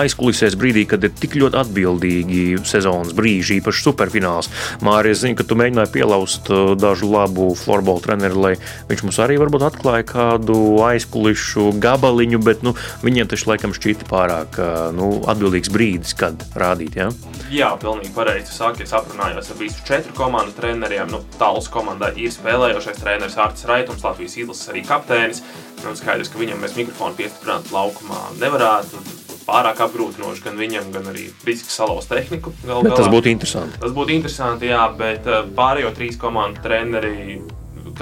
aizkulisēs 0.00 0.56
brīdī, 0.56 0.86
kad 0.88 1.04
ir 1.04 1.12
tik 1.12 1.36
ļoti 1.44 1.60
atbildīgi 1.60 2.46
sezonas 2.72 3.12
brīži, 3.12 3.60
īpaši 3.60 3.84
superfināls. 3.84 4.48
Māris, 4.80 5.18
es 5.18 5.26
zinu, 5.26 5.36
ka 5.36 5.44
tu 5.44 5.60
mēģināji 5.60 5.92
pielaust 5.98 6.48
dažu 6.80 7.12
labu 7.12 7.52
florbola 7.66 8.00
treneri, 8.08 8.42
lai 8.48 8.56
viņš 8.88 9.06
mums 9.10 9.22
arī 9.28 9.36
varbūt 9.44 9.68
atklāja, 9.68 10.08
kādu 10.22 10.56
aizkulisku 10.86 11.70
gabaliņu, 11.82 12.40
bet 12.44 12.62
nu, 12.66 12.74
viņiem 13.04 13.30
taču 13.30 13.50
laikam 13.50 13.74
šķita 13.76 14.08
pārāk 14.10 14.58
nu, 14.96 15.14
atbildīgs 15.30 15.72
brīdis, 15.72 16.14
kad 16.18 16.42
rādīt. 16.58 16.98
Ja? 17.00 17.10
Jā, 17.52 17.72
pilnīgi 17.80 18.12
pareizi. 18.16 18.54
Sāki, 18.54 18.86
es 18.86 18.94
aprunājos 18.96 19.50
ar 19.52 19.60
visu 19.60 19.82
četru 19.88 20.14
komandu 20.16 20.54
treneriem. 20.56 21.10
Nu, 21.12 21.22
Tāls 21.40 21.68
komandai 21.72 22.12
ir 22.22 22.32
spēlējošais 22.34 23.00
treneris 23.02 23.38
Arts 23.40 23.66
Raitums, 23.68 24.04
Latvijas 24.06 24.38
izlases 24.38 24.70
arī 24.72 24.84
kapteinis. 24.86 25.42
Nu, 25.82 25.96
skaidrs, 25.98 26.30
ka 26.30 26.40
viņam 26.40 26.62
mēs 26.62 26.76
mikrofonu 26.78 27.18
piestiprināt 27.18 27.72
laukumā 27.74 28.20
nevarētu 28.38 29.02
pārāk 29.42 29.80
apgrūtinoši 29.88 30.44
gan 30.44 30.60
viņam, 30.60 30.92
gan 30.94 31.08
arī 31.10 31.26
risks 31.48 31.74
salauzt 31.74 32.12
tehniku. 32.12 32.52
Gal 32.62 32.86
tas 32.92 33.10
būtu 33.10 33.32
interesanti. 33.32 33.80
Tas 33.82 33.96
būtu 33.96 34.14
interesanti, 34.14 34.70
jā, 34.70 34.84
bet 34.94 35.26
pārējo 35.56 35.90
trīs 35.96 36.20
komandu 36.20 36.62
treneri 36.62 37.40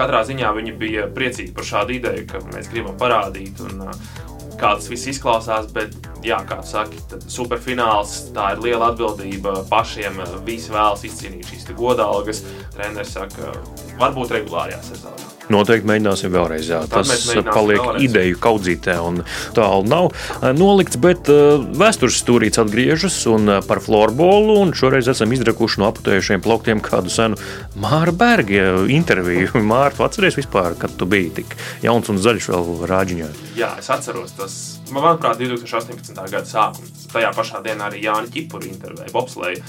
katrā 0.00 0.24
ziņā 0.28 0.50
viņi 0.56 0.74
bija 0.80 1.06
priecīgi 1.14 1.54
par 1.56 1.68
šādu 1.68 1.96
ideju, 1.98 2.26
ka 2.30 2.42
mēs 2.50 2.72
gribam 2.72 2.96
parādīt. 3.00 3.60
Un, 3.68 3.86
uh, 3.86 4.28
kā 4.60 4.74
tas 4.76 4.88
viss 4.92 5.08
izklausās, 5.14 5.70
bet, 5.72 5.94
jā, 6.24 6.40
kā 6.48 6.60
tu 6.60 6.68
saki, 6.68 7.00
superfināls 7.32 8.16
tā 8.36 8.52
ir 8.54 8.64
liela 8.66 8.92
atbildība 8.92 9.60
pašiem. 9.72 10.20
Visi 10.48 10.74
vēlas 10.74 11.04
izcīnīt 11.08 11.48
šīs 11.52 11.70
godalgas. 11.78 12.44
Treneris 12.76 13.16
saka, 13.16 13.54
varbūt 14.00 14.36
regulārajā 14.38 14.82
sezonā. 14.92 15.39
Noteikti 15.50 15.88
mēģināsim 15.90 16.32
vēlreiz. 16.34 16.68
Jā. 16.70 16.82
Tas 16.90 17.10
paliek 17.50 17.80
vēlreiz. 17.82 18.04
ideju 18.06 18.40
kaudzītē 18.42 18.96
un 19.02 19.22
tālu 19.56 19.86
nav 19.90 20.10
nolikts, 20.56 20.98
bet 21.00 21.30
vēstures 21.30 22.20
stūrīts 22.22 22.60
atgriežas 22.62 23.18
un 23.30 23.56
par 23.66 23.82
florbolu. 23.84 24.60
Un 24.62 24.74
šoreiz 24.76 25.10
esam 25.10 25.32
izdrakuši 25.34 25.82
no 25.82 25.90
aputējušiem 25.90 26.44
plauktiem 26.44 26.82
kādu 26.84 27.12
senu 27.12 27.38
Māra 27.80 28.14
Berga 28.14 28.86
interviju. 28.90 29.52
Māra, 29.70 29.92
tu 29.96 30.06
atceries 30.06 30.38
vispār, 30.38 30.78
kad 30.78 30.94
tu 30.98 31.08
biji 31.10 31.32
tik 31.42 31.56
jauns 31.84 32.10
un 32.12 32.20
zaļš 32.22 32.50
vēl 32.54 32.70
rāģiņā? 32.90 33.30
Jā, 33.58 33.74
es 33.82 33.90
atceros. 33.92 34.34
Tas, 34.38 34.60
manuprāt, 34.94 35.38
2018. 35.40 36.16
gada 36.30 36.46
sākums. 36.48 37.06
Tajā 37.10 37.30
pašā 37.34 37.60
dienā 37.64 37.88
arī 37.90 38.04
Jānis 38.04 38.32
Čipuri 38.34 38.70
intervēja 38.70 39.12
bobsleju. 39.14 39.62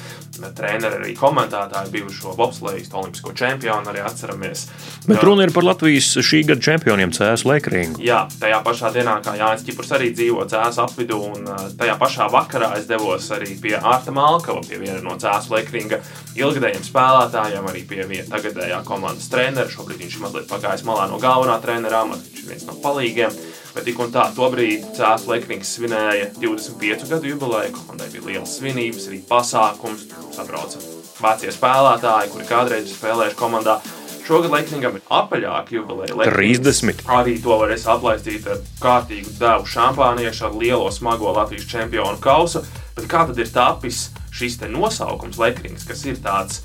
Treneri 0.57 0.97
arī 0.97 1.13
komentētāji 1.17 1.91
bijušo 1.93 2.35
bobsleju 2.37 2.85
olimpisko 2.97 3.33
čempionu 3.37 3.91
arī 3.91 4.01
atceramies. 4.05 4.65
Bet 5.07 5.23
runa 5.25 5.45
ir 5.45 5.53
par 5.53 5.65
Latvijas 5.65 6.13
šī 6.25 6.43
gada 6.49 6.61
čempioniem 6.65 7.13
Cēlus 7.15 7.45
Lekringu. 7.49 8.01
Jā, 8.03 8.23
tajā 8.41 8.61
pašā 8.65 8.91
dienā, 8.95 9.17
kā 9.25 9.35
Jānis 9.39 9.65
Čipurs 9.67 9.93
arī 9.97 10.11
dzīvo 10.15 10.45
Cēlus 10.49 10.81
apvidū, 10.81 11.19
un 11.35 11.49
tajā 11.79 11.97
pašā 12.01 12.29
vakarā 12.33 12.73
es 12.79 12.89
devos 12.89 13.29
arī 13.35 13.55
pie 13.61 13.77
Ārta 13.77 14.13
Malkava, 14.15 14.63
pie 14.67 14.81
viena 14.81 15.01
no 15.05 15.17
Cēlus 15.21 15.51
Lekringa 15.53 16.01
ilgadējiem 16.37 16.85
spēlētājiem, 16.87 17.71
arī 17.71 17.85
pie 17.87 18.05
viena 18.09 18.29
tagadējā 18.31 18.83
komandas 18.87 19.29
trenera. 19.31 19.69
Šobrīd 19.71 20.05
viņš 20.05 20.17
ir 20.17 20.25
mazliet 20.25 20.51
pagājis 20.51 20.85
malā 20.87 21.09
no 21.11 21.19
galvenā 21.21 21.57
trenera 21.63 22.05
amata, 22.05 22.23
viņš 22.27 22.43
ir 22.43 22.53
viens 22.53 22.69
no 22.69 22.77
palīgiem. 22.83 23.41
Bet 23.71 23.85
tik 23.87 23.99
un 24.03 24.11
tā, 24.11 24.25
tobrīd 24.35 24.89
Cēlus 24.97 25.29
Leknings 25.31 25.69
svinēja 25.77 26.31
25 26.41 27.07
gadu 27.07 27.31
jubileju. 27.31 27.71
Komandai 27.77 28.09
bija 28.11 28.27
liels 28.27 28.57
svinības, 28.57 29.07
arī 29.07 29.21
pasākums. 29.29 30.09
Sabrauca 30.35 30.81
vecie 31.21 31.53
spēlētāji, 31.55 32.31
kuri 32.33 32.47
kādreiz 32.49 32.89
ir 32.89 32.97
spēlējuši 32.97 33.39
komandā. 33.39 33.79
Šogad 34.21 34.53
Lekningam 34.53 34.97
ir 34.99 35.05
apaļāka 35.11 35.75
jubileja. 35.75 36.27
30. 36.29 37.05
Arī 37.11 37.37
to 37.41 37.55
varēs 37.61 37.87
aplaistīt 37.89 38.45
ar 38.51 38.59
kārtīgu 38.83 39.33
devu 39.39 39.69
šampāniešu, 39.71 40.45
ar 40.47 40.57
lielo 40.61 40.91
smago 40.93 41.31
Latvijas 41.35 41.69
čempionu 41.71 42.19
kausu. 42.21 42.61
Bet 42.97 43.07
kā 43.11 43.25
tad 43.29 43.39
ir 43.41 43.49
tapis 43.51 44.09
šis 44.35 44.59
nosaukums 44.69 45.39
Leknings, 45.41 45.87
kas 45.87 46.05
ir 46.05 46.19
tāds 46.21 46.61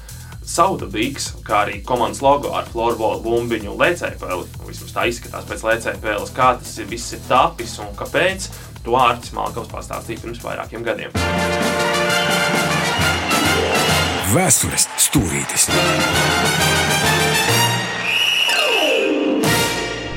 saudabīgs, 0.47 1.33
kā 1.47 1.65
arī 1.65 1.81
komandas 1.87 2.23
logo 2.23 2.53
ar 2.55 2.69
floorbola 2.71 3.19
bumbiņu 3.25 3.73
un 3.73 3.81
lēcējpeli. 3.81 4.47
Vismaz 4.69 4.95
tā 4.95 5.07
izskatās 5.11 5.47
pēc 5.49 5.65
lēcējpeles, 5.67 6.33
kā 6.37 6.53
tas 6.61 6.77
ir, 6.79 6.89
viss 6.91 7.15
ir 7.17 7.23
tapis 7.27 7.77
un 7.83 7.91
kāpēc. 7.99 8.49
To 8.87 8.95
Ārtis 9.01 9.35
Malkovs 9.35 9.73
pastāstīja 9.73 10.23
pirms 10.23 10.43
vairākiem 10.45 10.87
gadiem. 10.87 11.17
Vēstures 14.31 14.87
stūrītis. 15.01 15.67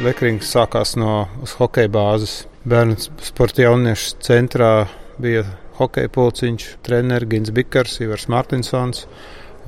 Lekrings 0.06 0.54
sākās 0.54 0.94
no 1.00 1.26
hokeja 1.58 1.90
bāzes. 1.92 2.44
Bērnu 2.70 3.00
sporta 3.26 3.66
jauniešu 3.66 4.20
centrā 4.24 4.74
bija 5.20 5.44
hokeja 5.80 6.12
pulciņš, 6.14 6.70
treneris 6.86 7.32
Gins 7.32 7.52
Bikers, 7.56 7.98
Ivars 8.04 8.28
Martinsons 8.32 9.08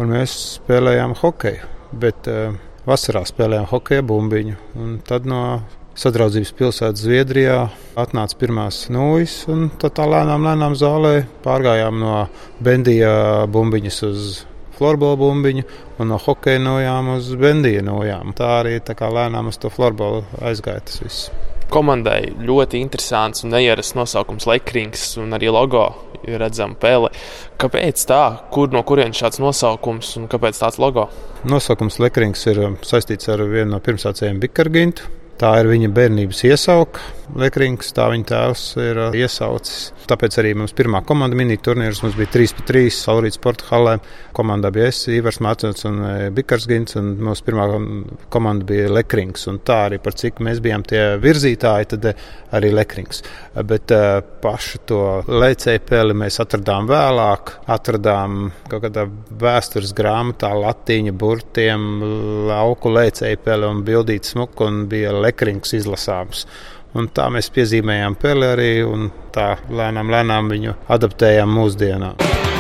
un 0.02 0.16
mēs 0.16 0.36
spēlējām 0.58 1.16
hokeju. 1.22 1.70
Bet 2.02 2.28
uh, 2.32 2.56
vasarā 2.88 3.24
spēlējām 3.28 3.70
hokeja 3.72 4.06
bumbiņu. 4.08 4.58
Un 4.82 4.98
tad 5.06 5.28
no 5.30 5.62
sadraudzības 6.02 6.54
pilsētas 6.58 7.04
Zviedrijā 7.04 7.58
atnāca 8.00 8.38
pirmās 8.40 8.86
nūjas, 8.94 9.42
un 9.52 9.68
tad 9.82 9.98
tā 10.00 10.08
lēnām, 10.10 10.48
lēnām 10.48 10.78
zālē 10.80 11.26
pārgājām 11.44 12.00
no 12.02 12.16
bendija 12.64 13.12
bumbiņas 13.52 14.02
uz 14.08 14.32
florbola 14.78 15.20
bumbiņu 15.20 15.68
un 16.00 16.14
no 16.14 16.18
hokeja 16.22 16.64
nojām 16.64 17.14
uz 17.18 17.30
bendija 17.38 17.84
nojām. 17.86 18.34
Tā 18.38 18.58
arī 18.64 18.80
tā 18.82 18.98
kā 18.98 19.12
lēnām 19.14 19.52
uz 19.52 19.62
to 19.62 19.70
florbola 19.74 20.24
aizgāja 20.42 20.88
tas 20.88 21.04
viss. 21.04 21.51
Komandai 21.72 22.34
ļoti 22.44 22.82
interesants 22.84 23.46
un 23.46 23.54
neierasts 23.54 23.96
nosaukums 23.96 24.44
Lekrings 24.50 25.06
un 25.22 25.32
arī 25.38 25.48
logo 25.56 25.86
redzama 26.28 26.76
pele. 26.82 27.12
Kāpēc 27.62 28.04
tā? 28.10 28.20
Kur 28.52 28.74
no 28.76 28.82
kurienes 28.88 29.22
šāds 29.22 29.40
nosaukums 29.40 30.10
un 30.20 30.28
kāpēc 30.32 30.60
tāds 30.60 30.82
logo? 30.84 31.08
Nosaukums 31.48 32.02
Lekrings 32.04 32.44
ir 32.52 32.60
saistīts 32.84 33.32
ar 33.32 33.46
vienu 33.48 33.72
no 33.72 33.80
pirmsācējiem 33.84 34.44
Bikargintu. 34.44 35.08
Tā 35.40 35.56
ir 35.62 35.72
viņa 35.72 35.94
bērnības 35.96 36.44
iesauka. 36.52 37.08
Lekrings, 37.40 37.94
tā 37.96 38.08
viņa 38.12 38.26
tēvs 38.28 38.64
ir 38.82 39.00
uh, 39.00 39.16
iesaucis. 39.16 39.92
Tāpēc 40.10 40.36
arī 40.42 40.52
mums 40.60 40.74
pirmā 40.76 41.00
komanda 41.08 41.38
minīja 41.40 41.62
turnīrs. 41.70 42.02
Mums 42.04 42.18
bija 42.20 42.32
3 42.34 42.56
pret 42.58 42.72
3 42.74 42.92
Saulrītas 42.98 43.40
sporta 43.40 43.68
halē. 43.70 43.94
Komandā 44.36 44.72
bija 44.74 44.90
es, 44.92 45.00
Ivars 45.12 45.40
Mācens 45.44 45.86
un 45.88 46.02
uh, 46.04 46.26
Bikars 46.36 46.68
Gins. 46.68 46.98
Un 47.00 47.14
mūsu 47.24 47.46
pirmā 47.48 47.68
komanda 48.34 48.68
bija 48.68 48.90
Lekrings. 48.92 49.46
Un 49.52 49.62
tā 49.68 49.78
arī 49.88 50.02
par 50.04 50.18
cik 50.20 50.42
mēs 50.44 50.60
bijām 50.64 50.84
tie 50.88 51.04
virzītāji, 51.24 51.92
tad 51.94 52.10
uh, 52.12 52.26
arī 52.58 52.74
Lekrings. 52.76 53.24
Bet 53.68 53.92
pašu 54.44 54.82
to 54.88 55.00
lēcēju 55.28 55.84
peli 55.88 56.16
mēs 56.18 56.40
atradām 56.44 56.90
vēlāk. 56.90 57.56
Atradām 57.72 58.50
kaut 58.72 58.86
kādā 58.86 59.08
vēstures 59.42 59.96
grāmatā 59.96 60.52
latīņa 60.56 61.16
burtiem 61.16 61.88
lauku 62.52 62.92
lēcēju 62.92 63.42
peli 63.46 63.72
un 63.72 63.82
bildīt 63.88 64.28
smuku 64.28 64.68
un 64.68 64.86
bija 64.92 65.16
Lekrings 65.16 65.76
izlasāms. 65.80 66.46
Un 66.98 67.08
tā 67.16 67.30
mēs 67.32 67.48
piezīmējām 67.56 68.18
peli 68.20 68.48
arī 68.52 68.72
un 68.84 69.08
tā 69.36 69.54
lēnām, 69.72 70.12
lēnām 70.12 70.52
viņu 70.52 70.76
adaptējām 70.92 71.60
mūsdienām. 71.60 72.51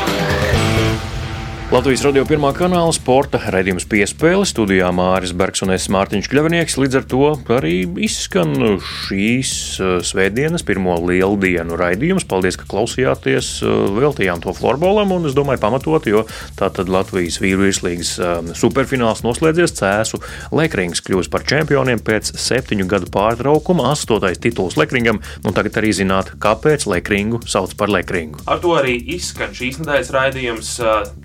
Latvijas 1.71 2.01
radio 2.03 2.25
pirmā 2.27 2.49
kanāla 2.51 2.91
sporta 2.91 3.39
raidījums 3.53 3.85
piespēle 3.87 4.43
studijā 4.43 4.89
Māris 4.91 5.31
Bergs 5.31 5.63
un 5.63 5.71
es 5.71 5.85
Mārtiņš 5.87 6.25
Kļavinieks. 6.27 6.73
Līdz 6.75 6.97
ar 6.99 7.05
to 7.07 7.27
arī 7.55 7.75
izskan 8.03 8.51
šīs 8.83 9.51
uh, 9.79 9.93
svētdienas 10.03 10.65
pirmo 10.67 10.97
lieldienu 10.99 11.77
raidījums. 11.79 12.25
Paldies, 12.27 12.57
ka 12.59 12.67
klausījāties. 12.67 13.53
Uh, 13.63 13.85
veltījām 13.95 14.43
to 14.43 14.51
florbolam 14.57 15.13
un 15.15 15.29
es 15.29 15.37
domāju 15.37 15.61
pamatot, 15.63 16.09
jo 16.11 16.25
tā 16.59 16.67
tad 16.75 16.91
Latvijas 16.91 17.39
vīru 17.39 17.63
virslīgas 17.63 18.11
um, 18.19 18.51
superfināls 18.51 19.23
noslēdzies 19.23 19.71
cēsu. 19.79 20.19
Lekrings 20.51 20.99
kļūs 21.07 21.31
par 21.31 21.47
čempioniem 21.47 22.03
pēc 22.03 22.33
septiņu 22.35 22.89
gadu 22.91 23.07
pārtraukuma. 23.15 23.93
Astotais 23.93 24.43
tituls 24.43 24.75
Lekringam. 24.75 25.23
Un 25.47 25.55
tagad 25.55 25.79
arī 25.79 25.95
zināt, 25.95 26.35
kāpēc 26.35 26.83
Lekringu 26.97 27.39
sauc 27.47 27.79
par 27.79 27.95
Lekringu. 27.95 28.43
Ar 28.43 28.59
to 28.59 28.75
arī 28.75 28.99
izskan 29.15 29.55
šīs 29.55 29.79
nedēļas 29.79 30.13
raidījums 30.19 30.75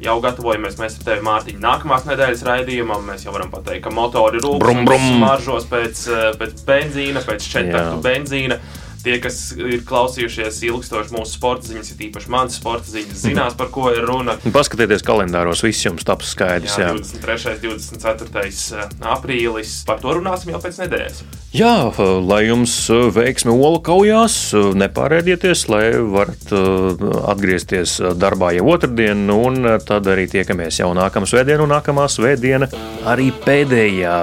jau 0.07 0.19
gadu 0.23 0.36
gatavojamies 0.37 0.77
mēs 0.81 0.99
ar 0.99 1.07
tevi, 1.09 1.25
Mārtiņ, 1.27 1.61
nākamās 1.63 2.05
nedēļas 2.09 2.43
raidījumam. 2.47 3.07
Mēs 3.09 3.25
jau 3.25 3.33
varam 3.35 3.51
pateikt, 3.53 3.87
ka 3.87 3.93
motori 3.95 4.43
rūpīgi 4.45 4.99
smaržos 5.17 5.69
pēc, 5.71 6.03
eh, 6.13 6.27
pēc 6.37 6.65
benzīna, 6.69 7.25
pēc 7.25 7.49
četvertu 7.53 8.03
benzīna. 8.05 8.61
Tie, 9.07 9.21
kas 9.23 9.37
ir 9.55 9.85
klausījušies 9.87 10.57
ilgstoši 10.67 11.15
mūsu 11.15 11.37
sporta 11.37 11.69
ziņas, 11.69 11.93
ir 11.93 12.01
īpaši 12.09 12.31
manas 12.33 12.57
sporta 12.59 12.91
ziņas, 12.91 13.21
zinās, 13.23 13.55
par 13.55 13.69
ko 13.71 13.93
ir 13.95 14.03
runa. 14.03 14.35
Paskatieties 14.51 15.05
kalendāros, 15.07 15.63
viss 15.63 15.85
jums 15.87 16.03
taps 16.03 16.33
skaidrs. 16.35 16.75
Jā, 16.75 16.89
jā. 16.89 16.97
23. 17.23 17.55
un 17.71 17.79
24. 17.79 18.89
aprīlis. 19.15 19.77
Par 19.87 20.03
to 20.03 20.17
runāsim 20.19 20.51
jau 20.51 20.59
pēc 20.65 20.81
nedēļas. 20.83 21.23
Jā, 21.57 21.71
lai 22.27 22.41
jums 22.49 22.75
veiksmi 23.15 23.55
olu 23.55 23.79
kaujās, 23.87 24.35
nepārēdieties, 24.77 25.63
lai 25.71 25.85
varat 26.03 26.51
atgriezties 27.31 27.95
darbā 28.19 28.51
jau 28.59 28.67
otrdien, 28.75 29.23
un 29.31 29.71
tad 29.87 30.11
arī 30.11 30.27
tiekamies 30.35 30.83
jau 30.83 30.91
nākamā 30.99 31.31
svētdiena 31.31 31.63
un 31.65 31.73
nākamā 31.77 32.09
svētdiena. 32.13 32.69
Arī 33.07 33.31
pēdējā 33.47 34.19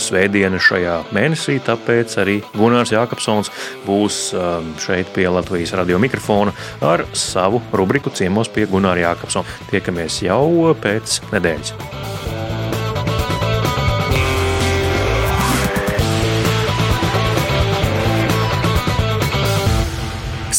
svētdiena 0.00 0.62
šajā 0.62 0.96
mēnesī, 1.10 1.58
tāpēc 1.66 2.16
arī 2.22 2.38
Gunārs 2.54 2.94
Jākapsons 2.94 3.50
būs 3.84 4.27
šeit 4.82 5.12
pie 5.14 5.28
Latvijas 5.32 5.74
radio 5.78 5.98
mikrofona 5.98 6.52
ar 6.80 7.04
savu 7.12 7.62
rubriku 7.72 8.10
ciemos 8.10 8.50
pie 8.52 8.66
Gunāra 8.70 9.08
Jākapsona. 9.08 9.58
Tiekamies 9.72 10.22
jau 10.26 10.74
pēc 10.82 11.20
nedēļas. 11.32 11.74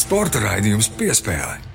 Sporta 0.00 0.40
raidījums 0.42 0.88
piespēlē. 0.98 1.69